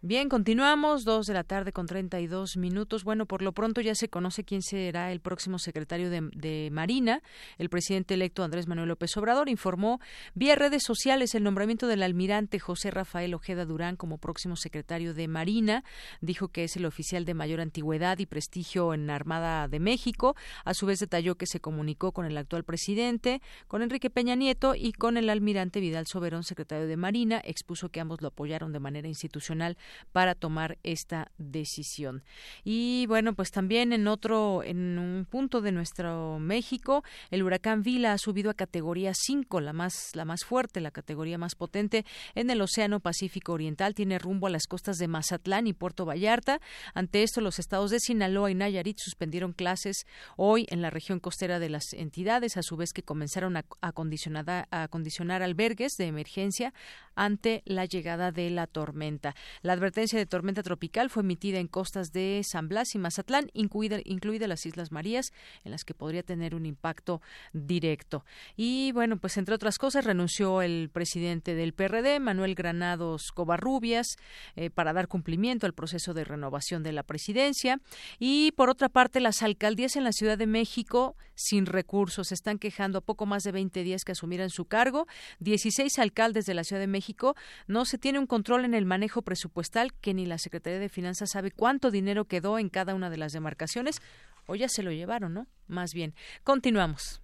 [0.00, 3.02] Bien, continuamos, dos de la tarde con 32 minutos.
[3.02, 7.20] Bueno, por lo pronto ya se conoce quién será el próximo secretario de, Marina.
[7.58, 10.00] El presidente electo Andrés Manuel López Obrador informó
[10.34, 15.26] vía redes sociales el nombramiento del almirante José Rafael Ojeda Durán como próximo secretario de
[15.26, 15.82] Marina.
[16.20, 20.36] Dijo que es el oficial de mayor antigüedad y prestigio en la Armada de México.
[20.64, 24.76] A su vez detalló que se comunicó con el actual presidente, con Enrique Peña Nieto
[24.76, 27.42] y con el almirante Vidal Soberón, secretario de Marina.
[27.44, 29.76] Expuso que ambos lo apoyaron de manera institucional
[30.12, 32.22] para tomar esta decisión.
[32.64, 38.12] Y bueno, pues también en otro, en un punto de nuestro México, el huracán Vila
[38.12, 42.04] ha subido a categoría 5, la más, la más fuerte, la categoría más potente
[42.34, 43.94] en el Océano Pacífico Oriental.
[43.94, 46.60] Tiene rumbo a las costas de Mazatlán y Puerto Vallarta.
[46.94, 50.04] Ante esto, los estados de Sinaloa y Nayarit suspendieron clases
[50.36, 55.42] hoy en la región costera de las entidades, a su vez que comenzaron a, acondicionar
[55.42, 56.72] albergues de emergencia
[57.14, 59.34] ante la llegada de la tormenta.
[59.62, 63.98] La advertencia de tormenta tropical fue emitida en costas de San Blas y Mazatlán, incluida,
[64.04, 65.32] incluida las Islas Marías,
[65.64, 67.22] en las que podría tener un impacto
[67.52, 68.24] directo.
[68.56, 74.16] Y bueno, pues entre otras cosas, renunció el presidente del PRD, Manuel Granados Covarrubias,
[74.56, 77.80] eh, para dar cumplimiento al proceso de renovación de la presidencia.
[78.18, 82.98] Y por otra parte, las alcaldías en la Ciudad de México, sin recursos, están quejando
[82.98, 85.06] a poco más de 20 días que asumieran su cargo.
[85.38, 87.36] 16 alcaldes de la Ciudad de México
[87.68, 89.67] no se tiene un control en el manejo presupuestal
[90.00, 93.32] que ni la Secretaría de Finanzas sabe cuánto dinero quedó en cada una de las
[93.32, 94.00] demarcaciones
[94.46, 95.46] o ya se lo llevaron, ¿no?
[95.66, 96.14] Más bien.
[96.42, 97.20] Continuamos.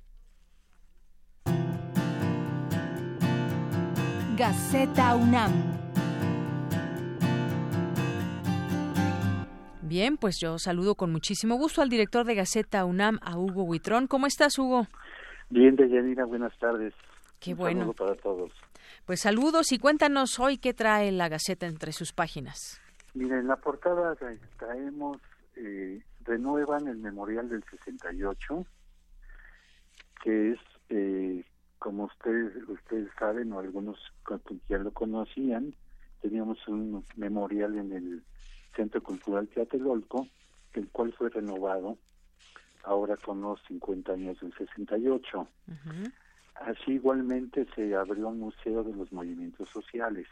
[4.37, 5.53] Gaceta UNAM.
[9.83, 14.07] Bien, pues yo saludo con muchísimo gusto al director de Gaceta UNAM, a Hugo Huitrón.
[14.07, 14.87] ¿Cómo estás, Hugo?
[15.51, 16.93] Bien, Deyanira, buenas tardes.
[17.39, 17.81] Qué Un bueno.
[17.81, 18.51] Saludo para todos.
[19.06, 22.81] Pues saludos y cuéntanos hoy qué trae la Gaceta entre sus páginas.
[23.12, 24.16] Mira, en la portada
[24.59, 25.18] traemos,
[25.56, 28.66] eh, renuevan el Memorial del 68,
[30.22, 30.59] que es,
[30.89, 31.44] eh,
[31.78, 33.98] como ustedes, ustedes saben, o algunos
[34.70, 35.74] ya lo conocían,
[36.22, 38.22] teníamos un memorial en el
[38.74, 40.26] Centro Cultural Tlatelolco,
[40.72, 41.98] el cual fue renovado
[42.85, 45.47] ahora con los 50 años del 68.
[46.55, 50.28] Así igualmente se abrió un museo de los movimientos sociales.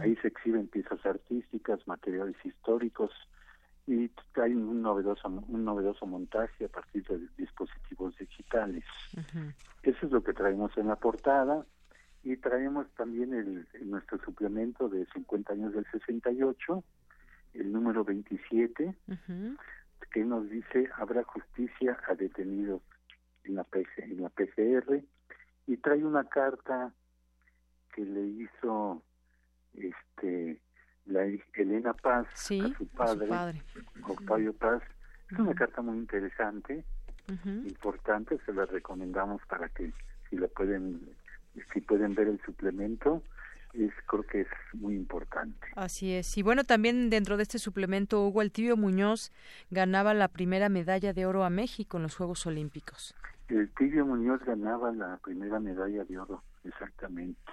[0.00, 3.10] Ahí se exhiben piezas artísticas, materiales históricos
[3.86, 4.10] y
[4.40, 8.84] hay un novedoso un novedoso montaje a partir de dispositivos digitales.
[9.82, 11.66] Eso es lo que traemos en la portada
[12.22, 16.84] y traemos también el, nuestro suplemento de 50 años del 68,
[17.54, 18.94] el número 27,
[20.10, 22.80] que nos dice habrá justicia a detenidos
[23.44, 23.66] en la
[23.98, 25.04] en la PGR y
[25.84, 26.92] trae una carta
[27.94, 29.02] que le hizo
[29.74, 30.60] este
[31.06, 32.36] la Elena Paz a
[32.76, 33.62] su padre,
[34.08, 34.82] Octavio Paz
[35.30, 36.84] es una carta muy interesante
[37.66, 39.92] importante se la recomendamos para que
[40.28, 41.14] si la pueden
[41.72, 43.22] si pueden ver el suplemento
[43.74, 45.66] es, creo que es muy importante.
[45.74, 46.38] Así es.
[46.38, 49.32] Y bueno, también dentro de este suplemento, Hugo El Tibio Muñoz
[49.70, 53.14] ganaba la primera medalla de oro a México en los Juegos Olímpicos.
[53.48, 57.52] El Tibio Muñoz ganaba la primera medalla de oro, exactamente.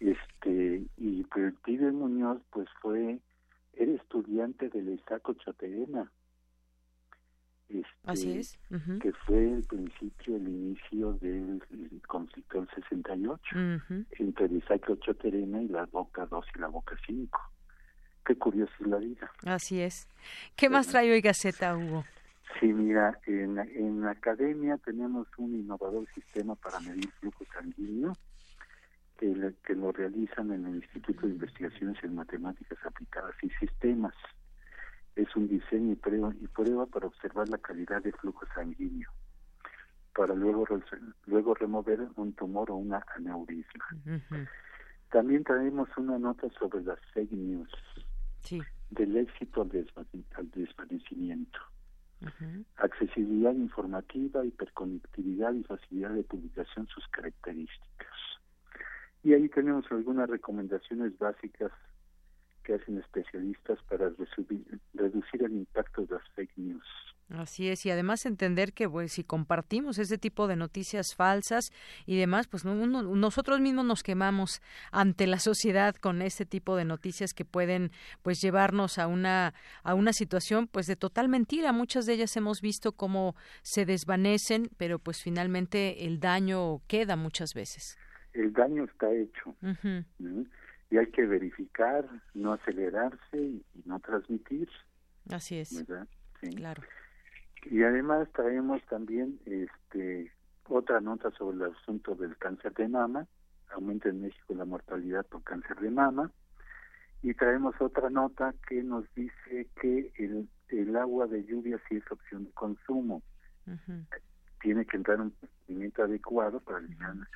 [0.00, 3.20] Este, y pues el Tibio Muñoz pues fue,
[3.74, 6.10] era estudiante del Isaco Choterena.
[7.68, 8.58] Este, Así es.
[9.00, 11.62] Que fue el principio, el inicio del
[12.06, 13.56] conflicto del 68
[14.18, 14.62] entre el
[15.00, 17.40] Choterena y la Boca 2 y la Boca 5.
[18.24, 19.30] Qué curioso es la vida.
[19.44, 20.08] Así es.
[20.56, 22.04] ¿Qué más trae hoy Gaceta, Hugo?
[22.58, 28.12] Sí, mira, en, en la academia tenemos un innovador sistema para medir flujo sanguíneo
[29.18, 34.14] que, que lo realizan en el Instituto de Investigaciones en Matemáticas Aplicadas y Sistemas.
[35.14, 39.10] Es un diseño y prueba, y prueba para observar la calidad de flujo sanguíneo,
[40.14, 40.66] para luego,
[41.26, 43.84] luego remover un tumor o una aneurisma.
[45.10, 47.70] También traemos una nota sobre las fake news,
[48.90, 51.58] del éxito al desvanecimiento.
[52.76, 58.16] Accesibilidad informativa, hiperconectividad y facilidad de publicación, sus características.
[59.22, 61.70] Y ahí tenemos algunas recomendaciones básicas
[62.64, 64.10] que hacen especialistas para
[64.94, 67.11] reducir el impacto de las fake news.
[67.30, 71.70] Así es, y además entender que pues, si compartimos ese tipo de noticias falsas
[72.04, 77.32] y demás, pues nosotros mismos nos quemamos ante la sociedad con este tipo de noticias
[77.32, 77.90] que pueden
[78.22, 81.72] pues llevarnos a una a una situación pues de total mentira.
[81.72, 87.54] Muchas de ellas hemos visto cómo se desvanecen, pero pues finalmente el daño queda muchas
[87.54, 87.96] veces.
[88.34, 89.56] El daño está hecho
[90.92, 94.68] y hay que verificar, no acelerarse y, no transmitir.
[95.30, 95.82] Así es.
[96.54, 96.82] Claro.
[97.64, 100.32] Y además traemos también este
[100.68, 103.26] otra nota sobre el asunto del cáncer de mama,
[103.70, 106.30] aumenta en México la mortalidad por cáncer de mama,
[107.22, 112.10] y traemos otra nota que nos dice que el, el agua de lluvia sí es
[112.10, 113.22] opción de consumo.
[114.60, 117.28] Tiene que entrar un procedimiento adecuado para eliminar,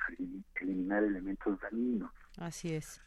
[0.61, 2.11] eliminar elementos dañinos.
[2.37, 3.01] Así es.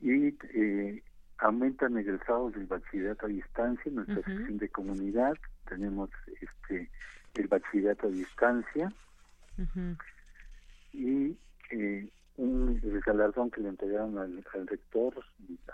[0.00, 1.02] Y eh,
[1.38, 5.34] aumentan egresados del bachillerato a distancia en nuestra sección de comunidad,
[5.68, 6.10] tenemos
[6.40, 6.90] este
[7.34, 8.92] el bachillerato a distancia.
[10.92, 11.36] Y
[11.70, 15.14] eh, un galardón que le entregaron al, rector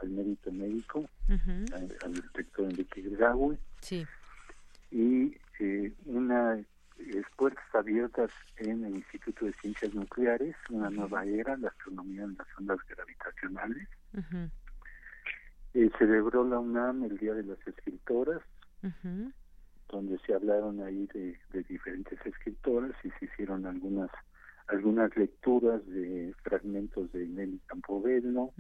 [0.01, 4.07] al mérito médico al, rector Enrique Gregaui sí.
[4.93, 6.59] y eh, una
[7.37, 12.47] puertas abiertas en el Instituto de Ciencias Nucleares una nueva era la astronomía en las
[12.57, 13.89] ondas gravitacionales.
[15.75, 18.43] Eh, celebró la UNAM el Día de las Escritoras,
[19.93, 24.11] donde se hablaron ahí de, diferentes escritoras y se hicieron algunas
[24.69, 28.53] algunas lecturas de fragmentos de Nelly Campobello,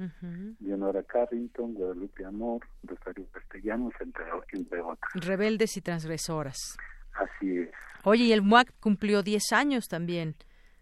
[0.60, 5.10] Leonora Carrington, Guadalupe Amor, Rosario Castellanos, entre, entre otras.
[5.14, 6.76] Rebeldes y transgresoras.
[7.14, 7.70] Así es.
[8.04, 10.34] Oye, y el MUAC cumplió 10 años también.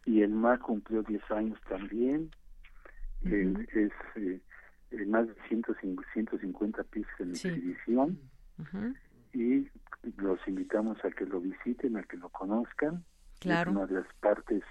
[0.04, 2.30] Y el MUAC cumplió 10 años también.
[3.22, 4.40] es eh,
[4.90, 8.18] eh, más de 150 pisos en exhibición
[8.58, 9.09] y
[10.30, 13.04] los invitamos a que lo visiten, a que lo conozcan.
[13.38, 13.70] Claro.
[13.70, 14.62] Es una de las partes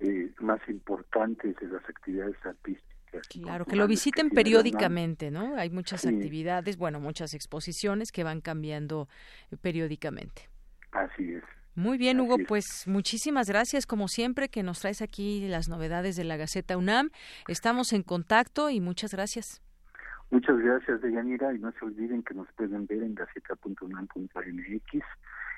[0.00, 3.26] eh, más importantes de las actividades artísticas.
[3.28, 5.56] Claro, que lo visiten periódicamente, ¿no?
[5.56, 9.08] Hay muchas actividades, bueno, muchas exposiciones que van cambiando
[9.50, 10.48] eh, periódicamente.
[10.92, 11.42] Así es.
[11.74, 16.24] Muy bien, Hugo, pues muchísimas gracias como siempre que nos traes aquí las novedades de
[16.24, 17.10] la Gaceta UNAM.
[17.46, 19.62] Estamos en contacto y muchas gracias.
[20.30, 25.04] Muchas gracias, Deyanira, y no se olviden que nos pueden ver en gaceta.unam.mx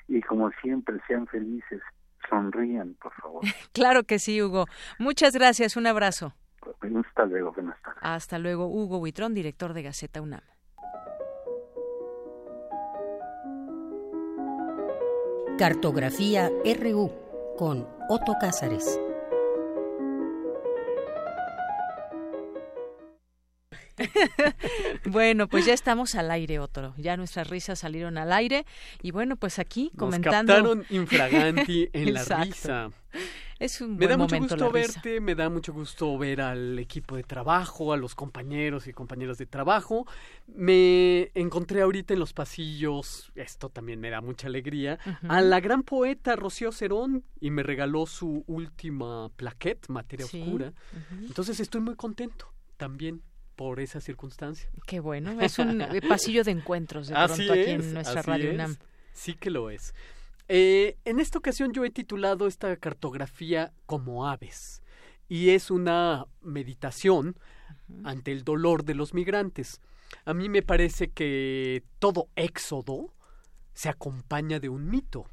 [0.07, 1.81] y como siempre, sean felices,
[2.29, 3.41] sonrían, por favor.
[3.73, 4.65] claro que sí, Hugo.
[4.99, 6.33] Muchas gracias, un abrazo.
[6.61, 7.99] Hasta luego, buenas tardes.
[8.01, 10.41] Hasta luego, Hugo Huitrón, director de Gaceta UNAM.
[15.57, 16.49] Cartografía
[16.79, 17.11] RU
[17.57, 18.99] con Otto Cázares.
[25.05, 26.93] bueno, pues ya estamos al aire, otro.
[26.97, 28.65] Ya nuestras risas salieron al aire.
[29.01, 30.53] Y bueno, pues aquí comentando.
[30.53, 32.91] Nos captaron infraganti en la risa.
[33.59, 37.21] Es un me da mucho gusto verte, me da mucho gusto ver al equipo de
[37.21, 40.07] trabajo, a los compañeros y compañeras de trabajo.
[40.47, 44.97] Me encontré ahorita en los pasillos, esto también me da mucha alegría,
[45.27, 50.73] a la gran poeta Rocío Cerón y me regaló su última plaquette, Materia Oscura.
[51.21, 53.21] Entonces estoy muy contento también
[53.55, 54.69] por esa circunstancia.
[54.85, 58.77] Qué bueno, es un eh, pasillo de encuentros de pronto aquí en nuestra radio UNAM.
[59.13, 59.93] Sí que lo es.
[60.47, 64.81] Eh, en esta ocasión yo he titulado esta cartografía como aves
[65.29, 67.37] y es una meditación
[68.03, 69.79] ante el dolor de los migrantes.
[70.25, 73.13] A mí me parece que todo éxodo
[73.73, 75.29] se acompaña de un mito.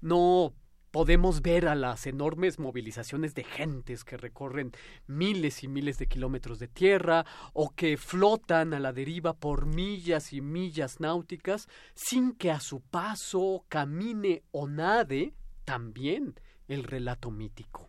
[0.00, 0.52] No
[0.90, 4.72] podemos ver a las enormes movilizaciones de gentes que recorren
[5.06, 10.32] miles y miles de kilómetros de tierra o que flotan a la deriva por millas
[10.32, 15.34] y millas náuticas sin que a su paso camine o nade
[15.64, 16.34] también
[16.66, 17.88] el relato mítico.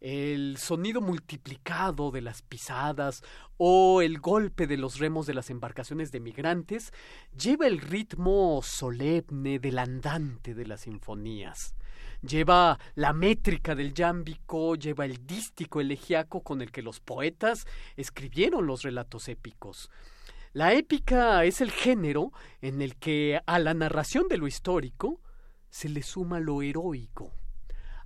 [0.00, 3.22] El sonido multiplicado de las pisadas
[3.58, 6.90] o el golpe de los remos de las embarcaciones de migrantes
[7.38, 11.74] lleva el ritmo solemne del andante de las sinfonías
[12.22, 17.66] lleva la métrica del yámbico, lleva el dístico elegiaco con el que los poetas
[17.96, 19.90] escribieron los relatos épicos.
[20.52, 25.20] La épica es el género en el que a la narración de lo histórico
[25.68, 27.32] se le suma lo heroico,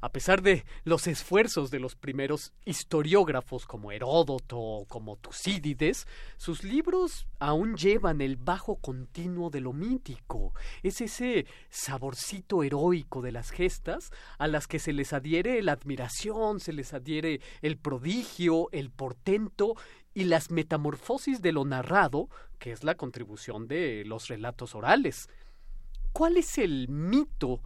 [0.04, 6.06] a pesar de los esfuerzos de los primeros historiógrafos como Heródoto o como Tucídides,
[6.36, 10.52] sus libros aún llevan el bajo continuo de lo mítico.
[10.82, 16.60] Es ese saborcito heroico de las gestas a las que se les adhiere la admiración,
[16.60, 19.74] se les adhiere el prodigio, el portento
[20.12, 22.28] y las metamorfosis de lo narrado,
[22.58, 25.30] que es la contribución de los relatos orales.
[26.12, 27.62] ¿Cuál es el mito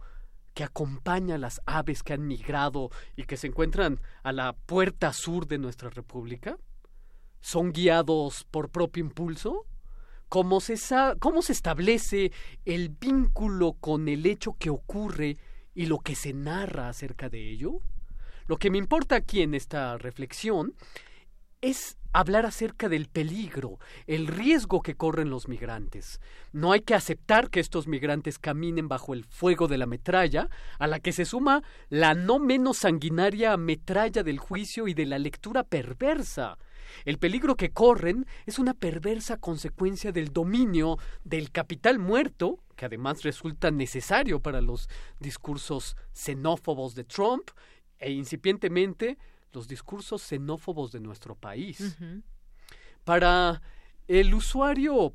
[0.59, 5.13] que acompaña a las aves que han migrado y que se encuentran a la puerta
[5.13, 6.57] sur de nuestra república?
[7.39, 9.65] ¿Son guiados por propio impulso?
[10.27, 10.75] ¿Cómo se,
[11.19, 12.33] ¿Cómo se establece
[12.65, 15.37] el vínculo con el hecho que ocurre
[15.73, 17.79] y lo que se narra acerca de ello?
[18.45, 20.75] Lo que me importa aquí en esta reflexión
[21.61, 26.19] es hablar acerca del peligro, el riesgo que corren los migrantes.
[26.51, 30.49] No hay que aceptar que estos migrantes caminen bajo el fuego de la metralla,
[30.79, 35.19] a la que se suma la no menos sanguinaria metralla del juicio y de la
[35.19, 36.57] lectura perversa.
[37.05, 43.21] El peligro que corren es una perversa consecuencia del dominio del capital muerto, que además
[43.21, 47.51] resulta necesario para los discursos xenófobos de Trump,
[47.99, 49.17] e incipientemente
[49.53, 51.97] los discursos xenófobos de nuestro país.
[53.03, 53.61] Para
[54.07, 55.13] el usuario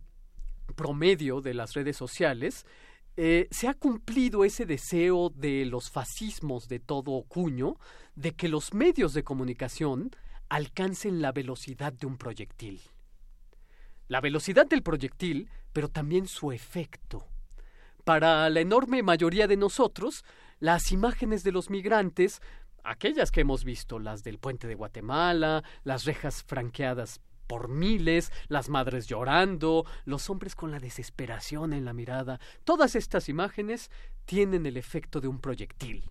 [0.77, 2.67] promedio de las redes sociales,
[3.17, 7.77] eh, se ha cumplido ese deseo de los fascismos de todo cuño
[8.17, 10.11] de que los medios de comunicación
[10.49, 12.81] alcancen la velocidad de un proyectil.
[14.09, 17.27] La velocidad del proyectil, pero también su efecto.
[18.05, 20.25] Para la enorme mayoría de nosotros,
[20.59, 22.41] las imágenes de los migrantes
[22.85, 28.69] aquellas que hemos visto, las del puente de Guatemala, las rejas franqueadas por miles, las
[28.69, 33.91] madres llorando, los hombres con la desesperación en la mirada, todas estas imágenes
[34.25, 36.11] tienen el efecto de un proyectil.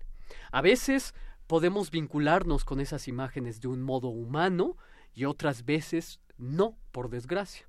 [0.52, 1.14] A veces
[1.48, 4.78] podemos vincularnos con esas imágenes de un modo humano
[5.14, 7.68] y otras veces no, por desgracia.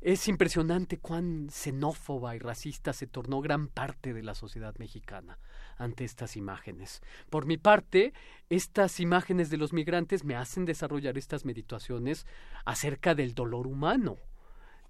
[0.00, 5.38] Es impresionante cuán xenófoba y racista se tornó gran parte de la sociedad mexicana
[5.76, 7.02] ante estas imágenes.
[7.30, 8.12] Por mi parte,
[8.48, 12.26] estas imágenes de los migrantes me hacen desarrollar estas meditaciones
[12.64, 14.18] acerca del dolor humano.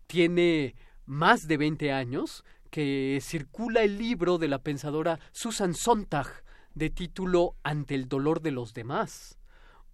[0.06, 0.74] Tiene
[1.06, 6.26] más de 20 años que circula el libro de la pensadora Susan Sontag
[6.74, 9.38] de título Ante el dolor de los demás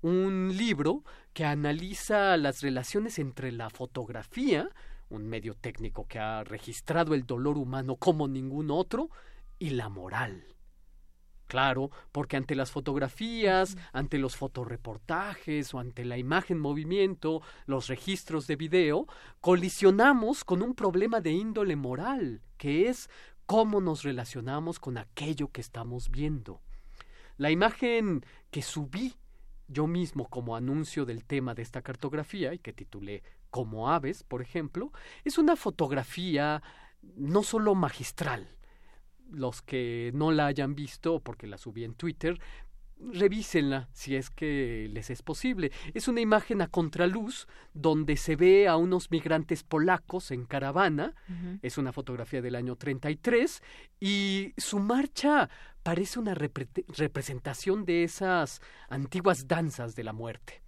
[0.02, 1.04] un libro
[1.34, 4.70] que analiza las relaciones entre la fotografía
[5.10, 9.10] un medio técnico que ha registrado el dolor humano como ningún otro,
[9.58, 10.56] y la moral.
[11.50, 18.46] Claro, porque ante las fotografías, ante los fotoreportajes o ante la imagen movimiento, los registros
[18.46, 19.08] de video,
[19.40, 23.10] colisionamos con un problema de índole moral, que es
[23.46, 26.62] cómo nos relacionamos con aquello que estamos viendo.
[27.36, 29.16] La imagen que subí
[29.66, 34.40] yo mismo como anuncio del tema de esta cartografía y que titulé Como aves, por
[34.40, 34.92] ejemplo,
[35.24, 36.62] es una fotografía
[37.16, 38.59] no solo magistral.
[39.30, 42.38] Los que no la hayan visto, porque la subí en Twitter,
[43.00, 45.72] revísenla si es que les es posible.
[45.94, 51.14] Es una imagen a contraluz donde se ve a unos migrantes polacos en caravana.
[51.62, 53.62] Es una fotografía del año 33
[54.00, 55.48] y su marcha
[55.82, 60.62] parece una representación de esas antiguas danzas de la muerte.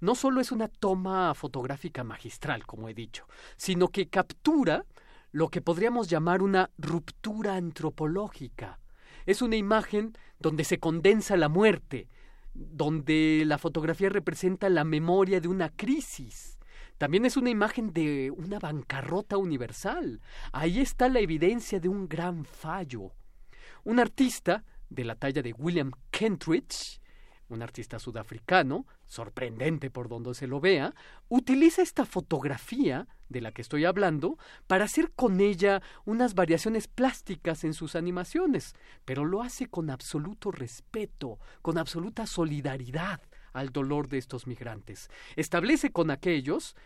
[0.00, 3.26] No solo es una toma fotográfica magistral, como he dicho,
[3.56, 4.84] sino que captura
[5.30, 8.80] lo que podríamos llamar una ruptura antropológica
[9.26, 12.08] es una imagen donde se condensa la muerte,
[12.54, 16.58] donde la fotografía representa la memoria de una crisis.
[16.96, 20.20] También es una imagen de una bancarrota universal.
[20.52, 23.12] Ahí está la evidencia de un gran fallo.
[23.84, 27.00] Un artista de la talla de William Kentridge
[27.48, 30.94] un artista sudafricano, sorprendente por donde se lo vea,
[31.28, 37.64] utiliza esta fotografía de la que estoy hablando para hacer con ella unas variaciones plásticas
[37.64, 38.74] en sus animaciones,
[39.04, 43.20] pero lo hace con absoluto respeto, con absoluta solidaridad
[43.52, 45.10] al dolor de estos migrantes.
[45.36, 46.76] Establece con aquellos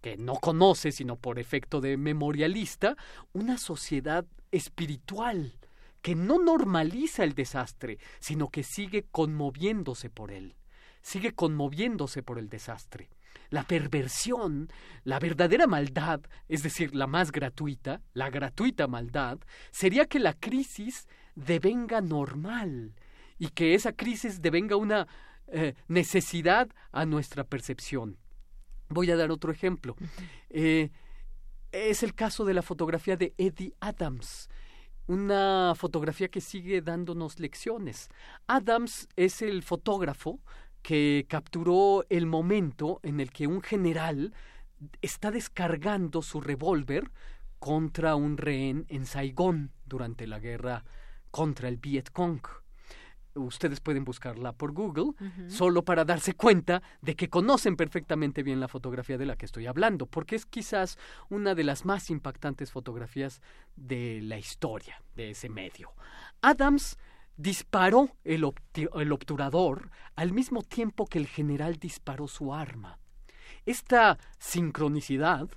[0.00, 2.96] que no conoce, sino por efecto de memorialista,
[3.32, 5.58] una sociedad espiritual,
[6.02, 10.54] que no normaliza el desastre, sino que sigue conmoviéndose por él,
[11.02, 13.10] sigue conmoviéndose por el desastre.
[13.50, 14.68] La perversión,
[15.04, 19.38] la verdadera maldad, es decir, la más gratuita, la gratuita maldad,
[19.70, 22.94] sería que la crisis devenga normal
[23.38, 25.06] y que esa crisis devenga una
[25.48, 28.18] eh, necesidad a nuestra percepción.
[28.88, 29.96] Voy a dar otro ejemplo.
[30.50, 30.90] Eh,
[31.72, 34.48] es el caso de la fotografía de Eddie Adams
[35.06, 38.08] una fotografía que sigue dándonos lecciones.
[38.46, 40.40] Adams es el fotógrafo
[40.86, 44.32] que capturó el momento en el que un general
[45.02, 47.10] está descargando su revólver
[47.58, 50.84] contra un rehén en Saigón durante la guerra
[51.32, 52.40] contra el Viet Cong.
[53.34, 55.14] ustedes pueden buscarla por Google,
[55.48, 59.66] solo para darse cuenta de que conocen perfectamente bien la fotografía de la que estoy
[59.66, 60.98] hablando, porque es quizás
[61.28, 63.42] una de las más impactantes fotografías
[63.74, 65.90] de la historia de ese medio.
[66.42, 66.96] Adams
[67.36, 72.98] disparó el, el obturador al mismo tiempo que el general disparó su arma.
[73.64, 75.48] Esta sincronicidad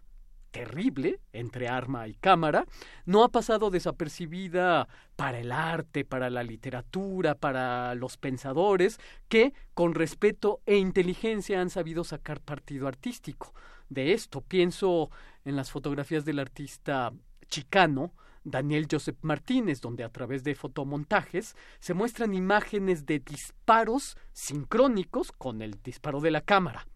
[0.52, 2.66] terrible entre arma y cámara,
[3.06, 9.94] no ha pasado desapercibida para el arte, para la literatura, para los pensadores, que con
[9.94, 13.54] respeto e inteligencia han sabido sacar partido artístico.
[13.90, 15.10] De esto pienso
[15.46, 17.12] en las fotografías del artista
[17.48, 25.32] chicano, Daniel Joseph Martínez, donde a través de fotomontajes se muestran imágenes de disparos sincrónicos
[25.32, 26.88] con el disparo de la cámara.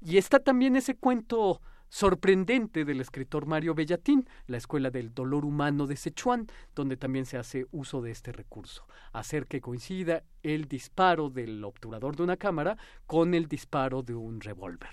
[0.00, 1.60] Y está también ese cuento
[1.90, 7.36] sorprendente del escritor Mario Bellatín, la Escuela del Dolor Humano de Sichuan, donde también se
[7.36, 12.78] hace uso de este recurso, hacer que coincida el disparo del obturador de una cámara
[13.06, 14.90] con el disparo de un revólver.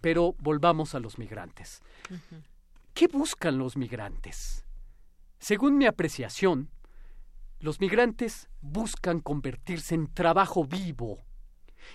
[0.00, 1.82] Pero volvamos a los migrantes.
[2.94, 4.64] ¿Qué buscan los migrantes?
[5.42, 6.70] Según mi apreciación,
[7.58, 11.18] los migrantes buscan convertirse en trabajo vivo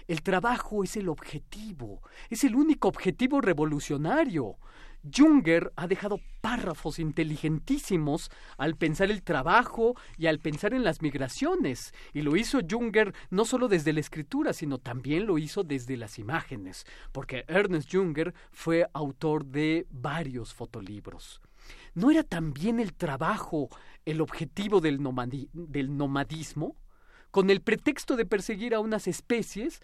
[0.08, 4.58] el trabajo es el objetivo, es el único objetivo revolucionario.
[5.16, 11.94] Junger ha dejado párrafos inteligentísimos al pensar el trabajo y al pensar en las migraciones.
[12.14, 16.20] Y lo hizo Junger no solo desde la escritura, sino también lo hizo desde las
[16.20, 21.42] imágenes, porque Ernest Junger fue autor de varios fotolibros.
[21.98, 23.70] ¿No era también el trabajo
[24.06, 25.00] el objetivo del,
[25.54, 26.76] del nomadismo?
[27.32, 29.82] con el pretexto de perseguir a unas especies,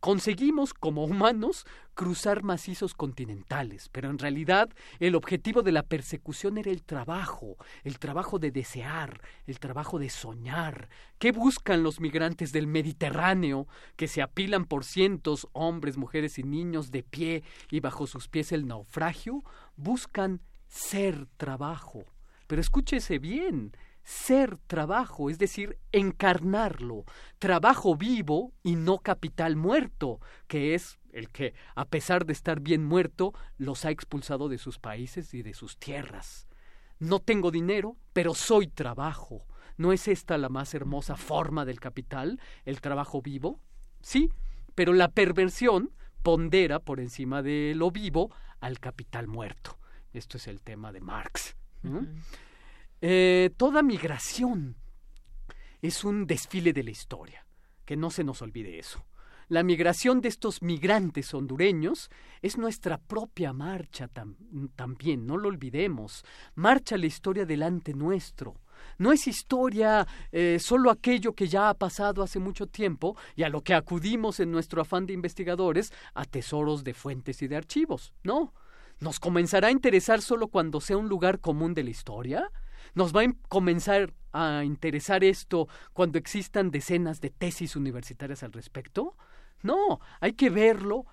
[0.00, 1.64] conseguimos, como humanos,
[1.94, 4.68] cruzar macizos continentales, pero en realidad
[5.00, 10.10] el objetivo de la persecución era el trabajo, el trabajo de desear, el trabajo de
[10.10, 10.88] soñar.
[11.18, 13.66] ¿Qué buscan los migrantes del Mediterráneo,
[13.96, 18.52] que se apilan por cientos, hombres, mujeres y niños, de pie y bajo sus pies
[18.52, 19.42] el naufragio?
[19.76, 20.42] Buscan
[20.74, 22.04] ser trabajo.
[22.48, 23.72] Pero escúchese bien,
[24.02, 27.04] ser trabajo, es decir, encarnarlo,
[27.38, 32.84] trabajo vivo y no capital muerto, que es el que, a pesar de estar bien
[32.84, 36.48] muerto, los ha expulsado de sus países y de sus tierras.
[36.98, 39.46] No tengo dinero, pero soy trabajo.
[39.76, 43.60] ¿No es esta la más hermosa forma del capital, el trabajo vivo?
[44.02, 44.30] Sí,
[44.74, 45.92] pero la perversión
[46.22, 49.78] pondera por encima de lo vivo al capital muerto.
[50.14, 51.56] Esto es el tema de Marx.
[53.00, 54.76] Eh, toda migración
[55.82, 57.44] es un desfile de la historia,
[57.84, 59.04] que no se nos olvide eso.
[59.48, 62.10] La migración de estos migrantes hondureños
[62.40, 64.08] es nuestra propia marcha
[64.74, 66.24] también, no lo olvidemos.
[66.54, 68.54] Marcha la historia delante nuestro.
[68.98, 73.48] No es historia eh, solo aquello que ya ha pasado hace mucho tiempo y a
[73.48, 78.14] lo que acudimos en nuestro afán de investigadores a tesoros de fuentes y de archivos.
[78.22, 78.54] No.
[79.00, 82.50] ¿Nos comenzará a interesar solo cuando sea un lugar común de la historia?
[82.94, 89.16] ¿Nos va a comenzar a interesar esto cuando existan decenas de tesis universitarias al respecto?
[89.62, 91.06] No, hay que verlo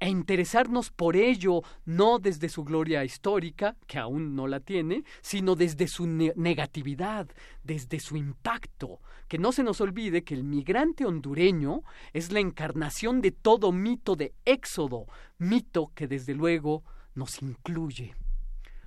[0.00, 5.54] e interesarnos por ello, no desde su gloria histórica, que aún no la tiene, sino
[5.54, 7.28] desde su negatividad,
[7.62, 9.00] desde su impacto.
[9.28, 11.82] Que no se nos olvide que el migrante hondureño
[12.12, 15.06] es la encarnación de todo mito de éxodo,
[15.38, 16.84] mito que desde luego
[17.14, 18.14] nos incluye.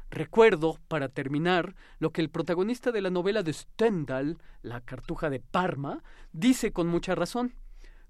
[0.10, 5.40] Recuerdo, para terminar, lo que el protagonista de la novela de Stendhal, La Cartuja de
[5.40, 7.56] Parma, dice con mucha razón.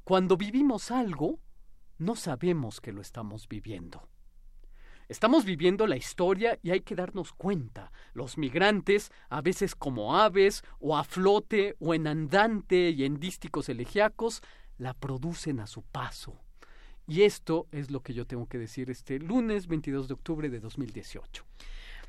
[0.04, 1.40] Cuando vivimos algo,
[1.98, 4.08] no sabemos que lo estamos viviendo.
[5.10, 7.92] Estamos viviendo la historia y hay que darnos cuenta.
[8.14, 13.70] Los migrantes, a veces como aves, o a flote, o en andante y en dísticos
[13.70, 14.42] elegiacos,
[14.78, 16.40] la producen a su paso.
[17.08, 20.60] Y esto es lo que yo tengo que decir este lunes 22 de octubre de
[20.60, 21.46] 2018.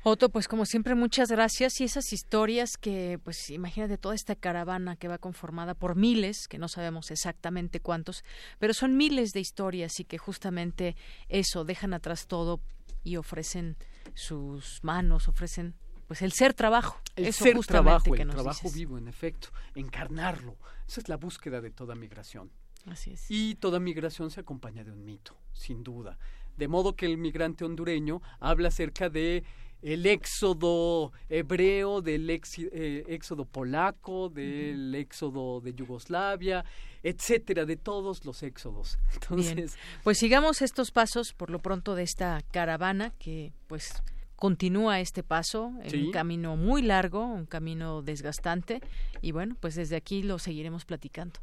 [0.01, 1.81] Otto, pues como siempre, muchas gracias.
[1.81, 6.57] Y esas historias que, pues imagínate toda esta caravana que va conformada por miles, que
[6.57, 8.23] no sabemos exactamente cuántos,
[8.59, 10.95] pero son miles de historias y que justamente
[11.27, 12.61] eso, dejan atrás todo
[13.03, 13.75] y ofrecen
[14.13, 15.75] sus manos, ofrecen
[16.07, 16.99] pues el ser trabajo.
[17.15, 20.57] El ser trabajo, el trabajo vivo, en efecto, encarnarlo.
[20.87, 22.51] Esa es la búsqueda de toda migración.
[22.85, 23.25] Así es.
[23.29, 26.17] Y toda migración se acompaña de un mito, sin duda.
[26.57, 29.43] De modo que el migrante hondureño habla acerca de
[29.81, 36.65] el éxodo hebreo, del eh, éxodo polaco, del éxodo de Yugoslavia,
[37.01, 38.99] etcétera, de todos los éxodos.
[39.13, 44.03] Entonces, pues sigamos estos pasos por lo pronto de esta caravana que pues
[44.35, 48.81] continúa este paso en un camino muy largo, un camino desgastante
[49.21, 51.39] y bueno, pues desde aquí lo seguiremos platicando.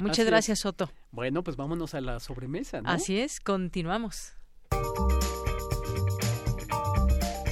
[0.00, 0.90] Muchas gracias, Soto.
[1.10, 2.90] Bueno, pues vámonos a la sobremesa, ¿no?
[2.90, 4.34] Así es, continuamos.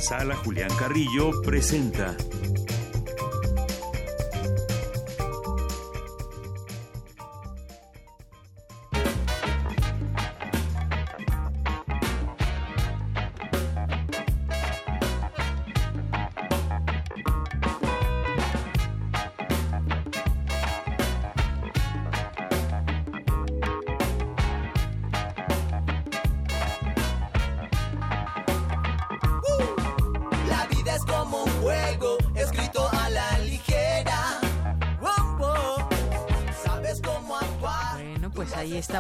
[0.01, 2.17] Sala Julián Carrillo presenta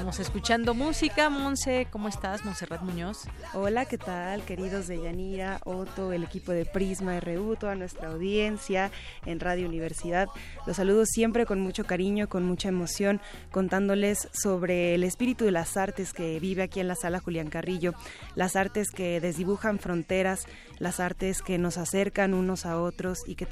[0.08, 1.28] estamos escuchando música.
[1.28, 2.42] Monse, ¿cómo estás?
[2.42, 3.24] Monserrat Muñoz.
[3.52, 8.90] Hola, ¿qué tal, queridos de Yanira, Otto, el equipo de Prisma RU, toda nuestra audiencia
[9.26, 10.28] en Radio Universidad?
[10.66, 13.20] Los saludo siempre con mucho cariño, con mucha emoción,
[13.50, 17.92] contándoles sobre el espíritu de las artes que vive aquí en la sala Julián Carrillo,
[18.34, 20.46] las artes que desdibujan fronteras,
[20.78, 23.46] las artes que nos acercan unos a otros y que,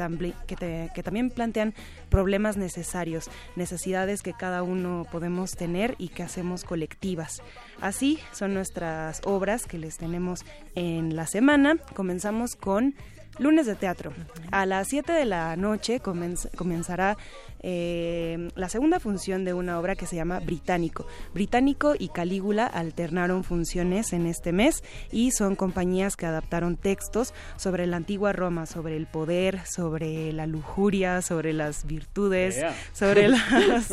[0.47, 1.74] que, que también plantean
[2.09, 7.43] problemas necesarios, necesidades que cada uno podemos tener y que hacemos colectivas.
[7.81, 10.44] Así son nuestras obras que les tenemos
[10.74, 11.77] en la semana.
[11.94, 12.94] Comenzamos con
[13.38, 14.12] lunes de teatro.
[14.50, 17.16] A las 7 de la noche comenzará
[17.68, 21.06] eh, la segunda función de una obra que se llama Británico.
[21.34, 27.88] Británico y Calígula alternaron funciones en este mes y son compañías que adaptaron textos sobre
[27.88, 33.88] la antigua Roma, sobre el poder, sobre la lujuria, sobre las virtudes, sobre las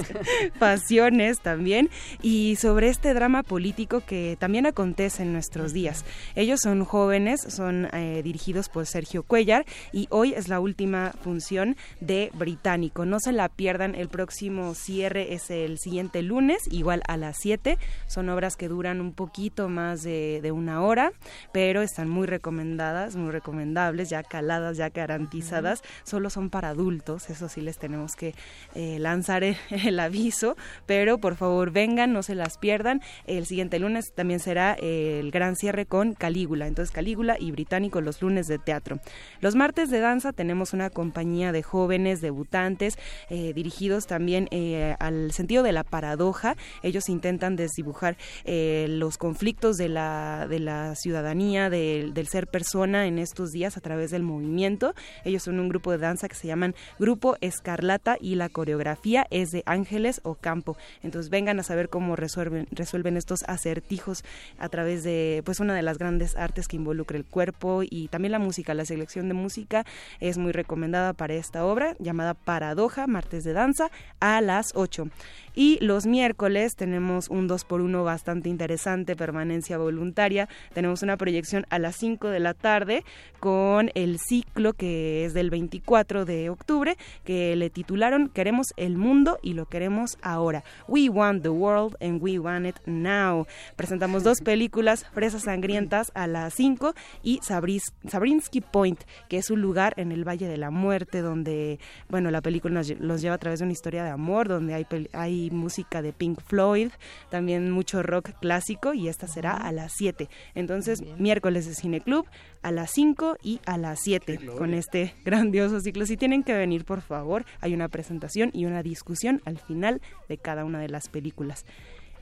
[0.59, 1.89] pasiones también
[2.21, 6.05] y sobre este drama político que también acontece en nuestros días.
[6.35, 11.75] Ellos son jóvenes, son eh, dirigidos por Sergio Cuellar y hoy es la última función
[11.99, 13.03] de Británico.
[13.03, 17.79] No se la pierdan, el próximo cierre es el siguiente lunes, igual a las 7.
[18.05, 21.13] Son obras que duran un poquito más de, una hora,
[21.51, 25.81] pero están muy recomendadas, muy recomendables, ya caladas, ya garantizadas.
[26.03, 28.35] Solo son para adultos, eso sí les tenemos que
[28.75, 30.55] eh, lanzar el, aviso,
[30.85, 33.01] pero por favor vengan, no se las pierdan.
[33.25, 38.21] El siguiente lunes también será el gran cierre con Calígula, entonces Calígula y Británico los
[38.21, 38.99] lunes de teatro.
[39.41, 42.97] Los martes de danza tenemos una compañía de jóvenes debutantes,
[43.29, 46.55] eh, dirigidos también eh, al sentido de la paradoja.
[46.81, 53.19] Ellos intentan desdibujar eh, los conflictos de la, de la ciudadanía, del ser persona en
[53.19, 54.93] estos días a través del movimiento.
[55.23, 59.51] Ellos son un grupo de danza que se llaman Grupo Escarlata y la coreografía es
[59.51, 60.77] de Ángeles Ocampo.
[61.01, 64.23] Entonces vengan a saber cómo resuelven, resuelven estos acertijos
[64.57, 68.31] a través de pues una de las grandes artes que involucra el cuerpo y también
[68.31, 68.73] la música.
[68.73, 69.85] La selección de música
[70.19, 75.07] es muy recomendada para esta obra llamada Paradoja, de danza a las 8.
[75.55, 80.49] Y los miércoles tenemos un 2 por 1 bastante interesante, permanencia voluntaria.
[80.73, 83.03] Tenemos una proyección a las 5 de la tarde
[83.39, 89.37] con el ciclo que es del 24 de octubre, que le titularon Queremos el mundo
[89.43, 90.63] y lo queremos ahora.
[90.87, 93.45] We want the world and we want it now.
[93.75, 99.93] Presentamos dos películas, Fresas Sangrientas a las 5 y Sabrinsky Point, que es un lugar
[99.97, 103.59] en el Valle de la Muerte donde, bueno, la película nos, los lleva a través
[103.59, 106.89] de una historia de amor, donde hay, hay música de Pink Floyd,
[107.29, 110.29] también mucho rock clásico y esta será a las 7.
[110.55, 112.27] Entonces, miércoles de Cine Club
[112.61, 116.05] a las 5 y a las 7 con este grandioso ciclo.
[116.05, 120.37] Si tienen que venir, por favor, hay una presentación y una discusión al final de
[120.37, 121.65] cada una de las películas.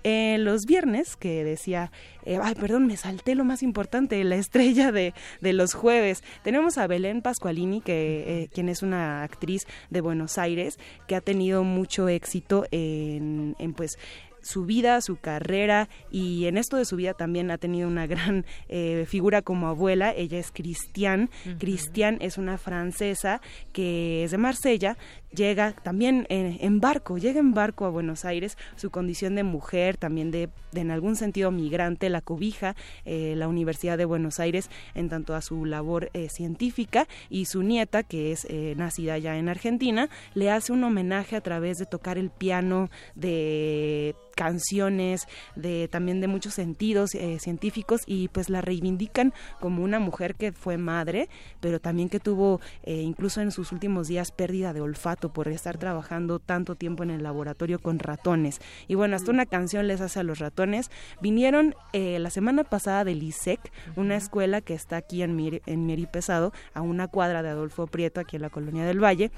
[0.03, 1.91] Eh, los viernes, que decía,
[2.26, 6.23] eh, ay, perdón, me salté lo más importante, la estrella de, de los jueves.
[6.44, 11.22] Tenemos a Belén Pascualini, que, eh, quien es una actriz de Buenos Aires, que ha
[11.22, 13.98] tenido mucho éxito en, en pues
[14.41, 18.45] su vida, su carrera y en esto de su vida también ha tenido una gran
[18.69, 20.14] eh, figura como abuela.
[20.15, 21.30] Ella es Cristian.
[21.60, 23.41] Cristian es una francesa
[23.72, 24.98] que es de Marsella.
[25.34, 28.58] Llega también en, barco, llega en barco a Buenos Aires.
[28.76, 32.76] Su condición de mujer, también de, en algún sentido migrante, la cobija
[33.06, 37.64] eh, la Universidad de Buenos Aires en tanto a su labor eh, científica y su
[37.64, 42.18] nieta, que es nacida ya en Argentina, le hace un homenaje a través de tocar
[42.18, 49.34] el piano de canciones, de también de muchos sentidos eh, científicos y pues la reivindican
[49.60, 51.30] como una mujer que fue madre,
[51.60, 55.77] pero también que tuvo eh, incluso en sus últimos días pérdida de olfato por estar
[55.77, 58.60] trabajando tanto tiempo en el laboratorio con ratones.
[58.88, 60.91] Y bueno, hasta una canción les hace a los ratones.
[61.22, 63.60] Vinieron eh, la semana pasada del ISEC,
[63.95, 68.19] una escuela que está aquí en, Mir en Pesado, a una cuadra de Adolfo Prieto,
[68.19, 69.31] aquí en la Colonia del Valle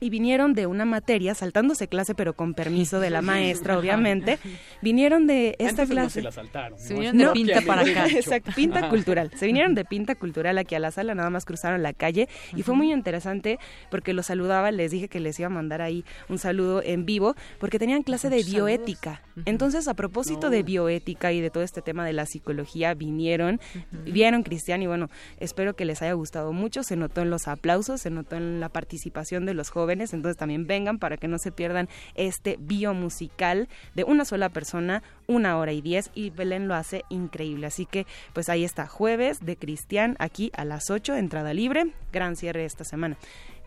[0.00, 4.38] y vinieron de una materia, saltándose clase, pero con permiso de la maestra, obviamente.
[4.82, 6.20] Vinieron de esta clase.
[6.20, 6.78] se la saltaron.
[6.78, 8.06] Se vinieron de pinta para acá.
[8.08, 9.30] Exacto, pinta cultural.
[9.36, 12.62] Se vinieron de pinta cultural aquí a la sala, nada más cruzaron la calle y
[12.62, 13.58] fue muy interesante
[13.90, 17.34] porque los saludaba, les dije que les iba a mandar ahí un saludo en vivo
[17.58, 19.22] porque tenían clase de bioética.
[19.46, 23.60] Entonces, a propósito de bioética y de todo este tema de la psicología, vinieron,
[24.04, 25.08] vieron Cristian y bueno,
[25.38, 26.82] espero que les haya gustado mucho.
[26.82, 30.66] Se notó en los aplausos, se notó en la participación de los jóvenes entonces también
[30.66, 35.80] vengan para que no se pierdan este biomusical de una sola persona, una hora y
[35.80, 37.66] diez, y Belén lo hace increíble.
[37.66, 42.36] Así que pues ahí está, jueves de Cristian, aquí a las 8, entrada libre, gran
[42.36, 43.16] cierre esta semana.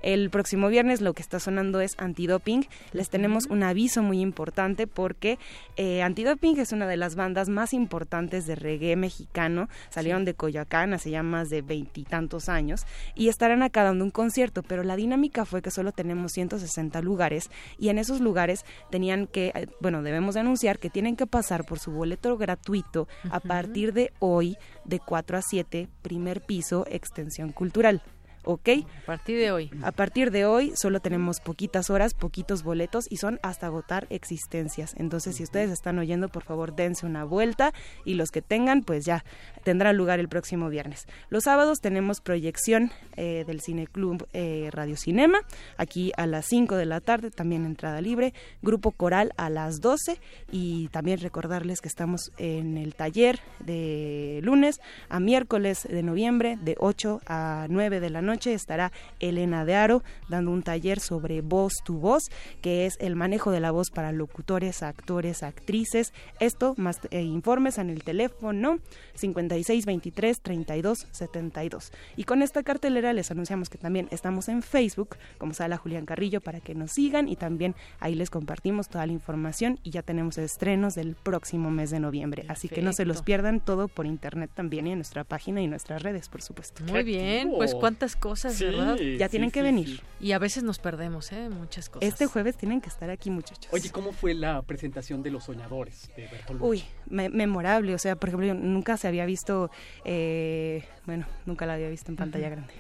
[0.02, 2.68] El próximo viernes lo que está sonando es antidoping.
[2.94, 5.40] Les tenemos un aviso muy importante porque
[5.76, 9.70] eh, antidoping es una de las bandas más importantes de reggae mexicano.
[9.90, 14.64] Salieron de Coyoacán hace ya más de veintitantos años y estarán acá dando un concierto.
[14.64, 17.50] Pero la dinámica fue que solo tenemos 160 lugares
[17.80, 21.66] y en esos lugares tenían que, eh, bueno, debemos de anunciar que tienen que pasar
[21.66, 27.52] por su boleto gratuito a partir de hoy de 4 a 7, primer piso, extensión
[27.52, 28.04] cultural.
[28.48, 28.70] ¿Ok?
[29.04, 29.70] A partir de hoy.
[29.84, 34.96] A partir de hoy solo tenemos poquitas horas, poquitos boletos y son hasta agotar existencias.
[34.98, 37.74] Entonces, si ustedes están oyendo, por favor, dense una vuelta
[38.06, 39.26] y los que tengan, pues ya
[39.64, 41.08] tendrá lugar el próximo viernes.
[41.30, 45.40] Los sábados tenemos proyección eh, del Cine Club eh, Radio Cinema,
[45.76, 50.20] aquí a las 5 de la tarde, también entrada libre, grupo coral a las 12
[50.52, 54.80] y también recordarles que estamos en el taller de lunes
[55.10, 60.04] a miércoles de noviembre de 8 a 9 de la noche estará Elena de Aro
[60.30, 62.30] dando un taller sobre voz tu voz,
[62.62, 66.14] que es el manejo de la voz para locutores, actores, actrices.
[66.40, 68.80] Esto más eh, informes en el teléfono
[69.16, 71.92] 5623 32 72.
[72.16, 76.42] Y con esta cartelera les anunciamos que también estamos en Facebook como Sala Julián Carrillo
[76.42, 80.38] para que nos sigan y también ahí les compartimos toda la información y ya tenemos
[80.38, 82.46] estrenos del próximo mes de noviembre.
[82.48, 85.68] Así que no se los pierdan todo por internet también y en nuestra página y
[85.68, 86.84] nuestras redes, por supuesto.
[86.84, 88.98] Muy bien, pues cuántas cosas cosas, ¿verdad?
[88.98, 90.02] Ya tienen que venir.
[90.20, 91.48] Y a veces nos perdemos, ¿eh?
[91.50, 92.08] Muchas cosas.
[92.08, 93.72] Este jueves tienen que estar aquí, muchachos.
[93.72, 96.66] Oye, ¿cómo fue la presentación de Los Soñadores de Bertolucci?
[96.66, 97.94] Uy, memorable.
[97.94, 99.72] O sea, por ejemplo, nunca se había visto,
[100.04, 102.74] eh, bueno, nunca la había visto en pantalla grande.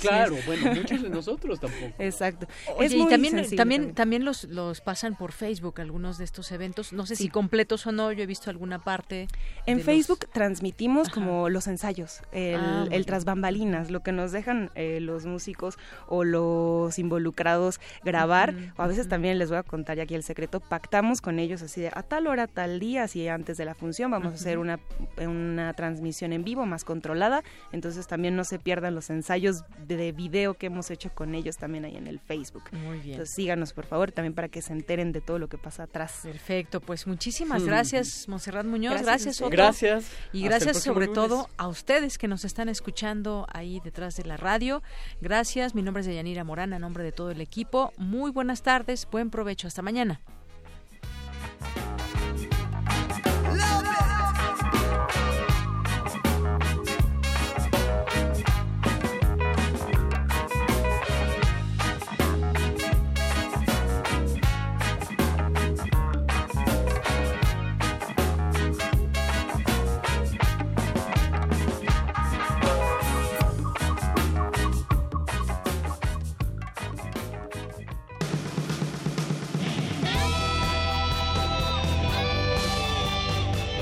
[0.00, 1.92] Claro, bueno, muchos de nosotros tampoco.
[1.98, 2.46] Exacto.
[2.76, 6.92] Oye, y también, también, también, los, los pasan por Facebook, algunos de estos eventos.
[6.92, 9.28] No sé si completos o no, yo he visto alguna parte.
[9.66, 14.70] En Facebook transmitimos como los ensayos, el, ah, el tras bambalinas, lo que nos dejan
[14.74, 15.78] eh, los músicos
[16.08, 20.22] o los involucrados grabar, o a veces también les voy a contar ya aquí el
[20.22, 23.74] secreto, pactamos con ellos así de a tal hora, tal día, así antes de la
[23.74, 24.80] función, vamos a hacer una,
[25.18, 27.42] una transmisión en vivo más controlada,
[27.72, 31.84] entonces también no se pierdan los ensayos de, video que hemos hecho con ellos también
[31.84, 32.64] ahí en el Facebook.
[32.72, 33.12] Muy bien.
[33.12, 36.20] Entonces síganos por favor también para que se enteren de todo lo que pasa atrás.
[36.22, 39.50] Perfecto, pues muchísimas gracias Monserrat Muñoz, gracias, Otto.
[39.50, 40.10] Gracias.
[40.32, 44.82] Y gracias sobre todo a ustedes que nos están escuchando ahí detrás de la radio.
[45.20, 47.92] Gracias, mi nombre es Deyanira Morán, a nombre de todo el equipo.
[47.96, 50.20] Muy buenas tardes, buen provecho, hasta mañana.